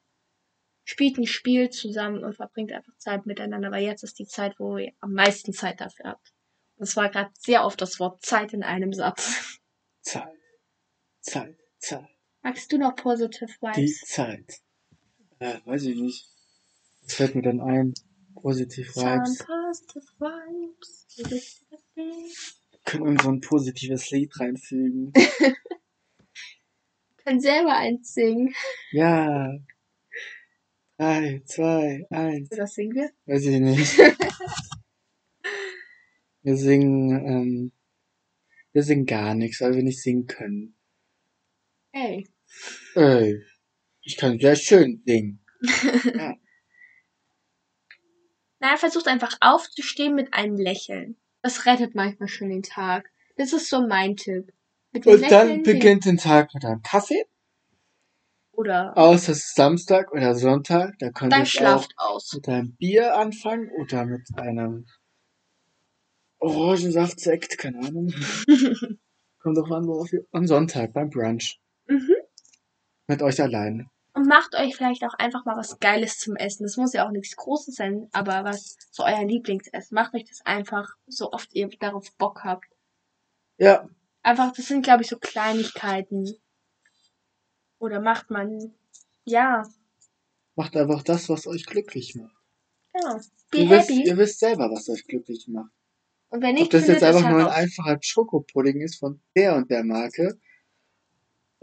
Spielt 0.86 1.18
ein 1.18 1.26
Spiel 1.26 1.72
zusammen 1.72 2.24
und 2.24 2.36
verbringt 2.36 2.72
einfach 2.72 2.96
Zeit 2.98 3.26
miteinander, 3.26 3.72
weil 3.72 3.84
jetzt 3.84 4.04
ist 4.04 4.20
die 4.20 4.28
Zeit, 4.28 4.54
wo 4.60 4.78
ihr 4.78 4.92
am 5.00 5.14
meisten 5.14 5.52
Zeit 5.52 5.82
dafür 5.82 6.12
habt. 6.12 6.32
Und 6.76 6.84
es 6.88 6.96
war 6.96 7.10
gerade 7.10 7.32
sehr 7.40 7.66
oft 7.66 7.82
das 7.82 8.00
Wort 8.00 8.24
Zeit 8.24 8.54
in 8.54 8.62
einem 8.64 8.94
Satz. 8.94 9.58
Zeit. 10.02 10.38
Zeit, 11.22 11.56
Zeit, 11.80 12.08
Magst 12.44 12.72
du 12.72 12.78
noch 12.78 12.96
Positive 12.96 13.48
die 13.76 13.82
Vibes? 13.82 14.02
Zeit. 14.02 14.60
Äh, 15.40 15.60
weiß 15.66 15.86
ich 15.86 15.96
nicht. 15.96 16.28
Was 17.04 17.16
fällt 17.16 17.34
mir 17.34 17.42
denn 17.42 17.62
ein? 17.62 17.94
Positive 18.36 18.92
Some 18.92 19.24
Vibes. 19.24 19.38
positive 19.40 20.06
vibes. 21.96 22.60
Können 22.86 23.06
irgend 23.06 23.22
so 23.22 23.30
ein 23.30 23.42
positives 23.42 24.10
Lied 24.12 24.40
reinfügen. 24.40 25.14
Kann 27.24 27.40
selber 27.40 27.78
eins 27.78 28.14
singen. 28.14 28.54
Ja. 28.92 29.54
Drei, 30.98 31.42
zwei, 31.46 32.06
eins. 32.10 32.50
Was 32.58 32.74
singen 32.74 32.96
wir? 32.96 33.10
Weiß 33.26 33.46
ich 33.46 33.60
nicht. 33.60 33.98
Wir 36.44 36.58
singen, 36.58 37.26
ähm, 37.26 37.72
wir 38.74 38.84
singen 38.84 39.06
gar 39.06 39.34
nichts, 39.34 39.62
weil 39.62 39.76
wir 39.76 39.84
nicht 39.84 40.02
singen 40.02 40.28
können. 40.28 40.76
Ey. 41.94 42.28
Ey, 42.96 43.42
ich 44.02 44.18
kann 44.18 44.38
sehr 44.38 44.58
schön 44.58 45.02
singen. 45.06 45.40
Nein, 48.60 48.78
versucht 48.78 49.08
einfach 49.08 49.38
aufzustehen 49.40 50.16
mit 50.16 50.34
einem 50.34 50.58
Lächeln. 50.58 51.16
Das 51.44 51.66
rettet 51.66 51.94
manchmal 51.94 52.30
schon 52.30 52.50
den 52.50 52.64
Tag. 52.64 53.12
Das 53.36 53.54
ist 53.54 53.70
so 53.70 53.86
mein 53.86 54.16
Tipp. 54.16 54.52
Mit 54.94 55.06
Und 55.06 55.30
dann 55.30 55.62
beginnt 55.64 56.06
den 56.06 56.18
Tag 56.18 56.54
mit 56.54 56.64
einem 56.66 56.82
Kaffee. 56.82 57.26
Oder 58.54 58.96
Außer 58.98 59.32
es 59.32 59.40
ist 59.40 59.56
Samstag 59.56 60.12
oder 60.12 60.36
Sonntag, 60.36 60.94
da 61.00 61.10
könnt 61.10 61.34
dann 61.34 61.42
ihr 61.42 61.44
auch 61.44 61.48
schlaft 61.48 61.94
aus. 61.98 62.34
mit 62.34 62.48
einem 62.48 62.76
Bier 62.76 63.18
anfangen 63.18 63.70
oder 63.72 64.06
mit 64.06 64.28
einem 64.36 64.86
Orangensaft-Sekt, 66.38 67.58
keine 67.58 67.80
Ahnung. 67.80 68.14
Kommt 69.40 69.58
drauf 69.58 69.72
an, 69.72 69.88
worauf 69.88 70.14
ihr, 70.14 70.26
am 70.32 70.46
Sonntag 70.46 70.94
beim 70.94 71.10
Brunch. 71.10 71.60
Mhm. 71.88 72.16
Mit 73.08 73.22
euch 73.22 73.42
allein. 73.42 73.90
Und 74.14 74.28
macht 74.28 74.56
euch 74.56 74.76
vielleicht 74.76 75.04
auch 75.04 75.16
einfach 75.16 75.46
mal 75.46 75.58
was 75.58 75.80
Geiles 75.80 76.20
zum 76.20 76.36
Essen. 76.36 76.64
Das 76.64 76.78
muss 76.78 76.94
ja 76.94 77.08
auch 77.08 77.12
nichts 77.12 77.36
Großes 77.36 77.76
sein, 77.76 78.10
aber 78.12 78.44
was 78.44 78.78
so 78.92 79.04
euer 79.04 79.26
Lieblingsessen. 79.26 79.96
Macht 79.96 80.14
euch 80.14 80.26
das 80.26 80.42
einfach 80.46 80.88
so 81.08 81.32
oft 81.32 81.54
ihr 81.54 81.68
darauf 81.80 82.12
Bock 82.18 82.44
habt. 82.44 82.68
Ja, 83.58 83.88
Einfach, 84.24 84.54
das 84.54 84.68
sind 84.68 84.84
glaube 84.84 85.04
ich 85.04 85.10
so 85.10 85.18
Kleinigkeiten. 85.20 86.34
Oder 87.78 88.00
macht 88.00 88.30
man, 88.30 88.74
ja, 89.26 89.64
macht 90.56 90.78
einfach 90.78 91.04
das, 91.04 91.28
was 91.28 91.46
euch 91.46 91.66
glücklich 91.66 92.16
macht. 92.16 92.36
genau. 92.94 93.20
Be 93.52 93.58
Ihr 93.58 93.70
wisst, 93.70 93.90
happy. 93.90 94.08
ihr 94.08 94.18
wisst 94.18 94.40
selber, 94.40 94.72
was 94.72 94.88
euch 94.88 95.06
glücklich 95.06 95.48
macht. 95.50 95.72
Und 96.30 96.42
wenn 96.42 96.56
Ob 96.56 96.62
nicht, 96.62 96.74
das 96.74 96.86
findet 96.86 97.02
jetzt 97.02 97.16
einfach 97.16 97.30
nur 97.30 97.42
ein 97.42 97.64
einfacher 97.64 97.98
Schokopudding 98.02 98.82
ist 98.82 98.96
von 98.96 99.22
der 99.36 99.56
und 99.56 99.70
der 99.70 99.84
Marke. 99.84 100.40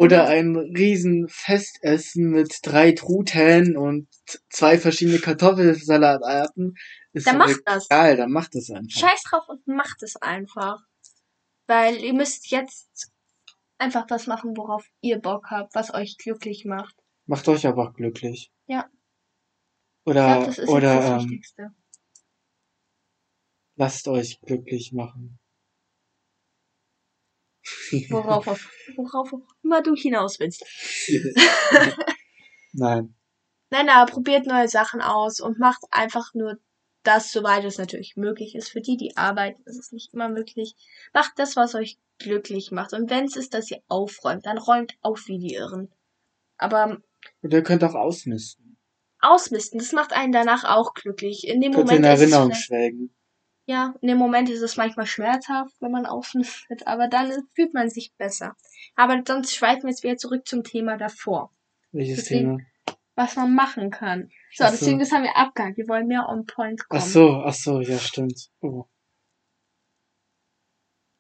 Oder 0.01 0.29
ein 0.29 0.57
riesen 0.57 1.29
Festessen 1.29 2.31
mit 2.31 2.61
drei 2.63 2.93
Truthähnen 2.93 3.77
und 3.77 4.09
zwei 4.49 4.79
verschiedene 4.79 5.19
Kartoffelsalatarten. 5.19 6.79
Ist 7.13 7.27
Dann 7.27 7.37
macht 7.37 7.61
das. 7.67 7.85
egal, 7.91 8.17
dann 8.17 8.31
macht 8.33 8.55
das 8.55 8.71
einfach. 8.71 8.99
Scheiß 8.99 9.23
drauf 9.25 9.47
und 9.49 9.67
macht 9.67 10.03
es 10.03 10.17
einfach. 10.17 10.81
Weil 11.67 11.97
ihr 11.97 12.15
müsst 12.15 12.51
jetzt 12.51 13.13
einfach 13.77 14.07
das 14.07 14.27
machen, 14.27 14.57
worauf 14.57 14.89
ihr 15.03 15.19
Bock 15.19 15.51
habt, 15.51 15.75
was 15.75 15.93
euch 15.93 16.17
glücklich 16.17 16.65
macht. 16.65 16.97
Macht 17.27 17.47
euch 17.49 17.67
einfach 17.67 17.93
glücklich. 17.93 18.51
Ja. 18.69 18.89
Oder, 20.07 20.27
glaube, 20.27 20.47
das 20.47 20.59
ist 20.59 20.59
jetzt 20.65 20.69
oder 20.71 20.95
das 20.95 21.11
ähm, 21.11 21.19
Wichtigste. 21.29 21.75
lasst 23.77 24.09
euch 24.09 24.41
glücklich 24.41 24.93
machen. 24.93 25.40
Worauf, 28.11 28.47
auf, 28.49 28.69
worauf 28.97 29.33
immer 29.63 29.83
du 29.83 29.95
hinaus 29.95 30.39
willst. 30.41 30.65
Nein. 32.73 33.15
Nein, 33.71 33.89
aber 33.89 34.11
probiert 34.11 34.47
neue 34.47 34.69
Sachen 34.69 35.01
aus 35.01 35.41
und 35.41 35.59
macht 35.59 35.83
einfach 35.91 36.35
nur 36.35 36.59
das, 37.03 37.33
soweit 37.33 37.65
es 37.65 37.79
natürlich 37.79 38.17
möglich 38.17 38.55
ist. 38.55 38.69
Für 38.71 38.81
die, 38.81 38.97
die 38.97 39.17
arbeiten, 39.17 39.63
ist 39.65 39.79
es 39.79 39.93
nicht 39.93 40.13
immer 40.13 40.29
möglich. 40.29 40.75
Macht 41.15 41.33
das, 41.37 41.57
was 41.57 41.75
euch 41.75 41.99
glücklich 42.19 42.71
macht. 42.73 42.93
Und 42.93 43.11
wenn 43.11 43.25
es 43.25 43.37
ist, 43.37 43.55
dass 43.55 43.71
ihr 43.71 43.81
aufräumt, 43.89 44.47
dann 44.47 44.59
räumt 44.59 44.95
auf 45.01 45.27
wie 45.27 45.39
die 45.39 45.55
Irren. 45.55 45.91
Aber 46.59 46.99
Und 47.43 47.53
ihr 47.53 47.63
könnt 47.63 47.85
auch 47.85 47.95
ausmisten. 47.95 48.77
ausmisten, 49.21 49.79
das 49.79 49.93
macht 49.93 50.13
einen 50.13 50.33
danach 50.33 50.65
auch 50.65 50.93
glücklich. 50.95 51.47
In 51.47 51.61
dem 51.61 51.73
Könnt 51.73 51.91
ihr 51.91 51.97
in 51.97 52.03
Moment 52.03 52.21
ist 52.21 52.27
es 52.27 52.33
Erinnerung 52.33 52.55
schwelgen. 52.55 53.15
Ja, 53.71 53.95
in 54.01 54.09
dem 54.09 54.19
Moment 54.19 54.49
ist 54.51 54.63
es 54.63 54.77
manchmal 54.77 55.07
schmerzhaft, 55.07 55.77
wenn 55.79 55.93
man 55.93 56.05
aufmistet, 56.05 56.85
aber 56.89 57.07
dann 57.07 57.31
fühlt 57.55 57.73
man 57.73 57.89
sich 57.89 58.13
besser. 58.19 58.57
Aber 58.97 59.23
sonst 59.25 59.55
schweifen 59.55 59.85
wir 59.85 59.91
jetzt 59.91 60.03
wieder 60.03 60.17
zurück 60.17 60.45
zum 60.49 60.65
Thema 60.65 60.97
davor, 60.97 61.53
Welches 61.93 62.17
Deswegen- 62.25 62.59
Thema? 62.59 62.97
was 63.15 63.37
man 63.37 63.55
machen 63.55 63.91
kann. 63.93 64.29
So, 64.53 64.65
Ach 64.65 64.71
so. 64.71 64.77
deswegen, 64.77 64.99
das 64.99 65.13
haben 65.13 65.23
wir 65.23 65.37
abgehakt. 65.37 65.77
Wir 65.77 65.87
wollen 65.87 66.09
mehr 66.09 66.27
on 66.29 66.47
point 66.47 66.89
kommen. 66.89 67.01
Ach 67.01 67.07
so, 67.07 67.43
ach 67.45 67.53
so, 67.55 67.81
ja, 67.81 67.97
stimmt. 67.99 68.49
Oh. 68.61 68.87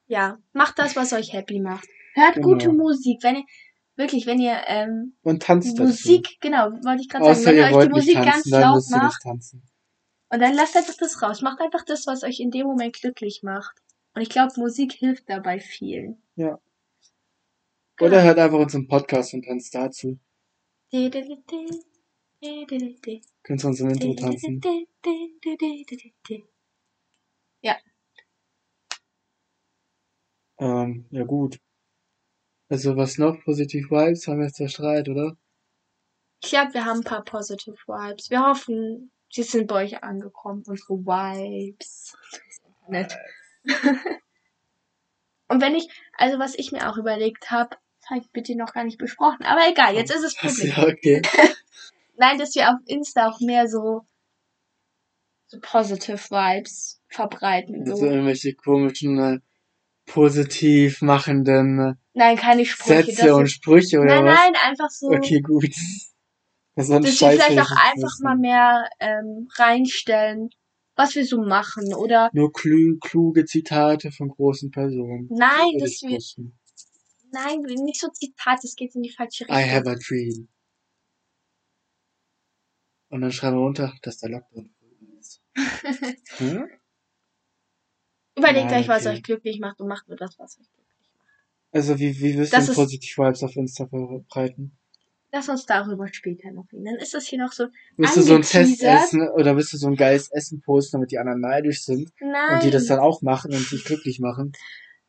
Ja, 0.08 0.38
macht 0.52 0.78
das, 0.80 0.96
was 0.96 1.12
euch 1.12 1.32
happy 1.32 1.60
macht. 1.60 1.86
Hört 2.14 2.34
Genau. 2.34 2.48
gute 2.48 2.72
Musik. 2.72 3.22
Wenn 3.22 3.36
ihr, 3.36 3.44
wirklich, 3.94 4.26
wenn 4.26 4.40
ihr, 4.40 4.60
ähm, 4.66 5.14
Und 5.22 5.42
tanzt 5.44 5.74
dazu. 5.78 5.84
Musik, 5.84 6.38
genau, 6.40 6.70
wollte 6.84 7.02
ich 7.02 7.08
gerade 7.08 7.32
sagen, 7.34 7.44
wenn 7.58 7.70
ihr 7.70 7.76
euch 7.76 7.84
die 7.86 7.90
Musik 7.90 8.14
ganz 8.14 8.26
tanzen, 8.26 8.50
dann 8.50 8.62
laut 8.62 8.84
macht, 8.90 9.04
nicht 9.04 9.22
tanzen. 9.22 9.62
Und 10.30 10.40
dann 10.40 10.54
lasst 10.54 10.76
einfach 10.76 10.96
das 10.96 11.22
raus. 11.22 11.42
Macht 11.42 11.60
einfach 11.60 11.84
das, 11.84 12.06
was 12.06 12.22
euch 12.22 12.40
in 12.40 12.50
dem 12.50 12.66
Moment 12.66 12.94
glücklich 12.94 13.42
macht. 13.42 13.82
Und 14.14 14.22
ich 14.22 14.30
glaube, 14.30 14.52
Musik 14.56 14.92
hilft 14.92 15.28
dabei 15.28 15.60
vielen. 15.60 16.22
Ja. 16.36 16.60
Genau. 17.96 18.10
Oder 18.10 18.22
hört 18.22 18.38
einfach 18.38 18.58
unseren 18.58 18.88
Podcast 18.88 19.34
und 19.34 19.44
tanzt 19.44 19.74
dazu. 19.74 20.18
Könnt 23.42 23.64
ihr 23.64 23.68
uns 23.68 23.80
im 23.80 23.90
Intro 23.90 24.14
tanzen. 24.14 24.60
Ja, 27.62 27.76
Ähm, 30.58 31.06
ja 31.10 31.24
gut. 31.24 31.58
Also 32.68 32.96
was 32.96 33.18
noch? 33.18 33.42
Positive 33.44 33.90
Vibes 33.90 34.28
haben 34.28 34.38
wir 34.38 34.46
jetzt 34.46 34.56
zerstreit, 34.56 35.08
oder? 35.08 35.36
ich 36.42 36.50
glaube, 36.50 36.72
wir 36.72 36.84
haben 36.84 37.00
ein 37.00 37.04
paar 37.04 37.24
positive 37.24 37.76
Vibes. 37.86 38.30
Wir 38.30 38.46
hoffen, 38.46 39.10
sie 39.30 39.42
sind 39.42 39.66
bei 39.68 39.84
euch 39.84 40.02
angekommen, 40.02 40.62
unsere 40.66 40.94
Vibes. 40.98 42.16
Nett. 42.88 43.16
Und 45.48 45.60
wenn 45.60 45.74
ich, 45.74 45.88
also 46.16 46.38
was 46.38 46.54
ich 46.54 46.70
mir 46.72 46.88
auch 46.88 46.96
überlegt 46.96 47.50
habe, 47.50 47.76
das 48.00 48.10
habe 48.10 48.20
ich 48.20 48.30
bitte 48.30 48.56
noch 48.56 48.72
gar 48.72 48.84
nicht 48.84 48.98
besprochen, 48.98 49.44
aber 49.44 49.60
egal, 49.68 49.94
jetzt 49.94 50.12
ist 50.14 50.22
es. 50.42 50.62
Ja, 50.64 50.84
okay. 50.86 51.22
Nein, 52.16 52.38
dass 52.38 52.54
wir 52.54 52.68
auf 52.68 52.76
Insta 52.86 53.28
auch 53.28 53.40
mehr 53.40 53.66
so, 53.66 54.06
so 55.46 55.58
positive 55.60 56.18
Vibes 56.18 57.00
verbreiten. 57.08 57.80
Also 57.80 57.96
So. 57.96 58.06
irgendwelche 58.06 58.54
komischen, 58.54 59.18
äh, 59.18 59.38
positiv 60.06 61.02
machenden 61.02 61.98
Nein, 62.14 62.36
keine 62.36 62.62
äh, 62.62 62.66
Sprüche. 62.66 63.12
Sätze 63.12 63.34
und 63.34 63.48
Sprüche 63.48 64.00
oder 64.00 64.22
nein, 64.22 64.24
was? 64.24 64.38
nein, 64.38 64.52
einfach 64.62 64.90
so. 64.90 65.08
Okay, 65.08 65.40
gut. 65.40 65.74
Das 66.80 66.88
ist 66.88 66.94
ein 66.94 67.02
dass 67.02 67.20
wir 67.20 67.30
vielleicht 67.30 67.60
auch 67.60 67.76
einfach 67.92 68.18
mal 68.20 68.36
mehr 68.36 68.88
ähm, 69.00 69.48
reinstellen, 69.56 70.50
was 70.96 71.14
wir 71.14 71.26
so 71.26 71.42
machen. 71.42 71.94
Oder 71.94 72.30
Nur 72.32 72.52
klü 72.52 72.98
kluge 73.00 73.44
Zitate 73.44 74.10
von 74.12 74.28
großen 74.28 74.70
Personen. 74.70 75.28
nein, 75.30 75.72
Würde 75.72 75.78
dass 75.80 75.90
ich 75.92 76.02
wir. 76.02 76.16
posten. 76.16 76.58
Nein, 77.32 77.60
nicht 77.84 78.00
so 78.00 78.08
Zitat, 78.08 78.58
das 78.62 78.74
geht 78.74 78.94
in 78.94 79.02
die 79.02 79.10
falsche 79.10 79.44
I 79.44 79.52
Richtung. 79.52 79.70
have 79.70 79.90
a 79.90 79.94
dream. 79.94 80.48
Und 83.10 83.20
dann 83.22 83.32
schreiben 83.32 83.56
wir 83.56 83.62
runter, 83.62 83.92
dass 84.02 84.18
der 84.18 84.30
Lockdown 84.30 84.70
ist. 85.18 85.42
hm? 86.38 86.68
Überlegt 88.36 88.70
Nein, 88.70 88.80
euch, 88.80 88.88
was 88.88 89.06
okay. 89.06 89.16
euch 89.16 89.22
glücklich 89.22 89.60
macht 89.60 89.80
und 89.80 89.88
macht 89.88 90.08
nur 90.08 90.16
das, 90.16 90.38
was 90.38 90.58
euch 90.58 90.70
glücklich 90.72 91.10
macht. 91.12 91.28
Also 91.72 91.98
wie, 91.98 92.18
wie 92.20 92.36
Das 92.48 92.66
du 92.66 92.74
Positive 92.74 93.22
Vibes 93.22 93.42
auf 93.42 93.54
Insta 93.56 93.86
verbreiten? 93.86 94.79
Lass 95.32 95.48
uns 95.48 95.64
darüber 95.64 96.08
später 96.12 96.50
noch 96.50 96.66
reden. 96.72 96.84
Dann 96.86 96.96
ist 96.96 97.14
das 97.14 97.26
hier 97.26 97.38
noch 97.38 97.52
so. 97.52 97.66
Willst 97.96 98.16
du 98.16 98.22
so 98.22 98.34
ein. 98.34 98.42
Festessen 98.42 99.28
oder 99.28 99.56
willst 99.56 99.72
du 99.72 99.76
so 99.76 99.86
ein 99.86 99.94
geiles 99.96 100.30
Essen 100.30 100.60
posten, 100.60 100.96
damit 100.96 101.12
die 101.12 101.18
anderen 101.18 101.40
neidisch 101.40 101.84
sind 101.84 102.10
Nein. 102.20 102.54
und 102.54 102.62
die 102.64 102.70
das 102.70 102.86
dann 102.86 102.98
auch 102.98 103.22
machen 103.22 103.52
und 103.54 103.70
dich 103.70 103.84
glücklich 103.84 104.18
machen? 104.18 104.52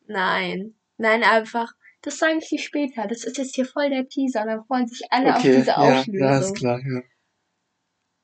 Nein. 0.06 0.74
Nein, 0.96 1.24
einfach. 1.24 1.72
Das 2.02 2.18
sage 2.18 2.38
ich 2.38 2.48
dir 2.48 2.58
später. 2.58 3.06
Das 3.08 3.24
ist 3.24 3.38
jetzt 3.38 3.54
hier 3.54 3.64
voll 3.64 3.90
der 3.90 4.08
Teaser. 4.08 4.44
Dann 4.44 4.64
freuen 4.64 4.86
sich 4.86 5.02
alle 5.10 5.34
auf 5.34 5.40
Okay, 5.40 5.56
diese 5.56 5.68
ja, 5.68 5.76
Auflösung. 5.76 6.14
ja, 6.14 6.38
ist 6.38 6.54
klar, 6.54 6.80
ja. 6.80 7.02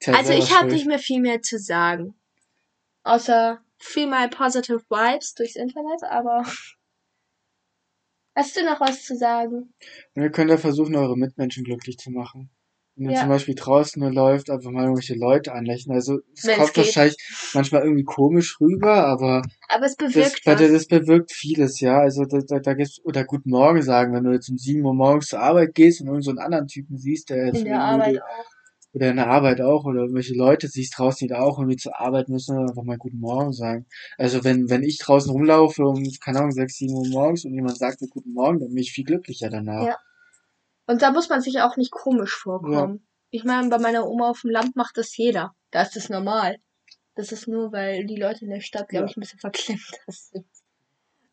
Tja, 0.01 0.15
Also 0.15 0.33
ich 0.33 0.57
habe 0.57 0.71
nicht 0.71 0.87
mehr 0.87 0.99
viel 1.01 1.21
mehr 1.21 1.43
zu 1.43 1.59
sagen. 1.59 2.15
Außer 3.03 3.61
viel 3.79 4.07
mal 4.07 4.29
positive 4.29 4.83
Vibes 4.89 5.35
durchs 5.35 5.57
Internet, 5.57 6.03
aber 6.05 6.45
hast 8.39 8.57
du 8.57 8.65
noch 8.65 8.81
was 8.81 9.05
zu 9.05 9.17
sagen? 9.17 9.75
Und 10.15 10.23
ihr 10.23 10.31
könnt 10.31 10.51
ja 10.51 10.57
versuchen, 10.57 10.97
eure 10.97 11.17
Mitmenschen 11.17 11.65
glücklich 11.65 11.99
zu 11.99 12.11
machen. 12.11 12.51
wenn 12.97 13.05
man 13.07 13.15
Ja. 13.15 13.21
zum 13.21 13.29
Beispiel 13.29 13.55
draußen 13.55 14.01
nur 14.03 14.11
läuft, 14.13 14.51
einfach 14.51 14.73
mal 14.73 14.83
irgendwelche 14.83 15.15
Leute 15.15 15.53
anlächeln. 15.53 15.95
Also 15.95 16.19
es 16.35 16.45
Wenn's 16.47 16.57
kommt 16.59 16.75
geht. 16.75 16.85
wahrscheinlich 16.87 17.17
manchmal 17.55 17.83
irgendwie 17.83 18.03
komisch 18.03 18.61
rüber, 18.61 19.07
aber 19.07 19.43
Aber 19.69 19.87
es 19.87 19.95
das, 19.97 20.13
bewirkt 20.15 20.45
dir, 20.47 20.53
was. 20.59 20.73
das 20.73 20.87
bewirkt 20.89 21.33
vieles, 21.33 21.79
ja. 21.79 21.99
Also 22.01 22.25
da, 22.25 22.39
da, 22.47 22.59
da 22.59 22.75
gibt's, 22.75 23.01
oder 23.05 23.23
Guten 23.25 23.51
Morgen 23.51 23.83
sagen, 23.83 24.13
wenn 24.15 24.25
du 24.25 24.33
jetzt 24.33 24.49
um 24.49 24.59
7 24.59 24.85
Uhr 24.85 24.95
morgens 24.95 25.29
zur 25.29 25.39
Arbeit 25.41 25.75
gehst 25.77 26.01
und 26.01 26.09
irgend 26.09 26.25
so 26.25 26.31
einen 26.31 26.41
anderen 26.41 26.67
Typen 26.67 26.97
siehst, 26.99 27.31
der 27.31 27.47
jetzt 27.47 27.59
In 27.61 27.67
der 27.67 27.81
Arbeit 27.81 28.21
auch. 28.21 28.58
Oder 28.93 29.11
in 29.11 29.17
der 29.17 29.29
Arbeit 29.29 29.61
auch, 29.61 29.85
oder 29.85 30.01
irgendwelche 30.03 30.35
Leute 30.35 30.69
siehst 30.69 30.99
draußen, 30.99 31.27
die 31.27 31.33
da 31.35 31.41
auch 31.41 31.59
irgendwie 31.59 31.77
zur 31.77 31.99
Arbeit 32.01 32.29
müssen, 32.29 32.57
einfach 32.59 32.83
mal 32.83 32.97
Guten 32.97 33.21
Morgen 33.21 33.53
sagen. 33.53 33.87
Also 34.17 34.45
wenn, 34.45 34.69
wenn 34.71 34.83
ich 34.83 34.99
draußen 34.99 35.31
rumlaufe 35.31 35.83
um, 35.85 36.03
keine 36.23 36.39
Ahnung, 36.39 36.53
6, 36.53 36.75
7 36.77 36.95
Uhr 36.95 37.09
morgens 37.09 37.45
und 37.45 37.55
jemand 37.55 37.77
sagt 37.79 38.01
mir 38.01 38.09
Guten 38.09 38.33
Morgen, 38.33 38.61
dann 38.61 38.69
bin 38.69 38.79
ich 38.79 38.93
viel 38.93 39.05
glücklicher 39.05 39.51
danach. 39.51 39.85
Ja. 39.87 39.97
Und 40.87 41.03
da 41.03 41.11
muss 41.13 41.29
man 41.29 41.43
sich 41.43 41.61
auch 41.61 41.77
nicht 41.77 41.91
komisch 41.91 42.35
vorkommen. 42.35 43.07
Ich 43.31 43.45
meine, 43.45 43.69
bei 43.69 43.79
meiner 43.79 44.07
Oma 44.09 44.31
auf 44.31 44.41
dem 44.41 44.51
Land 44.51 44.75
macht 44.75 44.97
das 44.97 45.15
jeder. 45.17 45.55
Da 45.71 45.83
ist 45.83 45.97
das 45.97 46.09
normal. 46.09 46.57
Das 47.15 47.31
ist 47.31 47.47
nur, 47.47 47.73
weil 47.73 48.07
die 48.07 48.17
Leute 48.17 48.45
in 48.47 48.51
der 48.51 48.61
Stadt, 48.61 48.89
glaube 48.89 49.05
Ja. 49.05 49.11
ich, 49.11 49.17
ein 49.17 49.21
bisschen 49.21 49.39
verklemmt 49.41 49.83
sind. 50.09 50.47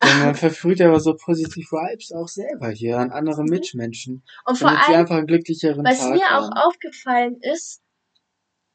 Denn 0.04 0.20
man 0.20 0.36
verfrüht 0.36 0.80
ja 0.80 0.88
aber 0.90 1.00
so 1.00 1.16
positiv 1.16 1.72
Vibes 1.72 2.12
auch 2.12 2.28
selber 2.28 2.70
hier 2.70 2.98
an 3.00 3.12
andere 3.12 3.44
Mhm. 3.44 3.50
Mitmenschen. 3.50 4.24
Und 4.46 4.58
vor 4.58 4.70
Damit 4.70 4.84
sie 4.86 4.92
allem, 4.92 5.02
einfach 5.02 5.16
einen 5.18 5.28
glücklicheren 5.28 5.86
was 5.86 6.00
Tag 6.00 6.14
mir 6.14 6.26
auch 6.38 6.50
haben. 6.50 6.54
aufgefallen 6.54 7.38
ist, 7.42 7.82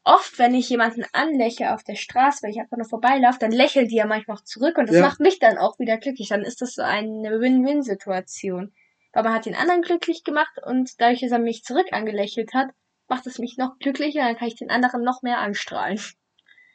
oft, 0.03 0.39
wenn 0.39 0.55
ich 0.55 0.69
jemanden 0.71 1.05
anlächle 1.13 1.75
auf 1.75 1.85
der 1.85 1.95
Straße, 1.97 2.43
wenn 2.43 2.51
ich 2.51 2.59
einfach 2.59 2.79
nur 2.79 2.89
vorbeilaufe, 2.89 3.39
dann 3.39 3.53
lächeln 3.53 3.89
die 3.89 3.97
ja 3.97 4.07
manchmal 4.07 4.39
auch 4.39 4.45
zurück 4.45 4.79
und 4.79 4.89
das 4.89 4.97
Ja. 4.97 5.03
macht 5.03 5.21
mich 5.21 5.39
dann 5.39 5.59
auch 5.59 5.79
wieder 5.79 5.99
glücklich. 5.99 6.29
Dann 6.29 6.43
ist 6.43 6.63
das 6.63 6.73
so 6.75 6.83
eine 6.83 7.39
Win-Win-Situation. 7.41 8.73
Weil 9.13 9.25
man 9.25 9.35
hat 9.35 9.45
den 9.47 9.57
anderen 9.57 9.83
glücklich 9.83 10.25
gemacht 10.25 10.53
und 10.65 11.01
dadurch, 11.01 11.21
dass 11.21 11.33
er 11.33 11.39
mich 11.41 11.65
zurück 11.65 11.87
angelächelt 11.93 12.55
hat, 12.55 12.69
macht 13.09 13.27
es 13.27 13.39
mich 13.39 13.57
noch 13.59 13.79
glücklicher, 13.79 14.21
dann 14.21 14.37
kann 14.37 14.49
ich 14.49 14.55
den 14.57 14.71
anderen 14.71 15.03
noch 15.03 15.23
mehr 15.23 15.39
anstrahlen. 15.39 16.01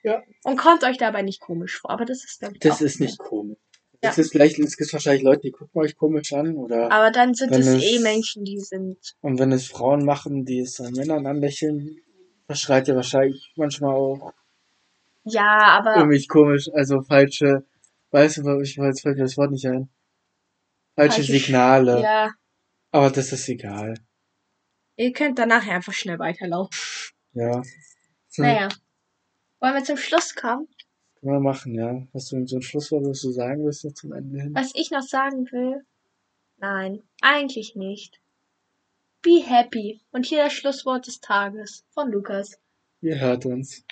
Ja. 0.03 0.21
Und 0.43 0.57
kommt 0.57 0.83
euch 0.83 0.97
dabei 0.97 1.21
nicht 1.23 1.39
komisch 1.39 1.79
vor, 1.79 1.89
aber 1.91 2.05
das 2.05 2.23
ist 2.25 2.43
ich, 2.43 2.59
Das 2.59 2.77
auch 2.77 2.81
ist 2.81 2.99
nicht 2.99 3.17
komisch. 3.17 3.57
Das 4.01 4.17
ist 4.17 4.31
vielleicht, 4.31 4.59
es 4.59 4.77
gibt 4.77 4.91
wahrscheinlich 4.93 5.23
Leute, 5.23 5.41
die 5.41 5.51
gucken 5.51 5.81
euch 5.81 5.95
komisch 5.95 6.33
an, 6.33 6.55
oder, 6.55 6.91
Aber 6.91 7.11
dann 7.11 7.33
sind 7.33 7.51
es 7.51 7.67
es- 7.67 7.83
eh 7.83 7.99
Menschen, 7.99 8.43
die 8.45 8.59
sind. 8.59 8.97
und 9.21 9.39
wenn 9.39 9.51
es 9.51 9.67
Frauen 9.67 10.05
machen, 10.05 10.45
die 10.45 10.59
es 10.59 10.79
an 10.79 10.93
Männern 10.93 11.25
anlächeln, 11.25 11.97
verschreit 12.47 12.87
ihr 12.87 12.95
wahrscheinlich 12.95 13.51
manchmal 13.55 13.95
auch 13.95 14.33
Ja, 15.23 15.77
aber 15.79 15.95
irgendwie 15.97 16.25
komisch, 16.27 16.69
also 16.73 17.01
falsche, 17.01 17.65
weißt 18.11 18.37
du, 18.37 18.59
ich 18.61 18.77
weiß, 18.77 19.01
fällt 19.01 19.17
mir 19.17 19.23
das 19.23 19.37
Wort 19.37 19.51
nicht 19.51 19.65
ein. 19.65 19.89
Falsche 20.95 21.15
Falsche 21.17 21.33
Sch- 21.33 21.39
Signale. 21.45 22.01
ja, 22.01 22.31
Aber 22.91 23.09
das 23.09 23.31
ist 23.33 23.49
egal. 23.49 23.95
ihr 24.97 25.11
könnt 25.11 25.39
danach 25.39 25.67
einfach 25.67 25.93
schnell 25.93 26.19
weiterlaufen. 26.19 26.79
Ja. 27.33 27.57
Hm, 27.61 27.63
Naja. 28.37 28.69
Wollen 29.59 29.73
wir 29.73 29.83
zum 29.83 29.97
Schluss 29.97 30.35
kommen? 30.35 30.67
Können 31.25 31.37
wir 31.37 31.51
machen, 31.51 31.73
ja. 31.73 32.07
Hast 32.13 32.31
du 32.31 32.45
so 32.45 32.57
ein 32.57 32.61
Schlusswort, 32.61 33.03
was 33.03 33.21
du 33.21 33.31
sagen 33.31 33.65
willst 33.65 33.83
noch 33.83 33.93
zum 33.93 34.13
Ende 34.13 34.41
hin? 34.41 34.53
Was 34.53 34.75
ich 34.75 34.91
noch 34.91 35.01
sagen 35.01 35.51
will? 35.51 35.83
Nein, 36.57 37.01
eigentlich 37.19 37.75
nicht. 37.75 38.21
Be 39.23 39.41
happy. 39.43 40.01
Und 40.11 40.27
hier 40.27 40.43
das 40.43 40.53
Schlusswort 40.53 41.07
des 41.07 41.21
Tages 41.21 41.83
von 41.89 42.11
Lukas. 42.11 42.59
Ihr 43.01 43.19
hört 43.19 43.47
uns. 43.47 43.83